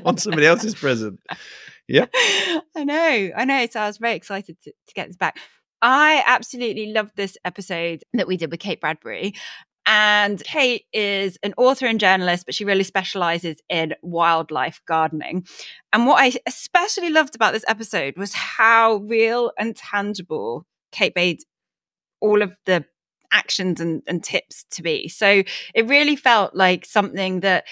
on 0.05 0.17
somebody 0.17 0.47
else's 0.47 0.73
present. 0.73 1.19
Yeah, 1.87 2.05
I 2.75 2.85
know, 2.85 3.31
I 3.35 3.45
know. 3.45 3.67
So 3.69 3.81
I 3.81 3.87
was 3.87 3.97
very 3.97 4.15
excited 4.15 4.57
to, 4.63 4.71
to 4.71 4.93
get 4.95 5.07
this 5.07 5.17
back. 5.17 5.37
I 5.85 6.23
absolutely 6.25 6.87
loved 6.87 7.11
this 7.15 7.37
episode 7.45 8.03
that 8.13 8.27
we 8.27 8.37
did 8.37 8.49
with 8.49 8.59
Kate 8.59 8.81
Bradbury. 8.81 9.35
And 9.85 10.43
Kate 10.43 10.85
is 10.91 11.37
an 11.43 11.53
author 11.57 11.85
and 11.85 11.99
journalist, 11.99 12.47
but 12.47 12.55
she 12.55 12.65
really 12.65 12.83
specializes 12.83 13.57
in 13.69 13.93
wildlife 14.01 14.81
gardening. 14.87 15.45
And 15.93 16.07
what 16.07 16.19
I 16.19 16.33
especially 16.47 17.11
loved 17.11 17.35
about 17.35 17.53
this 17.53 17.65
episode 17.67 18.17
was 18.17 18.33
how 18.33 18.95
real 18.95 19.51
and 19.59 19.75
tangible 19.75 20.65
Kate 20.91 21.13
made 21.15 21.41
all 22.19 22.41
of 22.41 22.55
the 22.65 22.83
actions 23.31 23.79
and, 23.79 24.01
and 24.07 24.23
tips 24.23 24.65
to 24.71 24.81
be. 24.81 25.07
So 25.07 25.43
it 25.75 25.87
really 25.87 26.15
felt 26.15 26.55
like 26.55 26.87
something 26.87 27.41
that 27.41 27.65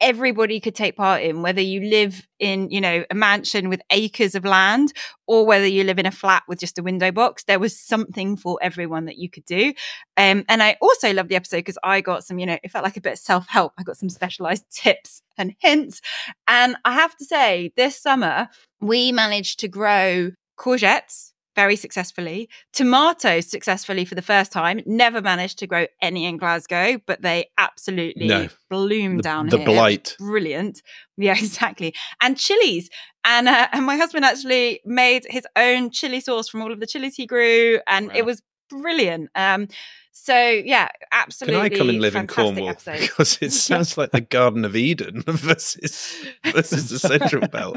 everybody 0.00 0.60
could 0.60 0.74
take 0.74 0.96
part 0.96 1.22
in 1.22 1.42
whether 1.42 1.60
you 1.60 1.80
live 1.80 2.26
in 2.38 2.70
you 2.70 2.80
know 2.80 3.04
a 3.10 3.14
mansion 3.14 3.68
with 3.68 3.80
acres 3.90 4.34
of 4.34 4.44
land 4.44 4.92
or 5.26 5.44
whether 5.44 5.66
you 5.66 5.84
live 5.84 5.98
in 5.98 6.06
a 6.06 6.10
flat 6.10 6.42
with 6.48 6.58
just 6.58 6.78
a 6.78 6.82
window 6.82 7.10
box 7.12 7.44
there 7.44 7.58
was 7.58 7.78
something 7.78 8.36
for 8.36 8.58
everyone 8.62 9.04
that 9.04 9.18
you 9.18 9.28
could 9.28 9.44
do. 9.44 9.72
Um, 10.16 10.44
and 10.48 10.62
i 10.62 10.76
also 10.80 11.12
love 11.12 11.28
the 11.28 11.36
episode 11.36 11.58
because 11.58 11.78
i 11.82 12.00
got 12.00 12.24
some 12.24 12.38
you 12.38 12.46
know 12.46 12.58
it 12.62 12.70
felt 12.70 12.84
like 12.84 12.96
a 12.96 13.00
bit 13.00 13.14
of 13.14 13.18
self-help. 13.18 13.72
I 13.78 13.82
got 13.82 13.96
some 13.96 14.08
specialized 14.10 14.64
tips 14.70 15.22
and 15.36 15.54
hints. 15.58 16.00
And 16.48 16.76
i 16.84 16.92
have 16.94 17.16
to 17.16 17.24
say 17.24 17.72
this 17.76 18.00
summer 18.00 18.48
we 18.80 19.12
managed 19.12 19.60
to 19.60 19.68
grow 19.68 20.30
courgettes 20.58 21.32
very 21.60 21.76
successfully. 21.76 22.48
Tomatoes 22.72 23.46
successfully 23.50 24.04
for 24.06 24.14
the 24.14 24.22
first 24.22 24.50
time. 24.50 24.80
Never 24.86 25.20
managed 25.20 25.58
to 25.58 25.66
grow 25.66 25.86
any 26.00 26.24
in 26.24 26.38
Glasgow, 26.38 26.98
but 27.06 27.20
they 27.20 27.46
absolutely 27.58 28.26
No. 28.28 28.48
bloom 28.70 29.18
The, 29.18 29.22
down 29.22 29.48
the 29.48 29.58
here. 29.58 29.66
blight. 29.66 30.16
Brilliant. 30.18 30.82
Yeah, 31.18 31.36
exactly. 31.36 31.92
And 32.22 32.38
chilies. 32.38 32.88
And 33.26 33.46
uh, 33.46 33.68
and 33.72 33.84
my 33.84 33.96
husband 33.96 34.24
actually 34.24 34.80
made 34.86 35.26
his 35.28 35.46
own 35.54 35.90
chili 35.90 36.20
sauce 36.20 36.48
from 36.48 36.62
all 36.62 36.72
of 36.72 36.80
the 36.80 36.86
chilies 36.86 37.14
he 37.14 37.26
grew, 37.26 37.78
and 37.86 38.08
Wow. 38.08 38.14
it 38.16 38.24
was 38.24 38.40
brilliant. 38.70 39.28
Um, 39.34 39.68
so 40.12 40.34
yeah, 40.74 40.88
absolutely. 41.12 41.68
Can. 41.68 41.76
I 41.76 41.78
come 41.78 41.88
and 41.90 42.00
live 42.00 42.16
in 42.16 42.26
Cornwall? 42.26 42.68
episode. 42.74 43.00
Because 43.00 43.36
it 43.42 43.52
sounds 43.68 43.98
like 43.98 44.12
the 44.12 44.22
Garden 44.22 44.64
of 44.64 44.74
Eden 44.74 45.22
versus 45.26 46.14
versus 46.54 46.88
the 46.88 46.98
Central 46.98 47.46
Belt. 47.48 47.76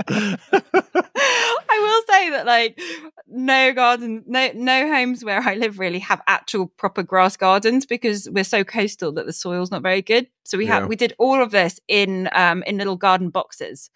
Will 1.93 2.03
say 2.09 2.29
that 2.31 2.45
like 2.45 2.79
no 3.27 3.73
garden, 3.73 4.23
no 4.25 4.51
no 4.55 4.87
homes 4.87 5.23
where 5.23 5.41
I 5.41 5.55
live 5.55 5.79
really 5.79 5.99
have 5.99 6.21
actual 6.27 6.67
proper 6.67 7.03
grass 7.03 7.37
gardens 7.37 7.85
because 7.85 8.27
we're 8.31 8.43
so 8.43 8.63
coastal 8.63 9.11
that 9.13 9.25
the 9.25 9.33
soil's 9.33 9.71
not 9.71 9.81
very 9.83 10.01
good. 10.01 10.27
So 10.43 10.57
we 10.57 10.65
Yeah. 10.65 10.79
have 10.79 10.89
we 10.89 10.95
did 10.95 11.13
all 11.19 11.41
of 11.41 11.51
this 11.51 11.79
in 11.87 12.29
um 12.31 12.63
in 12.63 12.77
little 12.77 12.95
garden 12.95 13.29
boxes. 13.29 13.89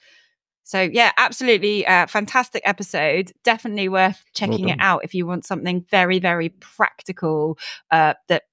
So 0.64 0.82
yeah, 0.82 1.12
absolutely 1.18 1.88
uh, 1.88 2.08
fantastic 2.08 2.62
episode. 2.66 3.32
Definitely 3.44 3.88
worth 3.90 4.24
checking 4.34 4.68
it 4.70 4.78
out 4.82 5.06
if 5.06 5.14
you 5.14 5.26
want 5.26 5.46
something 5.46 5.86
very 5.90 6.20
very 6.20 6.50
practical 6.50 7.58
uh, 7.90 8.14
that 8.28 8.44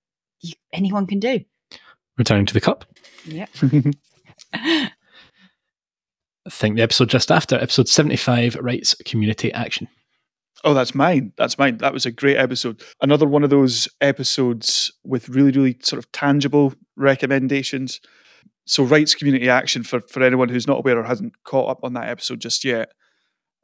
you, 0.41 0.55
anyone 0.73 1.07
can 1.07 1.19
do. 1.19 1.41
Returning 2.17 2.47
to 2.47 2.55
the 2.55 2.61
cup. 2.61 2.85
Yeah. 3.25 3.47
I 6.47 6.51
think 6.51 6.77
the 6.77 6.83
episode 6.83 7.09
just 7.09 7.31
after, 7.31 7.57
episode 7.57 7.89
75, 7.89 8.57
Rights 8.57 8.95
Community 9.05 9.53
Action. 9.53 9.89
Oh, 10.63 10.75
that's 10.75 10.95
mine. 10.95 11.33
That's 11.37 11.59
mine. 11.59 11.79
That 11.79 11.93
was 11.93 12.07
a 12.07 12.11
great 12.11 12.37
episode. 12.37 12.83
Another 13.01 13.27
one 13.27 13.45
of 13.45 13.51
those 13.51 13.89
episodes 14.01 14.93
with 15.05 15.29
really, 15.29 15.51
really 15.53 15.77
sort 15.83 15.99
of 15.99 16.11
tangible 16.13 16.75
recommendations. 16.97 18.01
So, 18.67 18.83
Rights 18.83 19.15
Community 19.15 19.49
Action, 19.49 19.83
for, 19.83 20.01
for 20.01 20.23
anyone 20.23 20.49
who's 20.49 20.67
not 20.67 20.79
aware 20.79 20.99
or 20.99 21.05
hasn't 21.05 21.35
caught 21.45 21.69
up 21.69 21.81
on 21.83 21.93
that 21.95 22.09
episode 22.09 22.41
just 22.41 22.65
yet, 22.65 22.93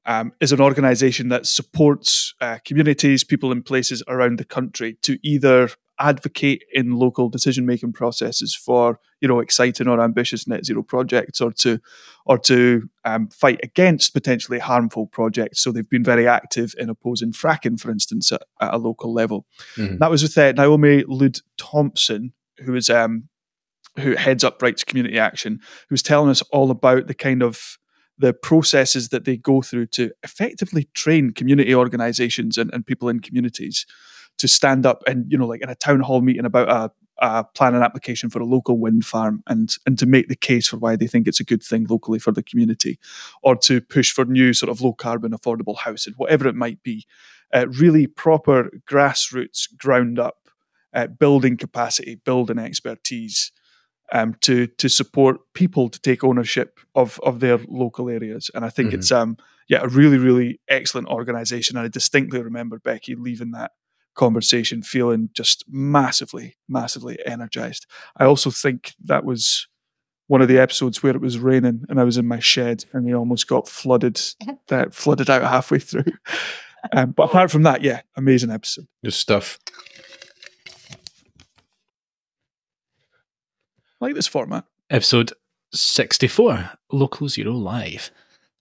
um, 0.05 0.33
is 0.41 0.53
an 0.53 0.61
organization 0.61 1.29
that 1.29 1.47
supports 1.47 2.35
uh, 2.41 2.59
communities, 2.65 3.25
people 3.25 3.53
in 3.53 3.63
places 3.63 4.03
around 4.09 4.39
the 4.39 4.45
country 4.45 4.97
to 5.03 5.19
either 5.23 5.71
advocate 6.01 6.65
in 6.73 6.93
local 6.93 7.29
decision 7.29 7.67
making 7.67 7.93
processes 7.93 8.55
for 8.55 8.99
you 9.21 9.29
know 9.29 9.39
exciting 9.39 9.87
or 9.87 10.01
ambitious 10.01 10.49
net 10.49 10.65
zero 10.65 10.83
projects 10.83 11.41
or 11.41 11.53
to 11.53 11.79
or 12.27 12.39
to 12.39 12.89
um, 13.05 13.29
fight 13.29 13.61
against 13.63 14.15
potentially 14.15 14.59
harmful 14.59 15.07
projects. 15.07 15.63
So 15.63 15.71
they've 15.71 15.89
been 15.89 16.05
very 16.05 16.27
active 16.27 16.75
in 16.79 16.89
opposing 16.89 17.33
fracking 17.33 17.79
for 17.79 17.91
instance 17.91 18.33
at, 18.33 18.43
at 18.61 18.75
a 18.75 18.79
local 18.79 19.13
level. 19.13 19.47
Mhm. 19.77 19.99
that 19.99 20.11
was 20.11 20.23
with 20.23 20.37
uh, 20.37 20.53
naomi 20.53 21.05
lud 21.07 21.39
thompson 21.59 22.33
who 22.65 22.75
is 22.75 22.91
um, 22.91 23.29
who 23.99 24.17
heads 24.17 24.43
up 24.43 24.63
rights 24.63 24.85
community 24.85 25.19
action 25.19 25.61
who 25.89 25.93
was 25.93 26.03
telling 26.03 26.31
us 26.31 26.43
all 26.51 26.71
about 26.71 27.07
the 27.07 27.15
kind 27.15 27.43
of 27.43 27.79
the 28.19 28.35
processes 28.35 29.09
that 29.09 29.25
they 29.25 29.37
go 29.37 29.63
through 29.63 29.87
to 29.87 30.11
effectively 30.23 30.89
train 30.93 31.33
community 31.33 31.75
organizations 31.75 32.59
and, 32.59 32.71
and 32.75 32.85
people 32.85 33.09
in 33.09 33.19
communities 33.19 33.87
to 34.41 34.49
stand 34.49 34.85
up 34.87 35.03
and 35.07 35.31
you 35.31 35.39
know 35.39 35.47
like 35.47 35.63
in 35.63 35.69
a 35.71 35.75
town 35.75 36.01
hall 36.01 36.21
meeting 36.23 36.45
about 36.47 36.69
a, 36.69 36.91
a 37.27 37.45
planning 37.55 37.83
application 37.83 38.31
for 38.31 38.41
a 38.41 38.47
local 38.47 38.79
wind 38.79 39.05
farm 39.05 39.43
and 39.47 39.77
and 39.87 39.99
to 39.99 40.07
make 40.07 40.29
the 40.29 40.37
case 40.37 40.69
for 40.69 40.79
why 40.79 40.97
they 40.97 41.07
think 41.07 41.27
it's 41.29 41.41
a 41.41 41.45
good 41.53 41.63
thing 41.63 41.87
locally 41.89 42.19
for 42.19 42.33
the 42.33 42.43
community 42.43 42.99
or 43.43 43.55
to 43.57 43.81
push 43.81 44.13
for 44.13 44.25
new 44.25 44.53
sort 44.53 44.71
of 44.71 44.81
low 44.81 44.93
carbon 44.93 45.33
affordable 45.33 45.77
housing 45.79 46.15
whatever 46.17 46.49
it 46.49 46.55
might 46.57 46.83
be 46.83 47.07
uh, 47.53 47.67
really 47.79 48.07
proper 48.07 48.71
grassroots 48.91 49.67
ground 49.77 50.19
up 50.19 50.37
uh, 50.95 51.07
building 51.07 51.57
capacity 51.57 52.15
building 52.25 52.59
expertise 52.59 53.53
um, 54.13 54.35
to 54.41 54.67
to 54.67 54.89
support 54.89 55.37
people 55.55 55.89
to 55.89 56.01
take 56.01 56.25
ownership 56.25 56.81
of 56.95 57.21
of 57.23 57.39
their 57.41 57.59
local 57.69 58.09
areas. 58.09 58.51
And 58.55 58.65
I 58.65 58.71
think 58.71 58.91
Mhm. 58.91 58.95
it's 58.95 59.13
um 59.13 59.37
yeah 59.69 59.83
a 59.83 59.89
really 59.89 60.19
really 60.19 60.61
excellent 60.69 61.09
organisation. 61.09 61.77
And 61.77 61.85
I 61.85 61.89
distinctly 61.89 62.43
remember 62.43 62.79
Becky 62.81 63.15
leaving 63.15 63.53
that 63.53 63.71
conversation 64.15 64.83
feeling 64.83 65.31
just 65.35 65.65
massively 65.69 66.57
massively 66.69 67.19
energized. 67.27 67.87
I 68.17 68.25
also 68.25 68.51
think 68.51 68.93
that 69.05 69.25
was 69.25 69.67
one 70.27 70.41
of 70.43 70.49
the 70.49 70.59
episodes 70.59 71.03
where 71.03 71.15
it 71.15 71.21
was 71.21 71.39
raining 71.39 71.85
and 71.89 71.99
I 71.99 72.05
was 72.05 72.17
in 72.17 72.27
my 72.27 72.39
shed 72.39 72.85
and 72.93 73.05
we 73.05 73.15
almost 73.15 73.49
got 73.49 73.69
flooded 73.69 74.21
that 74.69 74.95
flooded 74.95 75.29
out 75.31 75.43
halfway 75.43 75.79
through. 75.79 76.05
Um, 76.93 77.11
but 77.11 77.25
apart 77.25 77.51
from 77.51 77.65
that, 77.65 77.83
yeah, 77.83 78.01
amazing 78.17 78.51
episode. 78.51 78.87
Good 79.05 79.13
stuff. 79.13 79.59
I 84.01 84.07
like 84.07 84.15
this 84.15 84.27
format. 84.27 84.65
Episode 84.89 85.33
64 85.73 86.71
Local 86.93 87.29
Zero 87.29 87.53
Live. 87.53 88.11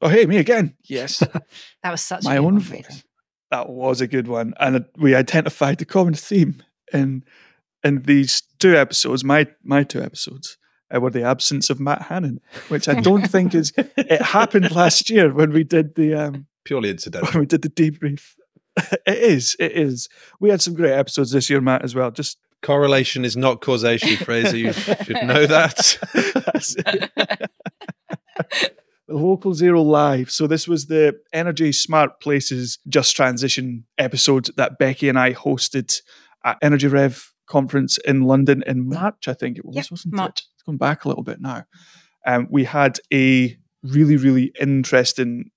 Oh, 0.02 0.10
hey, 0.10 0.26
me 0.26 0.38
again. 0.38 0.76
Yes, 0.84 1.20
That 1.84 1.92
was 1.92 2.02
such 2.02 2.24
my 2.24 2.36
a 2.36 2.38
good 2.40 2.46
own 2.46 2.54
one, 2.56 2.60
voice. 2.62 3.04
That 3.52 3.70
was 3.70 4.02
a 4.02 4.08
good 4.08 4.28
one, 4.28 4.54
and 4.60 4.86
we 4.98 5.16
identified 5.16 5.80
the 5.80 5.86
common 5.86 6.14
theme 6.14 6.62
in 6.94 7.24
in 7.84 8.04
these 8.04 8.42
two 8.60 8.76
episodes. 8.76 9.24
My 9.24 9.48
my 9.64 9.84
two 9.84 10.02
episodes 10.02 10.58
uh, 10.94 11.00
were 11.00 11.10
the 11.10 11.24
absence 11.24 11.70
of 11.70 11.80
Matt 11.80 12.04
Hannon, 12.04 12.42
which 12.68 12.88
I 12.88 13.00
don't 13.02 13.28
think 13.28 13.56
is. 13.56 13.74
It 13.76 14.22
happened 14.22 14.72
last 14.72 15.10
year 15.10 15.34
when 15.34 15.52
we 15.52 15.64
did 15.64 15.96
the 15.96 16.14
um, 16.14 16.48
Purely 16.64 16.90
incidental. 16.90 17.32
when 17.32 17.42
we 17.42 17.46
did 17.46 17.62
the 17.64 17.70
debrief. 17.70 18.36
it 18.78 19.18
is. 19.18 19.56
It 19.60 19.72
is. 19.72 20.10
We 20.40 20.50
had 20.50 20.62
some 20.62 20.76
great 20.76 20.94
episodes 20.94 21.32
this 21.32 21.50
year, 21.50 21.62
Matt, 21.62 21.84
as 21.84 21.96
well. 21.96 22.12
Just 22.12 22.38
Correlation 22.62 23.24
is 23.24 23.38
not 23.38 23.62
causation, 23.62 24.18
Fraser. 24.18 24.58
You 24.58 24.74
should 24.74 25.24
know 25.24 25.46
that. 25.46 25.98
Local 29.10 29.54
Zero 29.54 29.82
Live. 29.82 30.32
So 30.32 30.48
this 30.48 30.68
was 30.68 30.88
the 30.88 31.20
Energy 31.34 31.72
Smart 31.72 32.20
Places 32.22 32.80
Just 32.88 33.16
Transition 33.16 33.86
episode 33.98 34.50
that 34.58 34.78
Becky 34.78 35.10
and 35.10 35.18
I 35.20 35.34
hosted 35.34 36.02
at 36.46 36.58
Energy 36.62 36.88
Rev 36.88 37.34
conference 37.48 37.98
in 38.00 38.22
London 38.24 38.64
in 38.68 38.88
March, 38.88 39.28
I 39.28 39.34
think 39.34 39.58
it 39.58 39.66
was, 39.66 39.76
Yep, 39.76 39.86
wasn't 39.92 40.14
March. 40.14 40.40
it? 40.40 40.46
It's 40.56 40.64
gone 40.64 40.78
back 40.78 41.04
a 41.04 41.08
little 41.08 41.24
bit 41.24 41.42
now. 41.42 41.66
Um, 42.26 42.48
we 42.52 42.64
had 42.64 43.00
a 43.14 43.58
really, 43.84 44.18
really 44.18 44.52
interesting 44.60 45.50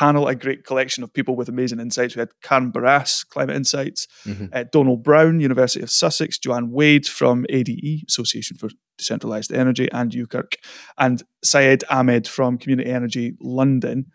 panel, 0.00 0.28
a 0.28 0.34
great 0.34 0.62
collection 0.64 1.02
of 1.04 1.12
people 1.12 1.34
with 1.36 1.48
amazing 1.48 1.80
insights. 1.80 2.16
We 2.16 2.20
had 2.20 2.30
Karen 2.42 2.70
Barras, 2.70 3.24
Climate 3.32 3.56
Insights, 3.56 4.06
Mhm. 4.24 4.48
uh, 4.52 4.64
Donald 4.72 5.00
Brown, 5.02 5.40
University 5.40 5.82
of 5.82 5.90
Sussex, 5.90 6.38
Joanne 6.38 6.70
Wade 6.70 7.06
from 7.18 7.44
ADE, 7.50 8.04
Association 8.08 8.56
for 8.56 8.68
Decentralised 8.98 9.52
Energy, 9.54 9.86
and 9.92 10.12
UKERC, 10.12 10.54
and 10.96 11.22
Syed 11.44 11.84
Ahmed 11.90 12.26
from 12.26 12.58
Community 12.58 12.90
Energy 12.90 13.26
London. 13.40 14.06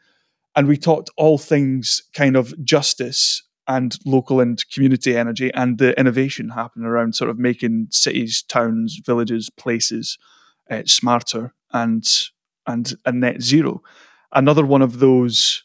And 0.55 0.67
we 0.67 0.77
talked 0.77 1.09
all 1.17 1.38
things 1.38 2.01
kind 2.13 2.36
of 2.36 2.45
justice 2.63 3.43
and 3.67 3.97
local 4.05 4.39
and 4.39 4.57
community 4.73 5.17
energy 5.17 5.49
and 5.53 5.77
the 5.77 5.91
innovation 5.99 6.49
happening 6.49 6.88
around 6.88 7.13
sort 7.15 7.29
of 7.31 7.38
making 7.39 7.88
cities, 7.91 8.43
towns, 8.47 8.99
villages, 9.05 9.49
places 9.63 10.17
uh, 10.71 10.81
smarter 10.86 11.53
and 11.71 12.03
and 12.67 12.86
a 13.05 13.11
net 13.11 13.41
zero. 13.41 13.81
Another 14.31 14.65
one 14.65 14.81
of 14.83 14.99
those 14.99 15.63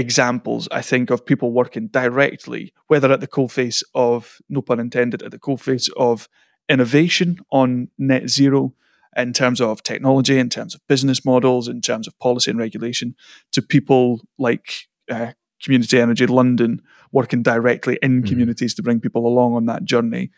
examples, 0.00 0.68
I 0.72 0.82
think, 0.82 1.10
of 1.10 1.24
people 1.24 1.52
working 1.52 1.86
directly, 1.88 2.72
whether 2.88 3.12
at 3.12 3.20
the 3.20 3.28
coalface 3.28 3.82
of, 3.94 4.38
no 4.48 4.60
pun 4.62 4.80
intended, 4.80 5.22
at 5.22 5.30
the 5.30 5.38
coalface 5.38 5.88
of 5.96 6.28
innovation 6.68 7.38
on 7.50 7.88
net 7.98 8.28
zero 8.28 8.72
in 9.16 9.32
terms 9.32 9.60
of 9.60 9.82
technology, 9.82 10.38
in 10.38 10.48
terms 10.48 10.74
of 10.74 10.80
business 10.88 11.24
models, 11.24 11.68
in 11.68 11.80
terms 11.80 12.06
of 12.08 12.18
policy 12.18 12.50
and 12.50 12.60
regulation, 12.60 13.14
to 13.52 13.60
people 13.62 14.20
like 14.38 14.88
uh, 15.10 15.32
Community 15.62 16.00
Energy 16.00 16.26
London 16.26 16.80
working 17.12 17.42
directly 17.42 17.98
in 18.02 18.22
Mhm. 18.22 18.28
communities 18.28 18.74
to 18.74 18.82
bring 18.82 19.00
people 19.00 19.26
along 19.26 19.54
on 19.54 19.66
that 19.66 19.84
journey. 19.84 20.30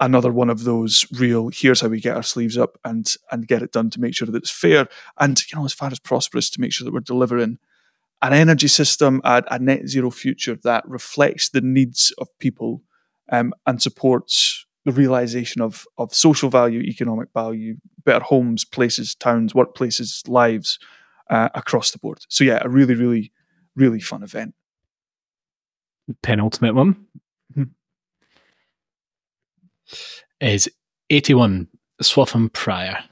Another 0.00 0.32
one 0.32 0.50
of 0.50 0.64
those 0.64 1.06
real 1.12 1.50
here's 1.52 1.80
how 1.80 1.88
we 1.88 2.00
get 2.00 2.16
our 2.16 2.22
sleeves 2.22 2.56
up 2.56 2.78
and 2.84 3.06
and 3.30 3.46
get 3.46 3.62
it 3.62 3.72
done 3.72 3.90
to 3.90 4.00
make 4.00 4.14
sure 4.14 4.26
that 4.26 4.36
it's 4.42 4.50
fair 4.50 4.88
and 5.20 5.40
you 5.48 5.56
know 5.58 5.64
as 5.64 5.72
far 5.74 5.90
as 5.92 6.00
prosperous 6.00 6.50
to 6.50 6.60
make 6.60 6.72
sure 6.72 6.84
that 6.84 6.92
we're 6.94 7.00
delivering 7.14 7.58
an 8.22 8.32
energy 8.32 8.68
system, 8.68 9.20
a, 9.24 9.42
a 9.50 9.58
net 9.58 9.86
zero 9.88 10.10
future 10.10 10.56
that 10.64 10.86
reflects 10.88 11.50
the 11.50 11.60
needs 11.60 12.12
of 12.18 12.28
people 12.38 12.82
um, 13.30 13.52
and 13.66 13.80
supports 13.82 14.66
the 14.84 14.92
realization 14.92 15.62
of, 15.62 15.86
of 15.98 16.14
social 16.14 16.50
value, 16.50 16.80
economic 16.80 17.28
value, 17.34 17.76
better 18.04 18.24
homes, 18.24 18.64
places, 18.64 19.14
towns, 19.14 19.52
workplaces, 19.54 20.26
lives 20.28 20.78
uh, 21.30 21.48
across 21.54 21.90
the 21.90 21.98
board. 21.98 22.18
So, 22.28 22.44
yeah, 22.44 22.60
a 22.62 22.68
really, 22.68 22.94
really, 22.94 23.32
really 23.76 24.00
fun 24.00 24.22
event. 24.22 24.54
Penultimate 26.22 26.74
one 26.74 27.06
Mhm. 27.56 27.70
is 30.40 30.68
81 31.08 31.68
Swaffham 32.02 32.52
Prior. 32.52 33.04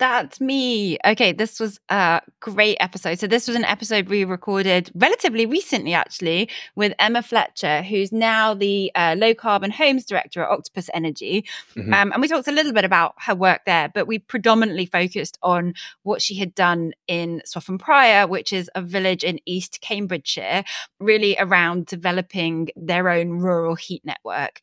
That's 0.00 0.40
me. 0.40 0.96
Okay, 1.04 1.32
this 1.32 1.60
was 1.60 1.78
a 1.90 2.22
great 2.40 2.78
episode. 2.80 3.18
So, 3.18 3.26
this 3.26 3.46
was 3.46 3.54
an 3.54 3.66
episode 3.66 4.08
we 4.08 4.24
recorded 4.24 4.90
relatively 4.94 5.44
recently, 5.44 5.92
actually, 5.92 6.48
with 6.74 6.94
Emma 6.98 7.22
Fletcher, 7.22 7.82
who's 7.82 8.10
now 8.10 8.54
the 8.54 8.90
uh, 8.94 9.14
low 9.18 9.34
carbon 9.34 9.70
homes 9.70 10.06
director 10.06 10.42
at 10.42 10.48
Octopus 10.48 10.88
Energy. 10.94 11.44
Mhm. 11.76 11.92
Um, 11.92 12.12
and 12.12 12.22
we 12.22 12.28
talked 12.28 12.48
a 12.48 12.52
little 12.52 12.72
bit 12.72 12.86
about 12.86 13.12
her 13.18 13.34
work 13.34 13.60
there, 13.66 13.90
but 13.92 14.06
we 14.06 14.18
predominantly 14.18 14.86
focused 14.86 15.36
on 15.42 15.74
what 16.02 16.22
she 16.22 16.38
had 16.38 16.54
done 16.54 16.92
in 17.06 17.42
Swaffham 17.46 17.78
Prior, 17.78 18.26
which 18.26 18.54
is 18.54 18.70
a 18.74 18.80
village 18.80 19.22
in 19.22 19.38
East 19.44 19.82
Cambridgeshire, 19.82 20.64
really 20.98 21.36
around 21.38 21.84
developing 21.84 22.70
their 22.74 23.10
own 23.10 23.32
rural 23.32 23.74
heat 23.74 24.02
network. 24.06 24.60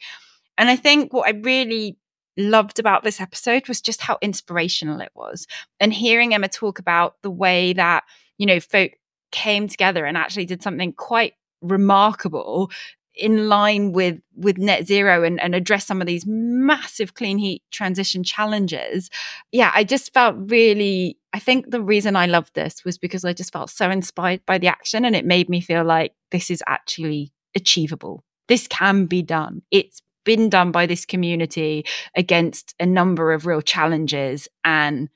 And 0.57 0.67
I 0.67 0.75
think 0.75 1.13
what 1.13 1.27
I 1.27 1.37
really 1.37 1.95
loved 2.37 2.79
about 2.79 3.03
this 3.03 3.19
episode 3.19 3.67
was 3.67 3.81
just 3.81 4.01
how 4.01 4.17
inspirational 4.21 5.01
it 5.01 5.11
was. 5.15 5.47
And 5.79 5.93
hearing 5.93 6.33
Emma 6.33 6.47
talk 6.47 6.79
about 6.79 7.15
the 7.21 7.31
way 7.31 7.73
that, 7.73 8.03
you 8.37 8.45
know, 8.45 8.59
folk 8.59 8.91
came 9.31 9.67
together 9.67 10.05
and 10.05 10.17
actually 10.17 10.45
did 10.45 10.61
something 10.61 10.93
quite 10.93 11.33
remarkable 11.61 12.71
in 13.17 13.49
line 13.49 13.91
with 13.91 14.19
with 14.35 14.57
net 14.57 14.85
zero 14.85 15.23
and, 15.23 15.41
and 15.41 15.55
address 15.55 15.85
some 15.85 16.01
of 16.01 16.07
these 16.07 16.25
massive 16.27 17.15
clean 17.15 17.37
heat 17.37 17.63
transition 17.71 18.23
challenges 18.23 19.09
yeah 19.51 19.71
i 19.73 19.83
just 19.83 20.13
felt 20.13 20.35
really 20.37 21.17
i 21.33 21.39
think 21.39 21.69
the 21.71 21.81
reason 21.81 22.15
i 22.15 22.27
loved 22.27 22.53
this 22.53 22.85
was 22.85 22.97
because 22.97 23.25
i 23.25 23.33
just 23.33 23.51
felt 23.51 23.69
so 23.69 23.89
inspired 23.89 24.45
by 24.45 24.57
the 24.57 24.67
action 24.67 25.03
and 25.03 25.15
it 25.15 25.25
made 25.25 25.49
me 25.49 25.59
feel 25.59 25.83
like 25.83 26.13
this 26.31 26.51
is 26.51 26.63
actually 26.67 27.31
achievable 27.55 28.23
this 28.47 28.67
can 28.67 29.07
be 29.07 29.23
done 29.23 29.63
it's 29.71 30.01
been 30.27 30.49
done 30.49 30.71
by 30.71 30.85
this 30.85 31.05
community 31.05 31.85
against 32.15 32.75
a 32.79 32.85
number 32.85 33.31
of 33.33 33.45
real 33.45 33.61
challenges 33.61 34.47
and 34.63 35.09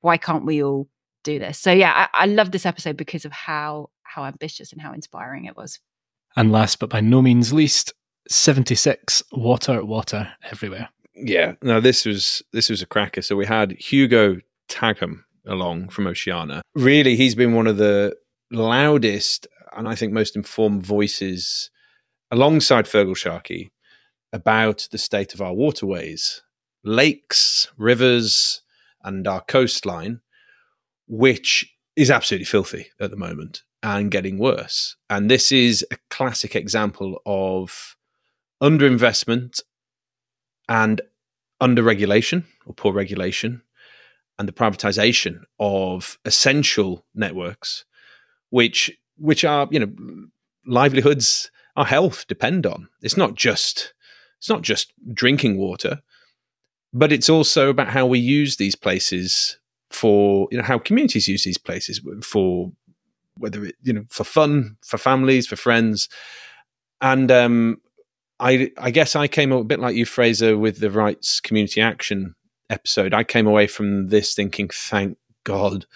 why 0.00 0.16
can't 0.16 0.44
we 0.44 0.62
all 0.62 0.88
do 1.24 1.38
this 1.38 1.58
so 1.58 1.72
yeah 1.72 2.08
i, 2.14 2.24
I 2.24 2.26
love 2.26 2.50
this 2.50 2.66
episode 2.66 2.96
because 2.96 3.24
of 3.24 3.32
how 3.32 3.90
how 4.02 4.24
ambitious 4.24 4.72
and 4.72 4.80
how 4.80 4.92
inspiring 4.92 5.44
it 5.44 5.56
was 5.56 5.80
And 6.36 6.52
last 6.52 6.78
but 6.78 6.90
by 6.90 7.00
no 7.00 7.22
means 7.22 7.52
least, 7.52 7.92
76 8.28 9.22
Water, 9.32 9.84
Water 9.84 10.28
Everywhere. 10.50 10.88
Yeah, 11.14 11.54
Now 11.62 11.80
this 11.80 12.04
was 12.04 12.42
this 12.52 12.68
was 12.68 12.82
a 12.82 12.86
cracker. 12.86 13.22
So 13.22 13.36
we 13.36 13.46
had 13.46 13.72
Hugo 13.72 14.36
Tagholm 14.68 15.24
along 15.46 15.88
from 15.88 16.06
Oceana. 16.06 16.60
Really, 16.74 17.16
he's 17.16 17.34
been 17.34 17.54
one 17.54 17.66
of 17.66 17.78
the 17.78 18.14
loudest 18.50 19.46
and 19.76 19.88
I 19.88 19.94
think 19.94 20.12
most 20.12 20.36
informed 20.36 20.84
voices 20.84 21.70
alongside 22.30 22.84
Feargal 22.86 23.16
Sharkey 23.16 23.70
about 24.32 24.88
the 24.90 24.98
state 24.98 25.34
of 25.34 25.40
our 25.40 25.54
waterways, 25.54 26.42
lakes, 26.84 27.68
rivers, 27.76 28.62
and 29.02 29.26
our 29.26 29.40
coastline, 29.42 30.20
which 31.06 31.72
is 31.94 32.10
absolutely 32.10 32.44
filthy 32.44 32.88
at 33.00 33.10
the 33.10 33.16
moment 33.16 33.62
and 33.82 34.10
getting 34.10 34.38
worse. 34.38 34.96
And 35.08 35.30
this 35.30 35.52
is 35.52 35.86
a 35.90 35.96
classic 36.10 36.56
example 36.56 37.20
of 37.24 37.96
underinvestment 38.62 39.60
and 40.68 41.00
under 41.60 41.82
regulation 41.82 42.44
or 42.66 42.74
poor 42.74 42.92
regulation 42.92 43.62
and 44.38 44.48
the 44.48 44.52
privatization 44.52 45.42
of 45.58 46.18
essential 46.24 47.04
networks 47.14 47.84
which 48.50 48.90
which 49.16 49.44
are 49.44 49.68
you 49.70 49.80
know 49.80 49.92
livelihoods 50.66 51.50
our 51.76 51.84
health 51.84 52.26
depend 52.26 52.66
on 52.66 52.88
it's 53.02 53.16
not 53.16 53.34
just 53.34 53.94
it's 54.46 54.50
not 54.50 54.62
just 54.62 54.92
drinking 55.12 55.58
water 55.58 56.00
but 56.92 57.10
it's 57.10 57.28
also 57.28 57.68
about 57.68 57.88
how 57.88 58.06
we 58.06 58.18
use 58.18 58.56
these 58.56 58.76
places 58.76 59.58
for 59.90 60.46
you 60.52 60.58
know 60.58 60.62
how 60.64 60.78
communities 60.78 61.26
use 61.26 61.42
these 61.42 61.58
places 61.58 62.00
for 62.22 62.70
whether 63.38 63.64
it 63.64 63.74
you 63.82 63.92
know 63.92 64.04
for 64.08 64.22
fun 64.22 64.76
for 64.82 64.98
families 64.98 65.48
for 65.48 65.56
friends 65.56 66.08
and 67.00 67.32
um 67.32 67.80
I 68.38 68.70
I 68.78 68.90
guess 68.90 69.16
I 69.16 69.28
came 69.28 69.50
a 69.50 69.64
bit 69.64 69.80
like 69.80 69.96
you, 69.96 70.04
Fraser, 70.04 70.58
with 70.58 70.78
the 70.80 70.90
rights 70.90 71.40
community 71.40 71.80
action 71.80 72.34
episode, 72.68 73.14
I 73.14 73.24
came 73.24 73.46
away 73.46 73.66
from 73.66 74.08
this 74.08 74.34
thinking, 74.34 74.68
thank 74.68 75.16
God 75.44 75.86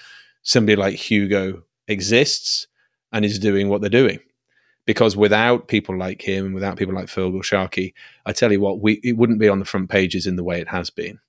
somebody 0.42 0.76
like 0.76 0.96
Hugo 0.96 1.64
exists 1.86 2.66
and 3.12 3.24
is 3.24 3.38
doing 3.38 3.68
what 3.68 3.82
they're 3.82 3.90
doing. 3.90 4.20
Because 4.90 5.16
without 5.16 5.68
people 5.68 5.96
like 5.96 6.20
him 6.20 6.46
and 6.46 6.52
without 6.52 6.76
people 6.76 6.96
like 6.96 7.06
Feargal 7.06 7.44
Sharkey, 7.44 7.94
I 8.26 8.32
tell 8.32 8.50
you 8.50 8.58
what, 8.58 8.80
we 8.80 8.94
it 9.04 9.16
wouldn't 9.16 9.38
be 9.38 9.48
on 9.48 9.60
the 9.60 9.64
front 9.64 9.88
pages 9.88 10.26
in 10.26 10.34
the 10.34 10.42
way 10.42 10.60
it 10.60 10.66
has 10.66 10.90
been. 10.90 11.20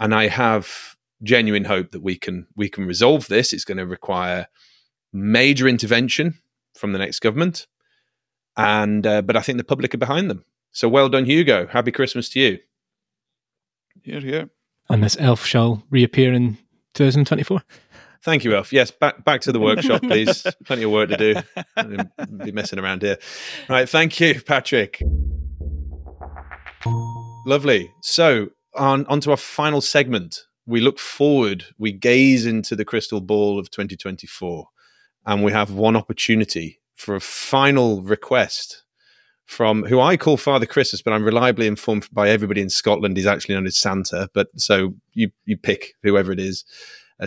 And 0.00 0.14
I 0.14 0.28
have 0.28 0.96
genuine 1.22 1.66
hope 1.66 1.90
that 1.90 2.02
we 2.02 2.16
can 2.16 2.46
we 2.56 2.70
can 2.70 2.86
resolve 2.86 3.28
this. 3.28 3.52
It's 3.52 3.66
going 3.66 3.76
to 3.76 3.84
require 3.84 4.46
major 5.12 5.68
intervention 5.68 6.38
from 6.74 6.92
the 6.92 6.98
next 6.98 7.18
government, 7.20 7.66
and 8.56 9.06
uh, 9.06 9.20
but 9.20 9.36
I 9.36 9.42
think 9.42 9.58
the 9.58 9.64
public 9.64 9.92
are 9.92 9.98
behind 9.98 10.30
them. 10.30 10.46
So 10.70 10.88
well 10.88 11.10
done, 11.10 11.26
Hugo. 11.26 11.66
Happy 11.66 11.92
Christmas 11.92 12.30
to 12.30 12.40
you. 12.40 12.58
Here, 14.00 14.20
here. 14.20 14.48
And 14.88 15.04
this 15.04 15.18
elf 15.20 15.44
shall 15.44 15.82
reappear 15.90 16.32
in 16.32 16.56
2024. 16.94 17.60
Thank 18.24 18.44
you, 18.44 18.54
Elf. 18.54 18.72
Yes, 18.72 18.90
back 18.90 19.24
back 19.24 19.40
to 19.42 19.52
the 19.52 19.60
workshop, 19.60 20.02
please. 20.02 20.46
Plenty 20.64 20.84
of 20.84 20.90
work 20.90 21.08
to 21.10 21.16
do. 21.16 22.04
Be 22.44 22.52
messing 22.52 22.78
around 22.78 23.02
here. 23.02 23.18
Right. 23.68 23.88
Thank 23.88 24.20
you, 24.20 24.40
Patrick. 24.40 25.02
Lovely. 27.46 27.90
So 28.02 28.50
on 28.74 29.06
onto 29.06 29.30
our 29.30 29.36
final 29.36 29.80
segment. 29.80 30.44
We 30.64 30.80
look 30.80 31.00
forward. 31.00 31.64
We 31.76 31.90
gaze 31.90 32.46
into 32.46 32.76
the 32.76 32.84
crystal 32.84 33.20
ball 33.20 33.58
of 33.58 33.68
2024, 33.70 34.66
and 35.26 35.42
we 35.42 35.50
have 35.50 35.72
one 35.72 35.96
opportunity 35.96 36.80
for 36.94 37.16
a 37.16 37.20
final 37.20 38.00
request 38.02 38.84
from 39.44 39.82
who 39.84 40.00
I 40.00 40.16
call 40.16 40.36
Father 40.36 40.66
Christmas, 40.66 41.02
but 41.02 41.12
I'm 41.12 41.24
reliably 41.24 41.66
informed 41.66 42.08
by 42.12 42.30
everybody 42.30 42.60
in 42.60 42.70
Scotland 42.70 43.16
he's 43.16 43.26
actually 43.26 43.56
known 43.56 43.66
as 43.66 43.76
Santa. 43.76 44.30
But 44.32 44.48
so 44.56 44.94
you 45.12 45.30
you 45.44 45.56
pick 45.56 45.94
whoever 46.02 46.30
it 46.30 46.40
is, 46.40 46.64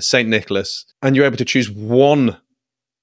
Saint 0.02 0.30
Nicholas, 0.30 0.86
and 1.02 1.16
you're 1.16 1.26
able 1.26 1.38
to 1.38 1.46
choose 1.46 1.70
one 1.70 2.38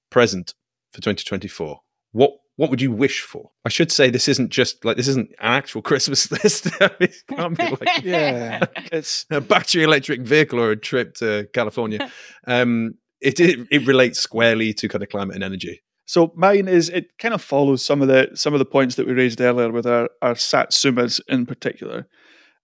present 0.09 0.53
for 0.91 1.01
2024. 1.01 1.79
What 2.11 2.31
what 2.55 2.69
would 2.69 2.81
you 2.81 2.91
wish 2.91 3.21
for? 3.21 3.49
I 3.65 3.69
should 3.69 3.91
say 3.91 4.11
this 4.11 4.27
isn't 4.27 4.51
just 4.51 4.85
like 4.85 4.97
this 4.97 5.07
isn't 5.07 5.29
an 5.29 5.35
actual 5.39 5.81
Christmas 5.89 6.31
list. 6.31 6.67
it 6.99 7.15
can't 7.29 7.57
be 7.57 7.69
like 7.69 7.89
Yeah, 8.03 8.65
it's 8.91 9.25
a 9.31 9.41
battery 9.41 9.83
electric 9.83 10.21
vehicle 10.21 10.59
or 10.59 10.71
a 10.71 10.77
trip 10.77 11.15
to 11.15 11.47
California. 11.53 12.11
Um, 12.47 12.95
it, 13.21 13.39
it 13.39 13.67
it 13.71 13.87
relates 13.87 14.19
squarely 14.19 14.73
to 14.73 14.87
kind 14.87 15.03
of 15.03 15.09
climate 15.09 15.35
and 15.35 15.43
energy. 15.43 15.81
So 16.05 16.33
mine 16.35 16.67
is 16.67 16.89
it 16.89 17.17
kind 17.17 17.33
of 17.33 17.41
follows 17.41 17.83
some 17.83 18.01
of 18.01 18.07
the 18.07 18.29
some 18.35 18.53
of 18.53 18.59
the 18.59 18.65
points 18.65 18.95
that 18.95 19.07
we 19.07 19.13
raised 19.13 19.41
earlier 19.41 19.71
with 19.71 19.87
our, 19.87 20.09
our 20.21 20.33
satsumas 20.33 21.21
in 21.27 21.45
particular. 21.45 22.07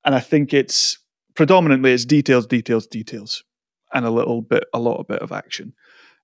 And 0.05 0.13
I 0.13 0.19
think 0.19 0.53
it's 0.53 0.97
predominantly 1.35 1.93
it's 1.93 2.05
details, 2.05 2.45
details, 2.45 2.85
details, 2.85 3.43
and 3.93 4.05
a 4.05 4.11
little 4.11 4.41
bit 4.41 4.65
a 4.73 4.79
lot 4.79 4.99
of 4.99 5.07
bit 5.07 5.21
of 5.21 5.31
action. 5.31 5.73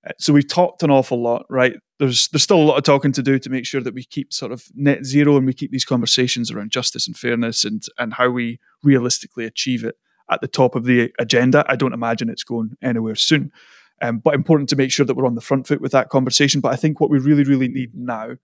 Uh, 0.06 0.12
So 0.18 0.32
we've 0.32 0.48
talked 0.48 0.82
an 0.82 0.90
awful 0.90 1.22
lot, 1.22 1.46
right? 1.48 1.74
There's 1.98 2.28
there's 2.28 2.42
still 2.42 2.62
a 2.62 2.64
lot 2.64 2.78
of 2.78 2.84
talking 2.84 3.12
to 3.12 3.22
do 3.22 3.38
to 3.38 3.50
make 3.50 3.66
sure 3.66 3.80
that 3.80 3.94
we 3.94 4.04
keep 4.04 4.32
sort 4.32 4.52
of 4.52 4.64
net 4.74 5.04
zero 5.04 5.36
and 5.36 5.46
we 5.46 5.54
keep 5.54 5.70
these 5.70 5.84
conversations 5.84 6.50
around 6.50 6.70
justice 6.70 7.06
and 7.06 7.16
fairness 7.16 7.64
and 7.64 7.82
and 7.98 8.14
how 8.14 8.30
we 8.30 8.58
realistically 8.82 9.44
achieve 9.44 9.84
it 9.84 9.96
at 10.30 10.40
the 10.40 10.48
top 10.48 10.74
of 10.74 10.84
the 10.84 11.12
agenda. 11.18 11.64
I 11.68 11.76
don't 11.76 11.94
imagine 11.94 12.28
it's 12.28 12.44
going 12.44 12.76
anywhere 12.82 13.14
soon. 13.14 13.52
Um, 14.02 14.18
but 14.18 14.34
important 14.34 14.68
to 14.70 14.76
make 14.76 14.92
sure 14.92 15.06
that 15.06 15.14
we're 15.16 15.26
on 15.26 15.36
the 15.36 15.40
front 15.40 15.66
foot 15.66 15.80
with 15.80 15.92
that 15.92 16.10
conversation. 16.10 16.60
But 16.60 16.72
I 16.72 16.76
think 16.76 17.00
what 17.00 17.10
we 17.10 17.18
really, 17.18 17.44
really 17.44 17.68
need 17.68 17.94
now 17.94 18.36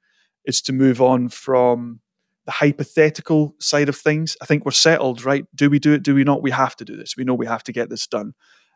is 0.47 0.63
to 0.63 0.73
move 0.73 1.03
on 1.03 1.29
from 1.29 2.01
the 2.47 2.53
hypothetical 2.53 3.55
side 3.61 3.89
of 3.89 3.97
things. 3.97 4.37
I 4.41 4.47
think 4.47 4.65
we're 4.65 4.71
settled, 4.73 5.25
right? 5.25 5.45
Do 5.55 5.69
we 5.69 5.79
do 5.79 5.93
it? 5.93 6.03
Do 6.03 6.15
we 6.15 6.25
not? 6.25 6.43
We 6.43 6.51
have 6.53 6.75
to 6.77 6.85
do 6.85 6.97
this. 6.97 7.17
We 7.17 7.25
know 7.25 7.35
we 7.35 7.47
have 7.47 7.65
to 7.65 7.73
get 7.73 7.91
this 7.91 8.07
done. 8.07 8.33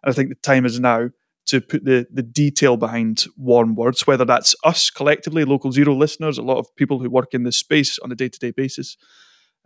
And 0.07 0.13
I 0.13 0.15
think 0.15 0.29
the 0.29 0.37
time 0.37 0.65
is 0.65 0.79
now 0.81 1.11
to 1.47 1.61
put 1.61 1.85
the 1.85 2.07
the 2.11 2.23
detail 2.23 2.77
behind 2.77 3.25
warm 3.37 3.75
words, 3.75 4.07
whether 4.07 4.25
that's 4.25 4.55
us 4.65 4.89
collectively, 4.91 5.45
local 5.45 5.73
zero 5.73 5.95
listeners, 5.95 6.39
a 6.39 6.43
lot 6.43 6.59
of 6.59 6.75
people 6.77 7.01
who 7.01 7.11
work 7.11 7.35
in 7.35 7.43
this 7.43 7.59
space 7.59 7.99
on 7.99 8.11
a 8.13 8.15
day 8.15 8.29
to 8.29 8.39
day 8.39 8.51
basis, 8.51 8.97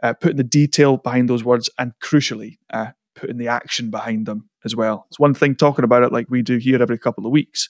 uh, 0.03 0.15
putting 0.15 0.37
the 0.37 0.45
detail 0.45 0.97
behind 0.97 1.29
those 1.29 1.45
words, 1.45 1.71
and 1.79 1.93
crucially, 2.03 2.59
uh, 2.73 2.89
putting 3.15 3.39
the 3.39 3.49
action 3.49 3.91
behind 3.91 4.27
them 4.27 4.49
as 4.65 4.75
well. 4.75 5.07
It's 5.09 5.19
one 5.19 5.35
thing 5.35 5.55
talking 5.55 5.85
about 5.85 6.03
it 6.03 6.13
like 6.13 6.27
we 6.29 6.43
do 6.43 6.57
here 6.59 6.83
every 6.83 6.99
couple 6.99 7.27
of 7.27 7.33
weeks. 7.33 7.69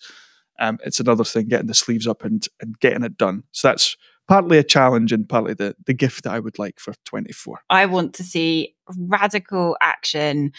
Um, 0.58 0.78
it's 0.84 1.00
another 1.00 1.24
thing 1.24 1.48
getting 1.48 1.68
the 1.68 1.74
sleeves 1.74 2.06
up 2.06 2.24
and 2.24 2.46
and 2.60 2.78
getting 2.80 3.02
it 3.02 3.16
done. 3.16 3.44
So 3.52 3.68
that's 3.68 3.96
partly 4.28 4.58
a 4.58 4.64
challenge 4.64 5.12
and 5.12 5.28
partly 5.28 5.54
the 5.54 5.74
the 5.86 5.94
gift 5.94 6.24
that 6.24 6.32
I 6.32 6.40
would 6.40 6.58
like 6.58 6.78
for 6.78 6.94
24. 7.04 7.60
I 7.68 7.86
want 7.86 8.14
to 8.14 8.24
see 8.24 8.74
radical 8.96 9.76
action 9.80 10.52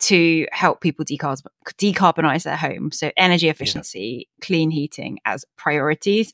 to 0.00 0.46
help 0.52 0.80
people 0.80 1.04
decarb- 1.04 1.46
decarbonize 1.78 2.44
their 2.44 2.56
home. 2.56 2.90
So, 2.90 3.10
energy 3.16 3.48
efficiency, 3.48 4.28
clean 4.40 4.70
heating 4.70 5.18
as 5.24 5.44
priorities. 5.56 6.32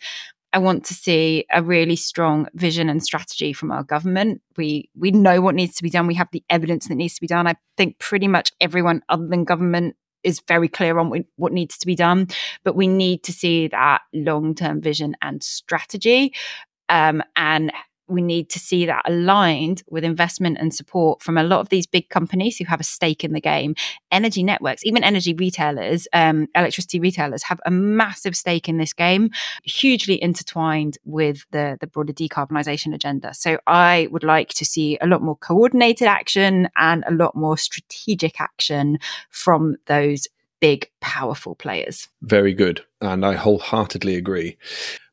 I 0.52 0.58
want 0.58 0.84
to 0.86 0.94
see 0.94 1.44
a 1.52 1.62
really 1.62 1.94
strong 1.94 2.48
vision 2.54 2.88
and 2.88 3.02
strategy 3.02 3.52
from 3.52 3.70
our 3.70 3.84
government. 3.84 4.42
We 4.56 4.90
we 4.96 5.12
know 5.12 5.40
what 5.40 5.54
needs 5.54 5.76
to 5.76 5.82
be 5.82 5.90
done. 5.90 6.08
We 6.08 6.14
have 6.14 6.28
the 6.32 6.42
evidence 6.50 6.88
that 6.88 6.96
needs 6.96 7.14
to 7.14 7.20
be 7.20 7.28
done. 7.28 7.46
I 7.46 7.54
think 7.76 7.98
pretty 7.98 8.26
much 8.26 8.52
everyone 8.60 9.02
other 9.08 9.26
than 9.28 9.44
government 9.44 9.94
is 10.22 10.42
very 10.46 10.68
clear 10.68 10.98
on 10.98 11.08
what- 11.08 11.24
what 11.36 11.52
needs 11.52 11.78
to 11.78 11.86
be 11.86 11.94
done, 11.94 12.26
but 12.64 12.76
we 12.76 12.86
need 12.88 13.22
to 13.22 13.32
see 13.32 13.68
that 13.68 14.02
long 14.12 14.54
term 14.54 14.80
vision 14.80 15.16
and 15.22 15.42
strategy. 15.42 16.34
Um, 16.88 17.22
and 17.36 17.72
we 18.10 18.22
need 18.22 18.50
to 18.50 18.58
see 18.58 18.86
that 18.86 19.02
aligned 19.06 19.82
with 19.88 20.04
investment 20.04 20.58
and 20.60 20.74
support 20.74 21.22
from 21.22 21.38
a 21.38 21.42
lot 21.42 21.60
of 21.60 21.68
these 21.68 21.86
big 21.86 22.08
companies 22.08 22.58
who 22.58 22.64
have 22.64 22.80
a 22.80 22.84
stake 22.84 23.24
in 23.24 23.32
the 23.32 23.40
game. 23.40 23.74
Energy 24.10 24.42
networks, 24.42 24.84
even 24.84 25.04
energy 25.04 25.34
retailers, 25.34 26.08
um, 26.12 26.48
electricity 26.54 27.00
retailers 27.00 27.42
have 27.44 27.60
a 27.64 27.70
massive 27.70 28.36
stake 28.36 28.68
in 28.68 28.78
this 28.78 28.92
game, 28.92 29.30
hugely 29.64 30.22
intertwined 30.22 30.98
with 31.04 31.44
the, 31.52 31.76
the 31.80 31.86
broader 31.86 32.12
decarbonisation 32.12 32.94
agenda. 32.94 33.32
So 33.34 33.58
I 33.66 34.08
would 34.10 34.24
like 34.24 34.50
to 34.50 34.64
see 34.64 34.98
a 35.00 35.06
lot 35.06 35.22
more 35.22 35.36
coordinated 35.36 36.08
action 36.08 36.68
and 36.76 37.04
a 37.06 37.12
lot 37.12 37.34
more 37.36 37.56
strategic 37.56 38.40
action 38.40 38.98
from 39.30 39.76
those 39.86 40.26
big, 40.60 40.90
powerful 41.00 41.54
players. 41.54 42.08
Very 42.22 42.52
good. 42.52 42.84
And 43.00 43.24
I 43.24 43.34
wholeheartedly 43.34 44.14
agree. 44.14 44.58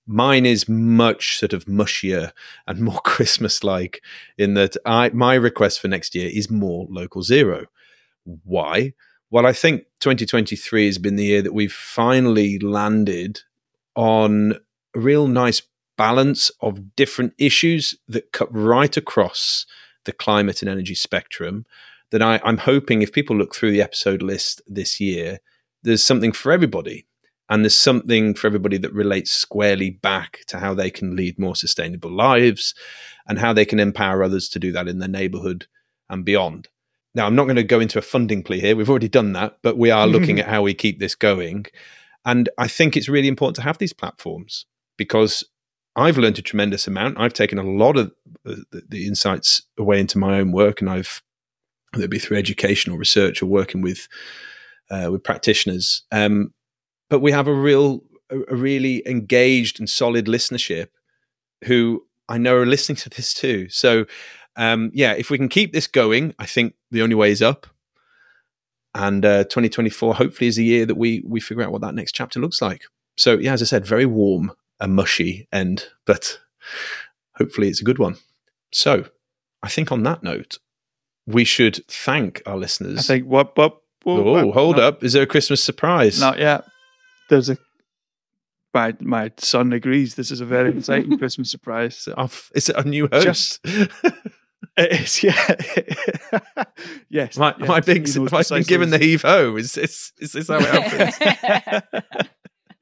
Mine 0.07 0.45
is 0.45 0.69
much 0.69 1.37
sort 1.37 1.53
of 1.53 1.65
mushier 1.65 2.31
and 2.65 2.79
more 2.79 2.99
Christmas 3.03 3.63
like 3.63 4.01
in 4.37 4.53
that 4.53 4.77
I 4.85 5.09
my 5.09 5.35
request 5.35 5.81
for 5.81 5.87
next 5.87 6.15
year 6.15 6.29
is 6.33 6.49
more 6.49 6.87
local 6.89 7.23
zero. 7.23 7.65
Why? 8.23 8.93
Well, 9.29 9.45
I 9.45 9.53
think 9.53 9.83
2023 9.99 10.85
has 10.85 10.97
been 10.97 11.17
the 11.17 11.25
year 11.25 11.41
that 11.41 11.53
we've 11.53 11.73
finally 11.73 12.59
landed 12.59 13.41
on 13.95 14.53
a 14.95 14.99
real 14.99 15.27
nice 15.27 15.61
balance 15.97 16.49
of 16.61 16.95
different 16.95 17.33
issues 17.37 17.95
that 18.07 18.31
cut 18.31 18.53
right 18.53 18.95
across 18.95 19.65
the 20.05 20.13
climate 20.13 20.61
and 20.61 20.69
energy 20.69 20.95
spectrum. 20.95 21.65
That 22.11 22.21
I, 22.21 22.39
I'm 22.45 22.59
hoping 22.59 23.01
if 23.01 23.11
people 23.11 23.35
look 23.35 23.53
through 23.53 23.71
the 23.71 23.81
episode 23.81 24.21
list 24.21 24.61
this 24.65 25.01
year, 25.01 25.39
there's 25.83 26.03
something 26.03 26.31
for 26.31 26.53
everybody 26.53 27.05
and 27.49 27.63
there's 27.63 27.75
something 27.75 28.33
for 28.33 28.47
everybody 28.47 28.77
that 28.77 28.93
relates 28.93 29.31
squarely 29.31 29.89
back 29.89 30.39
to 30.47 30.59
how 30.59 30.73
they 30.73 30.89
can 30.89 31.15
lead 31.15 31.39
more 31.39 31.55
sustainable 31.55 32.11
lives 32.11 32.73
and 33.27 33.39
how 33.39 33.53
they 33.53 33.65
can 33.65 33.79
empower 33.79 34.23
others 34.23 34.49
to 34.49 34.59
do 34.59 34.71
that 34.71 34.87
in 34.87 34.99
their 34.99 35.09
neighborhood 35.09 35.67
and 36.09 36.25
beyond. 36.25 36.67
Now, 37.15 37.25
I'm 37.25 37.35
not 37.35 37.45
going 37.45 37.55
to 37.55 37.63
go 37.63 37.79
into 37.79 37.99
a 37.99 38.03
funding 38.03 38.43
plea 38.43 38.59
here. 38.59 38.75
We've 38.75 38.89
already 38.89 39.09
done 39.09 39.33
that, 39.33 39.57
but 39.63 39.77
we 39.77 39.91
are 39.91 40.07
looking 40.07 40.39
at 40.39 40.47
how 40.47 40.61
we 40.61 40.73
keep 40.73 40.99
this 40.99 41.15
going. 41.15 41.65
And 42.25 42.49
I 42.57 42.67
think 42.67 42.95
it's 42.95 43.09
really 43.09 43.27
important 43.27 43.55
to 43.55 43.61
have 43.63 43.77
these 43.77 43.93
platforms 43.93 44.65
because 44.97 45.43
I've 45.95 46.17
learned 46.17 46.37
a 46.37 46.43
tremendous 46.43 46.87
amount. 46.87 47.19
I've 47.19 47.33
taken 47.33 47.57
a 47.57 47.63
lot 47.63 47.97
of 47.97 48.11
the, 48.43 48.83
the 48.87 49.07
insights 49.07 49.63
away 49.79 49.99
into 49.99 50.19
my 50.19 50.39
own 50.39 50.51
work, 50.51 50.79
and 50.81 50.89
I've 50.89 51.23
whether 51.93 52.05
it 52.05 52.11
be 52.11 52.19
through 52.19 52.37
education 52.37 52.91
or 52.91 52.99
research 52.99 53.41
or 53.41 53.47
working 53.47 53.81
with 53.81 54.07
uh, 54.91 55.09
with 55.11 55.23
practitioners. 55.23 56.03
Um, 56.11 56.53
but 57.09 57.19
we 57.19 57.31
have 57.31 57.47
a 57.47 57.53
real, 57.53 58.03
a, 58.29 58.55
really 58.55 59.07
engaged 59.07 59.79
and 59.79 59.89
solid 59.89 60.25
listenership 60.25 60.87
who 61.65 62.05
I 62.29 62.37
know 62.37 62.55
are 62.55 62.65
listening 62.65 62.97
to 62.97 63.09
this 63.09 63.33
too. 63.33 63.69
So, 63.69 64.05
um, 64.55 64.91
yeah, 64.93 65.13
if 65.13 65.29
we 65.29 65.37
can 65.37 65.49
keep 65.49 65.73
this 65.73 65.87
going, 65.87 66.33
I 66.39 66.45
think 66.45 66.73
the 66.91 67.01
only 67.01 67.15
way 67.15 67.31
is 67.31 67.41
up. 67.41 67.67
And 68.95 69.23
uh, 69.23 69.43
2024 69.43 70.15
hopefully 70.15 70.47
is 70.47 70.55
the 70.55 70.65
year 70.65 70.85
that 70.85 70.95
we 70.95 71.23
we 71.25 71.39
figure 71.39 71.63
out 71.63 71.71
what 71.71 71.81
that 71.81 71.93
next 71.93 72.13
chapter 72.13 72.39
looks 72.39 72.61
like. 72.61 72.83
So, 73.15 73.37
yeah, 73.37 73.53
as 73.53 73.61
I 73.61 73.65
said, 73.65 73.85
very 73.85 74.05
warm 74.05 74.51
and 74.79 74.95
mushy 74.95 75.47
end, 75.51 75.87
but 76.05 76.39
hopefully 77.35 77.67
it's 77.67 77.81
a 77.81 77.83
good 77.83 77.99
one. 77.99 78.17
So, 78.71 79.05
I 79.61 79.69
think 79.69 79.91
on 79.91 80.03
that 80.03 80.23
note, 80.23 80.57
we 81.27 81.43
should 81.43 81.85
thank 81.87 82.41
our 82.45 82.57
listeners. 82.57 82.99
I 82.99 83.01
think 83.01 83.27
what 83.27 83.55
what 83.57 83.81
oh, 84.05 84.51
hold 84.51 84.79
up! 84.79 85.03
Is 85.03 85.13
there 85.13 85.23
a 85.23 85.27
Christmas 85.27 85.63
surprise? 85.63 86.19
Not 86.19 86.39
yet. 86.39 86.65
There's 87.29 87.49
a 87.49 87.57
my 88.73 88.93
my 88.99 89.31
son 89.37 89.73
agrees. 89.73 90.15
This 90.15 90.31
is 90.31 90.39
a 90.41 90.45
very 90.45 90.77
exciting 90.77 91.17
Christmas 91.19 91.49
surprise. 91.51 91.97
Is 91.97 92.07
it, 92.07 92.17
off, 92.17 92.51
is 92.55 92.69
it 92.69 92.75
a 92.75 92.83
new 92.87 93.07
host? 93.11 93.25
Just- 93.63 93.67
It 94.75 94.91
is, 95.01 95.23
yeah. 95.23 95.55
yes. 97.09 97.37
Am 97.37 97.43
I, 97.43 97.53
am 97.53 97.63
yeah, 97.65 97.71
I 97.71 97.79
being? 97.79 98.05
he 98.05 98.11
Have 98.13 98.33
I 98.33 98.43
been 98.43 98.63
given 98.63 98.89
the 98.91 98.97
heave 98.99 99.21
ho? 99.23 99.55
Is 99.55 99.73
this 99.73 100.11
is 100.19 100.31
this 100.33 100.47
how 100.47 100.57
it 100.57 100.65
happens? 100.65 102.27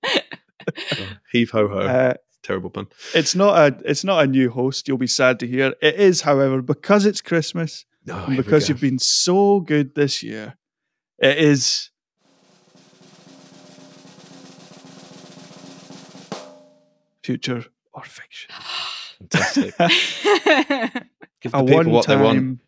heave 1.32 1.52
ho 1.52 1.68
ho. 1.68 1.80
Uh, 1.80 2.14
Terrible 2.44 2.70
pun. 2.70 2.88
it's 3.16 3.34
not 3.34 3.58
a 3.58 3.90
it's 3.90 4.04
not 4.04 4.24
a 4.24 4.28
new 4.28 4.50
host. 4.52 4.88
You'll 4.88 4.98
be 4.98 5.08
sad 5.08 5.40
to 5.40 5.48
hear. 5.48 5.74
It 5.82 5.96
is, 5.96 6.22
however, 6.22 6.62
because 6.62 7.06
it's 7.06 7.22
Christmas 7.22 7.86
No, 8.06 8.24
and 8.26 8.38
because 8.38 8.70
you've 8.70 8.82
been 8.82 9.00
so 9.00 9.60
good 9.62 9.96
this 9.96 10.22
year. 10.22 10.56
It 11.18 11.38
is 11.40 11.90
future 17.26 17.66
or 17.94 18.04
fiction. 18.04 18.52
fantastic. 19.20 19.76
Give 21.42 21.52
the 21.52 21.60
a 21.60 21.64
people 21.64 21.76
one 21.78 21.90
what 21.92 22.08
they 22.08 22.16
want. 22.18 22.60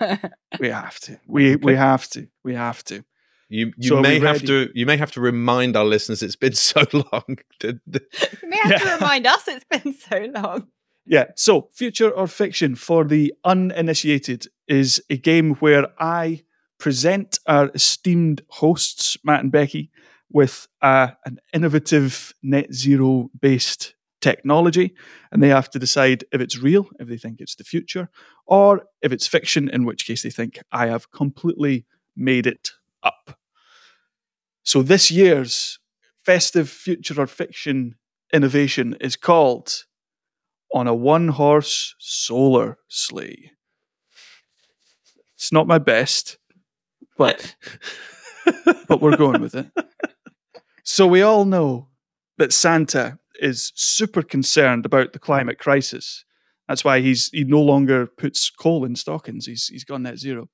we 0.60 0.68
have 0.68 0.98
to. 1.00 1.18
We 1.26 1.56
we 1.56 1.74
have 1.74 2.08
to. 2.10 2.28
We 2.44 2.54
have 2.54 2.82
to. 2.84 3.04
You 3.48 3.72
you 3.76 3.88
So 3.88 4.00
may 4.00 4.20
have 4.20 4.42
to 4.44 4.68
you 4.74 4.86
may 4.86 4.96
have 4.98 5.10
to 5.12 5.20
remind 5.20 5.76
our 5.76 5.84
listeners 5.84 6.22
it's 6.22 6.36
been 6.36 6.52
so 6.72 6.82
long. 6.92 7.38
The- 7.60 7.80
the- 7.86 8.06
you 8.42 8.48
may 8.48 8.58
have 8.58 8.82
to 8.82 8.88
remind 8.94 9.26
us 9.26 9.48
it's 9.48 9.64
been 9.64 9.94
so 9.94 10.18
long. 10.42 10.68
Yeah. 11.10 11.24
So, 11.36 11.70
future 11.72 12.10
or 12.10 12.26
fiction 12.26 12.74
for 12.76 13.02
the 13.04 13.32
uninitiated 13.42 14.46
is 14.66 15.02
a 15.08 15.16
game 15.16 15.54
where 15.54 15.86
I 15.98 16.42
present 16.78 17.38
our 17.46 17.70
esteemed 17.74 18.42
hosts, 18.48 19.16
Matt 19.24 19.40
and 19.40 19.50
Becky, 19.50 19.90
with 20.30 20.68
uh, 20.82 21.08
an 21.24 21.38
innovative 21.52 22.34
net 22.42 22.72
zero 22.72 23.30
based 23.38 23.94
technology. 24.20 24.94
And 25.30 25.42
they 25.42 25.48
have 25.48 25.70
to 25.70 25.78
decide 25.78 26.24
if 26.32 26.40
it's 26.40 26.58
real, 26.58 26.88
if 26.98 27.08
they 27.08 27.18
think 27.18 27.40
it's 27.40 27.54
the 27.54 27.64
future, 27.64 28.08
or 28.46 28.82
if 29.02 29.12
it's 29.12 29.26
fiction, 29.26 29.68
in 29.68 29.84
which 29.84 30.06
case 30.06 30.22
they 30.22 30.30
think 30.30 30.58
I 30.72 30.86
have 30.88 31.10
completely 31.10 31.86
made 32.16 32.46
it 32.46 32.70
up. 33.02 33.38
So, 34.62 34.82
this 34.82 35.10
year's 35.10 35.78
festive 36.24 36.68
future 36.68 37.20
or 37.20 37.26
fiction 37.26 37.94
innovation 38.32 38.96
is 39.00 39.16
called 39.16 39.84
on 40.74 40.86
a 40.86 40.94
one 40.94 41.28
horse 41.28 41.94
solar 41.98 42.78
sleigh. 42.88 43.52
It's 45.36 45.52
not 45.52 45.66
my 45.66 45.78
best, 45.78 46.38
but 47.16 47.54
but 48.88 49.00
we're 49.00 49.16
going 49.16 49.40
with 49.40 49.54
it. 49.54 49.68
So 50.90 51.06
we 51.06 51.20
all 51.20 51.44
know 51.44 51.88
that 52.38 52.50
Santa 52.50 53.18
is 53.40 53.72
super 53.74 54.22
concerned 54.22 54.86
about 54.86 55.12
the 55.12 55.18
climate 55.18 55.58
crisis. 55.58 56.24
That's 56.66 56.82
why 56.82 57.00
he's 57.00 57.28
he 57.28 57.44
no 57.44 57.60
longer 57.60 58.06
puts 58.06 58.48
coal 58.48 58.86
in 58.86 58.96
stockings. 58.96 59.44
He's 59.44 59.66
he's 59.66 59.84
gone 59.84 60.04
net 60.04 60.18
zero. 60.18 60.48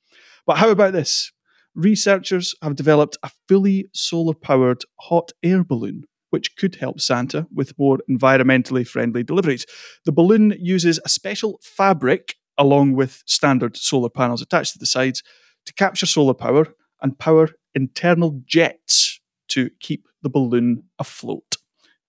But 0.45 0.57
how 0.57 0.70
about 0.70 0.93
this? 0.93 1.30
Researchers 1.76 2.53
have 2.62 2.74
developed 2.74 3.16
a 3.22 3.30
fully 3.47 3.87
solar 3.95 4.35
powered 4.35 4.82
hot 5.03 5.30
air 5.45 5.62
balloon 5.62 6.03
which 6.30 6.57
could 6.57 6.74
help 6.74 7.01
Santa 7.01 7.47
with 7.55 7.78
more 7.78 8.01
environmentally 8.11 8.85
friendly 8.85 9.22
deliveries. 9.22 9.66
The 10.05 10.11
balloon 10.11 10.57
uses 10.59 10.99
a 11.05 11.09
special 11.09 11.61
fabric 11.62 12.35
along 12.59 12.95
with 12.95 13.22
standard 13.24 13.76
solar 13.76 14.11
panels 14.11 14.43
attached 14.43 14.72
to 14.72 14.80
the 14.80 14.87
sides 14.87 15.22
to 15.66 15.72
capture 15.74 16.07
solar 16.07 16.35
power 16.35 16.74
and 17.01 17.16
power 17.20 17.51
internal 17.72 18.43
jets 18.47 19.20
to 19.55 19.70
keep 19.80 20.07
the 20.22 20.28
balloon 20.30 20.84
afloat. 20.98 21.57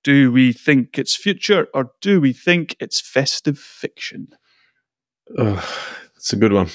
Do 0.03 0.31
we 0.31 0.53
think 0.53 0.99
it's 0.99 1.15
future 1.15 1.67
or 1.73 1.91
do 2.01 2.21
we 2.21 2.31
think 2.33 2.75
it's 2.79 3.01
festive 3.01 3.57
fiction? 3.57 4.27
Ugh, 5.37 5.63
it's 6.15 6.31
a 6.33 6.35
good 6.35 6.53
one. 6.53 6.69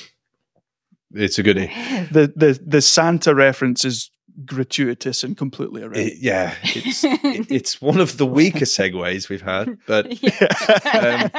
It's 1.12 1.38
a 1.38 1.42
goodie. 1.42 1.70
The 2.12 2.32
the 2.34 2.58
the 2.66 2.80
Santa 2.82 3.34
reference 3.34 3.84
is 3.84 4.10
gratuitous 4.44 5.22
and 5.24 5.36
completely 5.36 5.82
irrelevant. 5.82 6.12
It- 6.14 6.18
yeah, 6.20 6.54
it's 6.62 7.04
it- 7.04 7.50
it's 7.50 7.80
one 7.80 8.00
of 8.00 8.16
the 8.16 8.26
weaker 8.26 8.64
segues 8.64 9.28
we've 9.28 9.42
had, 9.42 9.78
but 9.86 10.06
um, 10.24 11.30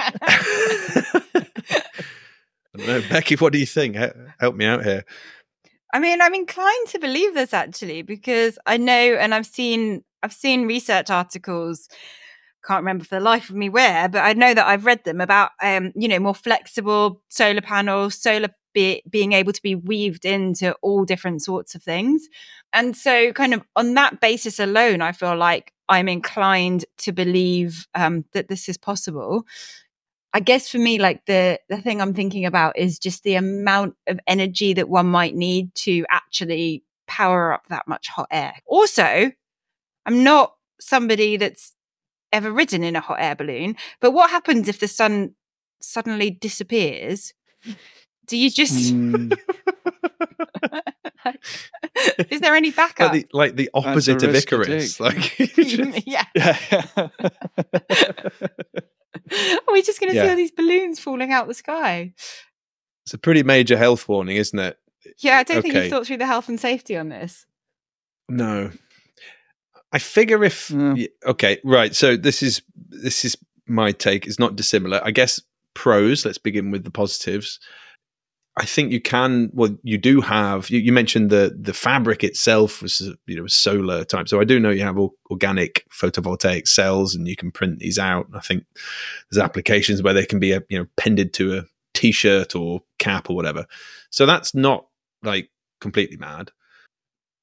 I 2.74 2.78
don't 2.78 2.88
know, 2.88 3.02
Becky. 3.10 3.36
What 3.36 3.54
do 3.54 3.60
you 3.60 3.66
think? 3.66 3.98
Help 4.40 4.56
me 4.56 4.66
out 4.66 4.84
here. 4.86 5.04
I 5.94 6.00
mean, 6.00 6.22
I'm 6.22 6.34
inclined 6.34 6.88
to 6.90 7.00
believe 7.00 7.34
this 7.34 7.54
actually 7.54 8.02
because 8.02 8.58
I 8.66 8.78
know, 8.78 8.94
and 9.20 9.34
I've 9.34 9.46
seen, 9.46 10.04
I've 10.24 10.34
seen 10.34 10.68
research 10.68 11.10
articles. 11.10 11.90
Can't 12.66 12.82
remember 12.82 13.04
for 13.06 13.16
the 13.16 13.22
life 13.22 13.50
of 13.50 13.56
me 13.56 13.70
where, 13.70 14.08
but 14.08 14.20
I 14.20 14.34
know 14.34 14.54
that 14.54 14.68
I've 14.68 14.86
read 14.86 15.04
them 15.04 15.20
about, 15.20 15.52
um, 15.64 15.92
you 15.96 16.08
know, 16.08 16.20
more 16.20 16.36
flexible 16.36 17.22
solar 17.30 17.62
panels, 17.62 18.16
solar 18.22 18.50
be, 18.74 19.02
being 19.10 19.34
able 19.34 19.52
to 19.52 19.62
be 19.64 19.76
weaved 19.76 20.26
into 20.26 20.74
all 20.82 21.04
different 21.04 21.42
sorts 21.42 21.76
of 21.76 21.84
things, 21.84 22.28
and 22.72 22.96
so 22.96 23.34
kind 23.34 23.54
of 23.56 23.64
on 23.76 23.96
that 23.96 24.22
basis 24.22 24.60
alone, 24.60 25.02
I 25.02 25.12
feel 25.12 25.36
like 25.36 25.74
I'm 25.90 26.08
inclined 26.08 26.86
to 27.00 27.12
believe 27.12 27.88
um, 27.96 28.26
that 28.34 28.48
this 28.48 28.70
is 28.70 28.78
possible. 28.78 29.46
I 30.34 30.40
guess 30.40 30.70
for 30.70 30.78
me, 30.78 30.98
like 31.00 31.26
the 31.26 31.60
the 31.70 31.82
thing 31.82 32.02
I'm 32.02 32.14
thinking 32.14 32.46
about 32.46 32.78
is 32.78 33.00
just 33.00 33.24
the 33.24 33.36
amount 33.36 33.96
of 34.08 34.20
energy 34.28 34.74
that 34.74 34.88
one 34.90 35.08
might 35.08 35.36
need 35.36 35.74
to 35.76 36.06
actually 36.10 36.84
power 37.08 37.52
up 37.54 37.64
that 37.70 37.88
much 37.88 38.08
hot 38.08 38.28
air. 38.32 38.54
Also, 38.66 39.32
I'm 40.06 40.24
not 40.24 40.54
somebody 40.80 41.38
that's 41.38 41.76
ever 42.32 42.52
ridden 42.52 42.84
in 42.84 42.96
a 42.96 43.02
hot 43.02 43.18
air 43.20 43.36
balloon, 43.36 43.76
but 44.00 44.12
what 44.12 44.30
happens 44.30 44.70
if 44.70 44.80
the 44.80 44.88
sun 44.88 45.36
suddenly 45.82 46.30
disappears? 46.32 47.34
Do 48.26 48.38
you 48.38 48.50
just 48.50 48.94
Mm, 48.94 49.38
is 52.32 52.42
there 52.42 52.56
any 52.56 52.70
Like 52.72 52.76
backup? 52.76 53.14
the, 53.14 53.28
like 53.32 53.56
the 53.56 53.70
opposite 53.74 54.24
of 54.24 54.32
risk 54.34 54.52
Icarus. 54.52 55.00
Like 55.00 55.36
just- 55.38 56.08
yeah. 56.08 56.26
yeah. 56.36 57.08
Are 59.68 59.74
we 59.74 59.82
just 59.82 60.00
going 60.00 60.14
to 60.14 60.20
see 60.20 60.30
all 60.30 60.36
these 60.36 60.52
balloons 60.52 61.00
falling 61.00 61.32
out 61.32 61.48
the 61.48 61.54
sky? 61.54 62.14
it's 63.12 63.14
a 63.14 63.18
pretty 63.18 63.44
major 63.44 63.78
health 63.78 64.08
warning, 64.08 64.38
isn't 64.38 64.58
it? 64.58 64.78
Yeah, 65.18 65.38
I 65.38 65.44
don't 65.44 65.62
think 65.62 65.74
you've 65.74 65.90
thought 65.90 66.08
through 66.08 66.18
the 66.18 66.26
health 66.26 66.48
and 66.48 66.60
safety 66.60 66.96
on 66.96 67.10
this. 67.10 67.46
No. 68.30 68.72
I 69.92 70.00
figure 70.00 70.44
if 70.44 70.70
mm. 70.70 70.98
Yeah. 70.98 71.08
okay, 71.32 71.60
right. 71.64 71.94
So 71.94 72.16
this 72.16 72.42
is 72.42 72.62
this 72.88 73.26
is 73.26 73.36
my 73.68 73.92
take. 73.92 74.26
It's 74.26 74.40
not 74.40 74.56
dissimilar. 74.56 75.02
I 75.04 75.12
guess 75.12 75.42
pros. 75.74 76.26
Let's 76.26 76.38
begin 76.38 76.72
with 76.72 76.86
the 76.86 76.92
positives. 76.92 77.60
I 78.58 78.66
think 78.66 78.92
you 78.92 79.00
can. 79.00 79.50
Well, 79.54 79.78
you 79.84 79.98
do 79.98 80.20
have. 80.22 80.70
You, 80.70 80.80
you 80.80 80.92
mentioned 80.92 81.30
the 81.30 81.58
the 81.60 81.74
fabric 81.74 82.24
itself 82.24 82.82
was 82.82 83.02
uh, 83.02 83.14
you 83.26 83.38
know 83.38 83.48
solar 83.48 84.04
type. 84.04 84.28
So 84.28 84.42
I 84.42 84.44
do 84.44 84.60
know 84.60 84.70
you 84.70 84.84
have 84.84 84.98
or, 84.98 85.12
organic 85.30 85.86
photovoltaic 85.90 86.68
cells, 86.68 87.16
and 87.16 87.28
you 87.28 87.36
can 87.36 87.52
print 87.52 87.80
these 87.80 87.98
out. 87.98 88.28
I 88.34 88.40
think 88.42 88.66
there's 89.30 89.44
applications 89.44 90.04
where 90.04 90.14
they 90.14 90.26
can 90.26 90.40
be 90.40 90.52
a, 90.52 90.62
you 90.70 90.80
know 90.80 90.86
pended 90.98 91.34
to 91.36 91.60
a 91.60 91.64
t-shirt 91.94 92.56
or 92.56 92.82
cap 93.00 93.30
or 93.30 93.36
whatever. 93.36 93.66
So 94.10 94.26
that's 94.26 94.54
not 94.54 94.86
like 95.24 95.50
completely 95.80 96.18
mad 96.18 96.52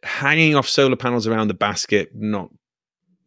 hanging 0.05 0.55
off 0.55 0.69
solar 0.69 0.95
panels 0.97 1.27
around 1.27 1.49
the 1.49 1.55
basket 1.55 2.11
not 2.15 2.51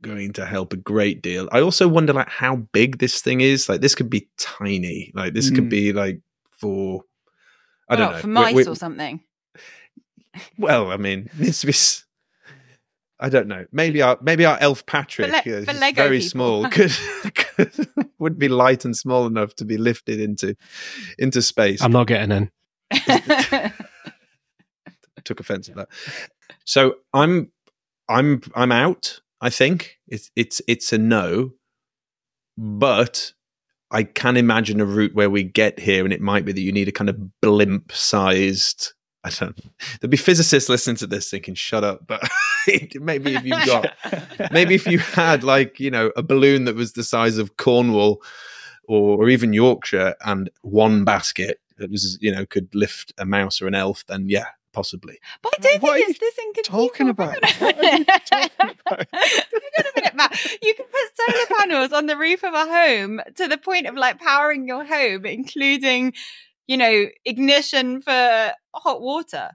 going 0.01 0.31
to 0.33 0.45
help 0.45 0.73
a 0.73 0.77
great 0.77 1.21
deal. 1.21 1.47
I 1.51 1.59
also 1.61 1.87
wonder 1.87 2.13
like 2.13 2.29
how 2.29 2.55
big 2.55 2.99
this 2.99 3.21
thing 3.21 3.41
is. 3.41 3.67
Like 3.69 3.81
this 3.81 3.93
could 3.93 4.09
be 4.09 4.29
tiny. 4.37 5.11
Like 5.13 5.33
this 5.33 5.49
could 5.49 5.65
Mm. 5.65 5.69
be 5.69 5.93
like 5.93 6.21
for 6.49 7.03
I 7.91 7.95
don't 7.95 8.07
What, 8.07 8.13
know. 8.15 8.21
For 8.21 8.27
We- 8.27 8.33
mice 8.33 8.55
we- 8.55 8.65
or 8.65 8.75
something. 8.75 9.21
well, 10.57 10.89
I 10.91 10.97
mean, 10.97 11.29
this 11.35 11.39
needs 11.39 11.59
to 11.61 11.67
be. 11.67 11.73
s- 11.73 12.05
I 13.19 13.29
don't 13.29 13.47
know. 13.47 13.65
Maybe 13.71 14.01
our 14.01 14.17
maybe 14.21 14.45
our 14.45 14.57
elf 14.59 14.83
Patrick, 14.87 15.31
le- 15.31 15.41
for 15.43 15.49
who's 15.49 15.79
Lego 15.79 16.01
very 16.03 16.17
people. 16.19 16.29
small, 16.29 16.69
could, 16.71 16.91
could 17.35 17.87
would 18.17 18.39
be 18.39 18.47
light 18.47 18.83
and 18.85 18.97
small 18.97 19.27
enough 19.27 19.53
to 19.57 19.65
be 19.65 19.77
lifted 19.77 20.19
into 20.19 20.55
into 21.19 21.41
space. 21.43 21.81
I'm 21.83 21.91
not 21.91 22.07
getting 22.07 22.31
in. 22.31 22.49
took 25.23 25.39
offense 25.39 25.69
at 25.69 25.75
that. 25.75 25.89
So 26.65 26.95
I'm 27.13 27.51
I'm 28.09 28.41
I'm 28.55 28.71
out. 28.71 29.21
I 29.39 29.49
think 29.51 29.99
it's 30.07 30.31
it's 30.35 30.61
it's 30.67 30.91
a 30.93 30.97
no, 30.97 31.51
but 32.57 33.33
I 33.91 34.03
can 34.03 34.37
imagine 34.37 34.79
a 34.79 34.85
route 34.85 35.13
where 35.13 35.29
we 35.29 35.43
get 35.43 35.79
here, 35.79 36.03
and 36.03 36.13
it 36.13 36.21
might 36.21 36.45
be 36.45 36.53
that 36.53 36.61
you 36.61 36.71
need 36.71 36.87
a 36.87 36.93
kind 36.93 37.09
of 37.09 37.41
blimp-sized. 37.41 38.93
I 39.23 39.29
don't. 39.29 39.55
There'll 39.99 40.09
be 40.09 40.17
physicists 40.17 40.69
listening 40.69 40.95
to 40.97 41.07
this 41.07 41.29
thinking, 41.29 41.55
"Shut 41.55 41.83
up!" 41.83 42.07
But 42.07 42.27
maybe 42.95 43.35
if 43.35 43.43
you've 43.43 43.65
got, 43.65 43.93
maybe 44.51 44.73
if 44.73 44.87
you 44.87 44.99
had 44.99 45.43
like 45.43 45.79
you 45.79 45.91
know 45.91 46.11
a 46.15 46.23
balloon 46.23 46.65
that 46.65 46.75
was 46.75 46.93
the 46.93 47.03
size 47.03 47.37
of 47.37 47.57
Cornwall, 47.57 48.21
or, 48.87 49.23
or 49.23 49.29
even 49.29 49.53
Yorkshire, 49.53 50.15
and 50.25 50.49
one 50.61 51.03
basket 51.03 51.59
that 51.77 51.91
was 51.91 52.17
you 52.21 52.31
know 52.31 52.45
could 52.45 52.73
lift 52.73 53.13
a 53.17 53.25
mouse 53.25 53.61
or 53.61 53.67
an 53.67 53.75
elf, 53.75 54.05
then 54.07 54.27
yeah, 54.29 54.47
possibly. 54.73 55.19
But 55.41 55.53
I 55.59 55.61
don't 55.61 55.81
What 55.83 55.93
think 55.97 56.09
it's 56.09 56.19
this 56.19 56.35
talking 56.65 57.07
inconceivable. 57.07 57.09
about? 57.09 57.45
Hang 57.45 57.73
on 57.73 57.73
a 57.73 57.75
What 57.75 57.77
are 57.77 57.91
minute. 57.91 58.07
talking 58.25 58.49
about? 58.85 59.07
Hang 59.13 59.41
a 59.53 59.99
minute, 59.99 60.15
Matt. 60.15 60.45
You 60.61 60.73
can 60.75 60.85
put 60.85 61.33
solar 61.33 61.59
panels 61.59 61.91
on 61.93 62.05
the 62.07 62.17
roof 62.17 62.43
of 62.43 62.53
a 62.53 62.65
home 62.65 63.21
to 63.35 63.47
the 63.47 63.57
point 63.57 63.87
of 63.87 63.95
like 63.95 64.19
powering 64.19 64.67
your 64.67 64.83
home, 64.85 65.25
including 65.25 66.13
you 66.67 66.77
know, 66.77 67.07
ignition 67.25 68.01
for 68.01 68.51
hot 68.73 69.01
water. 69.01 69.49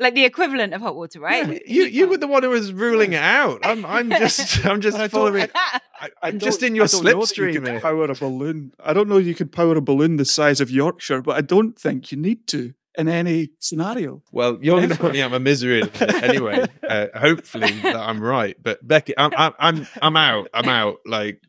Like 0.00 0.14
the 0.16 0.24
equivalent 0.24 0.74
of 0.74 0.80
hot 0.80 0.96
water, 0.96 1.20
right? 1.20 1.46
Yeah, 1.48 1.58
you 1.66 1.84
you 1.84 2.08
were 2.08 2.16
the 2.16 2.26
one 2.26 2.42
who 2.42 2.50
was 2.50 2.72
ruling 2.72 3.12
it 3.12 3.22
out. 3.22 3.60
I'm 3.62 3.86
I'm 3.86 4.10
just 4.24 4.66
I'm 4.66 4.80
just 4.80 4.98
I 4.98 5.06
following. 5.06 5.48
I- 5.54 5.80
I, 6.00 6.08
I 6.20 6.28
am 6.30 6.40
just 6.40 6.64
in 6.64 6.74
your 6.74 6.86
I 6.86 6.88
don't 6.88 7.04
know 7.04 7.20
that 7.24 7.36
you 7.36 7.44
slipstream. 7.44 7.54
could 7.54 7.68
here. 7.68 7.80
Power 7.80 8.04
a 8.10 8.14
balloon. 8.16 8.72
I 8.80 8.92
don't 8.92 9.08
know 9.08 9.18
you 9.18 9.34
could 9.36 9.52
power 9.52 9.76
a 9.76 9.80
balloon 9.80 10.16
the 10.16 10.24
size 10.24 10.60
of 10.60 10.68
Yorkshire, 10.72 11.22
but 11.22 11.36
I 11.36 11.40
don't 11.40 11.78
think 11.78 12.10
you 12.10 12.18
need 12.18 12.48
to 12.48 12.74
in 12.96 13.08
any 13.08 13.50
scenario. 13.58 14.22
Well, 14.32 14.58
you're 14.62 14.76
going 14.76 14.82
to 14.82 14.88
Never. 14.88 15.00
put 15.02 15.12
me 15.12 15.20
out 15.22 15.26
of 15.26 15.32
my 15.32 15.38
misery 15.38 15.80
a 15.80 15.84
little 15.84 16.14
anyway. 16.24 16.64
Uh, 16.88 17.06
hopefully 17.18 17.70
that 17.80 17.96
I'm 17.96 18.20
right. 18.22 18.56
But 18.62 18.86
Becky, 18.86 19.14
I'm 19.18 19.32
I'm 19.36 19.52
I'm 19.58 19.86
I'm 20.02 20.16
out. 20.16 20.48
I'm 20.54 20.68
out. 20.68 20.98
Like 21.06 21.40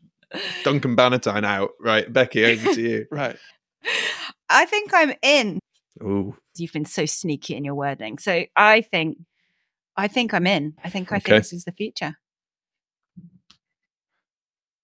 Duncan 0.64 0.96
Bannatyne 0.96 1.44
out. 1.44 1.70
Right, 1.80 2.10
Becky, 2.10 2.44
over 2.44 2.74
to 2.74 2.80
you. 2.80 3.06
Right. 3.10 3.36
I 4.48 4.64
think 4.64 4.92
I'm 4.94 5.12
in. 5.22 5.58
Ooh, 6.02 6.36
You've 6.56 6.72
been 6.72 6.84
so 6.86 7.04
sneaky 7.06 7.54
in 7.54 7.64
your 7.64 7.74
wording. 7.74 8.18
So 8.18 8.44
I 8.56 8.80
think 8.80 9.18
I 9.96 10.08
think 10.08 10.32
I'm 10.34 10.46
in. 10.46 10.74
I 10.82 10.88
think 10.90 11.12
I 11.12 11.16
Okay. 11.16 11.24
think 11.32 11.42
this 11.42 11.52
is 11.52 11.64
the 11.64 11.72
future. 11.72 12.16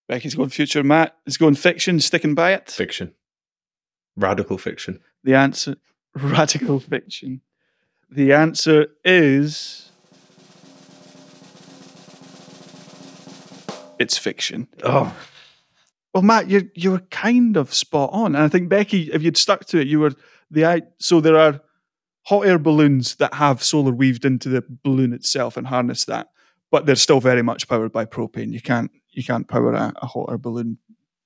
Becky's 0.09 0.35
going 0.35 0.51
future. 0.51 0.83
Matt 0.83 1.17
is 1.27 1.37
going 1.39 1.55
fiction, 1.55 1.99
sticking 2.01 2.35
by 2.35 2.53
it. 2.53 2.71
fiction, 2.71 3.15
radical 4.17 4.59
fiction. 4.59 5.01
The 5.25 5.35
answer 5.35 5.77
radical 6.17 6.81
fiction. 6.81 7.41
The 8.11 8.33
answer 8.33 8.89
is 9.05 9.91
it's 13.99 14.19
fiction. 14.19 14.69
Oh, 14.83 15.15
Well, 16.13 16.23
Matt, 16.23 16.51
you 16.51 16.71
you 16.75 16.91
were 16.91 17.01
kind 17.11 17.57
of 17.57 17.73
spot 17.73 18.11
on, 18.13 18.35
and 18.35 18.45
I 18.45 18.49
think 18.49 18.69
Becky, 18.69 19.11
if 19.13 19.23
you'd 19.23 19.39
stuck 19.39 19.65
to 19.67 19.81
it, 19.81 19.87
you 19.87 20.01
were 20.01 20.13
the 20.51 20.83
so 20.99 21.21
there 21.21 21.39
are 21.39 21.61
hot 22.25 22.47
air 22.47 22.59
balloons 22.59 23.17
that 23.17 23.35
have 23.35 23.63
solar 23.63 23.93
weaved 23.93 24.25
into 24.25 24.49
the 24.49 24.63
balloon 24.85 25.13
itself 25.13 25.57
and 25.57 25.67
harness 25.67 26.05
that, 26.05 26.29
but 26.71 26.85
they're 26.85 26.95
still 26.97 27.21
very 27.21 27.43
much 27.43 27.67
powered 27.69 27.93
by 27.93 28.05
propane. 28.05 28.53
You 28.53 28.61
can't 28.61 28.91
you 29.11 29.25
can't 29.25 29.49
power 29.49 29.73
a, 29.73 29.93
a 30.03 30.07
hot 30.07 30.27
air 30.31 30.39
balloon. 30.39 30.79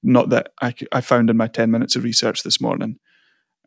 Not 0.04 0.28
that 0.28 0.52
I, 0.62 0.72
I 0.92 1.00
found 1.00 1.30
in 1.30 1.36
my 1.36 1.48
ten 1.48 1.72
minutes 1.72 1.96
of 1.96 2.04
research 2.04 2.44
this 2.44 2.60
morning 2.60 3.00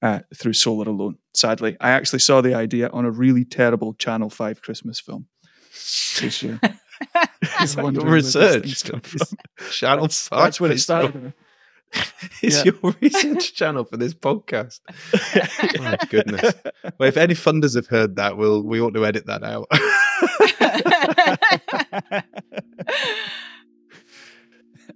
uh, 0.01 0.19
through 0.35 0.53
solar 0.53 0.89
alone. 0.89 1.17
Sadly, 1.33 1.77
I 1.79 1.91
actually 1.91 2.19
saw 2.19 2.41
the 2.41 2.53
idea 2.53 2.89
on 2.89 3.05
a 3.05 3.11
really 3.11 3.45
terrible 3.45 3.93
Channel 3.93 4.29
Five 4.29 4.61
Christmas 4.61 4.99
film 4.99 5.27
this 6.19 6.41
year. 6.43 6.59
Is 7.61 7.75
that 7.75 7.83
wondering 7.83 8.05
your 8.07 8.15
research 8.15 8.63
thing's 8.63 8.83
come 8.83 9.01
Channel 9.71 10.07
Five. 10.09 10.39
That's 10.43 10.59
when 10.59 10.71
it 10.71 10.79
started. 10.79 11.33
Is 12.43 12.57
Yeah. 12.65 12.71
your 12.83 12.95
research 13.01 13.55
channel 13.55 13.83
for 13.83 13.97
this 13.97 14.13
podcast? 14.13 14.79
My 15.79 15.97
goodness. 16.09 16.53
Well, 16.99 17.09
if 17.09 17.17
any 17.17 17.33
funders 17.33 17.75
have 17.75 17.87
heard 17.87 18.17
that, 18.17 18.37
we'll 18.37 18.61
we 18.61 18.79
ought 18.79 18.93
to 18.93 19.05
edit 19.05 19.25
that 19.25 19.43
out. 19.43 19.67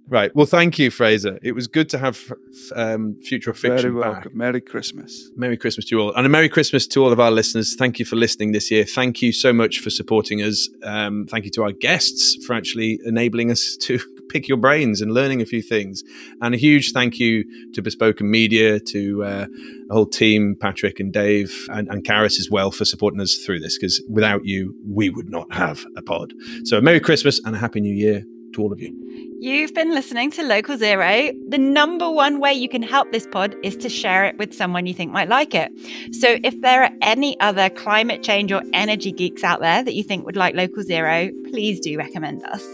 Right. 0.08 0.34
Well, 0.34 0.46
thank 0.46 0.78
you, 0.78 0.90
Fraser. 0.90 1.38
It 1.42 1.52
was 1.52 1.66
good 1.66 1.88
to 1.90 1.98
have 1.98 2.32
um, 2.74 3.16
Future 3.22 3.50
of 3.50 3.58
Very 3.58 3.76
Fiction 3.76 4.00
back. 4.00 4.12
welcome. 4.12 4.32
Merry 4.34 4.60
Christmas. 4.60 5.30
Merry 5.36 5.56
Christmas 5.56 5.86
to 5.86 5.96
you 5.96 6.02
all. 6.02 6.14
And 6.14 6.26
a 6.26 6.28
Merry 6.28 6.48
Christmas 6.48 6.86
to 6.88 7.04
all 7.04 7.12
of 7.12 7.20
our 7.20 7.30
listeners. 7.30 7.74
Thank 7.74 7.98
you 7.98 8.04
for 8.04 8.16
listening 8.16 8.52
this 8.52 8.70
year. 8.70 8.84
Thank 8.84 9.22
you 9.22 9.32
so 9.32 9.52
much 9.52 9.80
for 9.80 9.90
supporting 9.90 10.42
us. 10.42 10.68
Um, 10.82 11.26
thank 11.28 11.44
you 11.44 11.50
to 11.52 11.64
our 11.64 11.72
guests 11.72 12.36
for 12.44 12.54
actually 12.54 13.00
enabling 13.04 13.50
us 13.50 13.76
to 13.82 13.98
pick 14.28 14.48
your 14.48 14.58
brains 14.58 15.00
and 15.00 15.12
learning 15.12 15.40
a 15.40 15.46
few 15.46 15.62
things. 15.62 16.02
And 16.40 16.54
a 16.54 16.58
huge 16.58 16.92
thank 16.92 17.18
you 17.18 17.44
to 17.72 17.82
Bespoken 17.82 18.30
Media, 18.30 18.80
to 18.80 19.24
uh, 19.24 19.46
the 19.86 19.94
whole 19.94 20.06
team, 20.06 20.56
Patrick 20.58 20.98
and 20.98 21.12
Dave, 21.12 21.66
and, 21.70 21.88
and 21.88 22.04
Karis 22.04 22.38
as 22.38 22.48
well, 22.50 22.70
for 22.70 22.84
supporting 22.84 23.20
us 23.20 23.36
through 23.36 23.60
this, 23.60 23.78
because 23.78 24.02
without 24.10 24.44
you, 24.44 24.74
we 24.86 25.10
would 25.10 25.28
not 25.28 25.52
have 25.52 25.84
a 25.96 26.02
pod. 26.02 26.32
So, 26.64 26.80
Merry 26.80 27.00
Christmas 27.00 27.40
and 27.44 27.54
a 27.54 27.58
Happy 27.58 27.80
New 27.80 27.94
Year 27.94 28.24
to 28.54 28.62
all 28.62 28.72
of 28.72 28.80
you. 28.80 28.92
You've 29.40 29.74
been 29.74 29.90
listening 29.90 30.30
to 30.32 30.42
Local 30.42 30.78
Zero. 30.78 31.30
The 31.48 31.58
number 31.58 32.10
one 32.10 32.40
way 32.40 32.52
you 32.54 32.68
can 32.68 32.82
help 32.82 33.12
this 33.12 33.26
pod 33.26 33.54
is 33.62 33.76
to 33.78 33.88
share 33.88 34.24
it 34.24 34.38
with 34.38 34.54
someone 34.54 34.86
you 34.86 34.94
think 34.94 35.12
might 35.12 35.28
like 35.28 35.54
it. 35.54 35.70
So 36.14 36.38
if 36.42 36.58
there 36.62 36.82
are 36.82 36.90
any 37.02 37.38
other 37.40 37.68
climate 37.68 38.22
change 38.22 38.52
or 38.52 38.62
energy 38.72 39.12
geeks 39.12 39.44
out 39.44 39.60
there 39.60 39.82
that 39.82 39.94
you 39.94 40.02
think 40.02 40.24
would 40.24 40.36
like 40.36 40.54
Local 40.54 40.82
Zero, 40.82 41.30
please 41.50 41.78
do 41.78 41.98
recommend 41.98 42.42
us. 42.44 42.64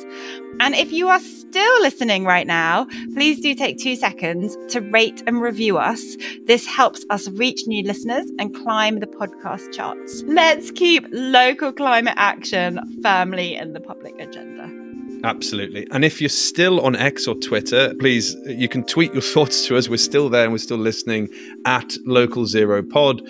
And 0.61 0.75
if 0.75 0.93
you 0.93 1.09
are 1.09 1.19
still 1.19 1.81
listening 1.81 2.25
right 2.25 2.47
now, 2.47 2.87
please 3.15 3.41
do 3.41 3.55
take 3.55 3.79
two 3.79 3.97
seconds 3.97 4.57
to 4.69 4.81
rate 4.81 5.23
and 5.27 5.41
review 5.41 5.79
us. 5.79 6.17
This 6.45 6.67
helps 6.67 7.05
us 7.11 7.29
reach 7.31 7.67
new 7.67 7.83
listeners 7.83 8.31
and 8.39 8.55
climb 8.55 9.01
the 9.01 9.07
podcast 9.07 9.73
charts. 9.73 10.23
Let's 10.27 10.71
keep 10.71 11.07
local 11.11 11.73
climate 11.73 12.15
action 12.17 12.79
firmly 13.03 13.57
in 13.57 13.73
the 13.73 13.81
public 13.81 14.15
agenda. 14.21 14.60
Absolutely. 15.25 15.87
And 15.91 16.05
if 16.05 16.21
you're 16.21 16.29
still 16.29 16.81
on 16.81 16.97
X 16.97 17.27
or 17.27 17.35
Twitter, 17.35 17.95
please, 17.99 18.35
you 18.47 18.69
can 18.69 18.85
tweet 18.85 19.13
your 19.13 19.23
thoughts 19.35 19.67
to 19.67 19.77
us. 19.77 19.89
We're 19.89 19.97
still 19.97 20.29
there 20.29 20.45
and 20.45 20.53
we're 20.53 20.59
still 20.59 20.79
listening 20.79 21.29
at 21.65 21.93
Local 22.07 22.47
Zero 22.47 22.83
Pod. 22.83 23.23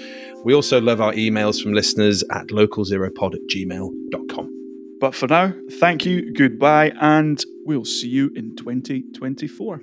We 0.44 0.54
also 0.54 0.80
love 0.80 1.00
our 1.00 1.12
emails 1.12 1.62
from 1.62 1.72
listeners 1.72 2.24
at 2.32 2.48
localzeropod 2.48 3.34
at 3.34 3.40
gmail.com. 3.54 4.56
But 5.00 5.14
for 5.14 5.26
now, 5.28 5.54
thank 5.78 6.04
you, 6.04 6.32
goodbye, 6.32 6.92
and 7.00 7.42
we'll 7.64 7.86
see 7.86 8.08
you 8.08 8.30
in 8.36 8.54
2024. 8.56 9.80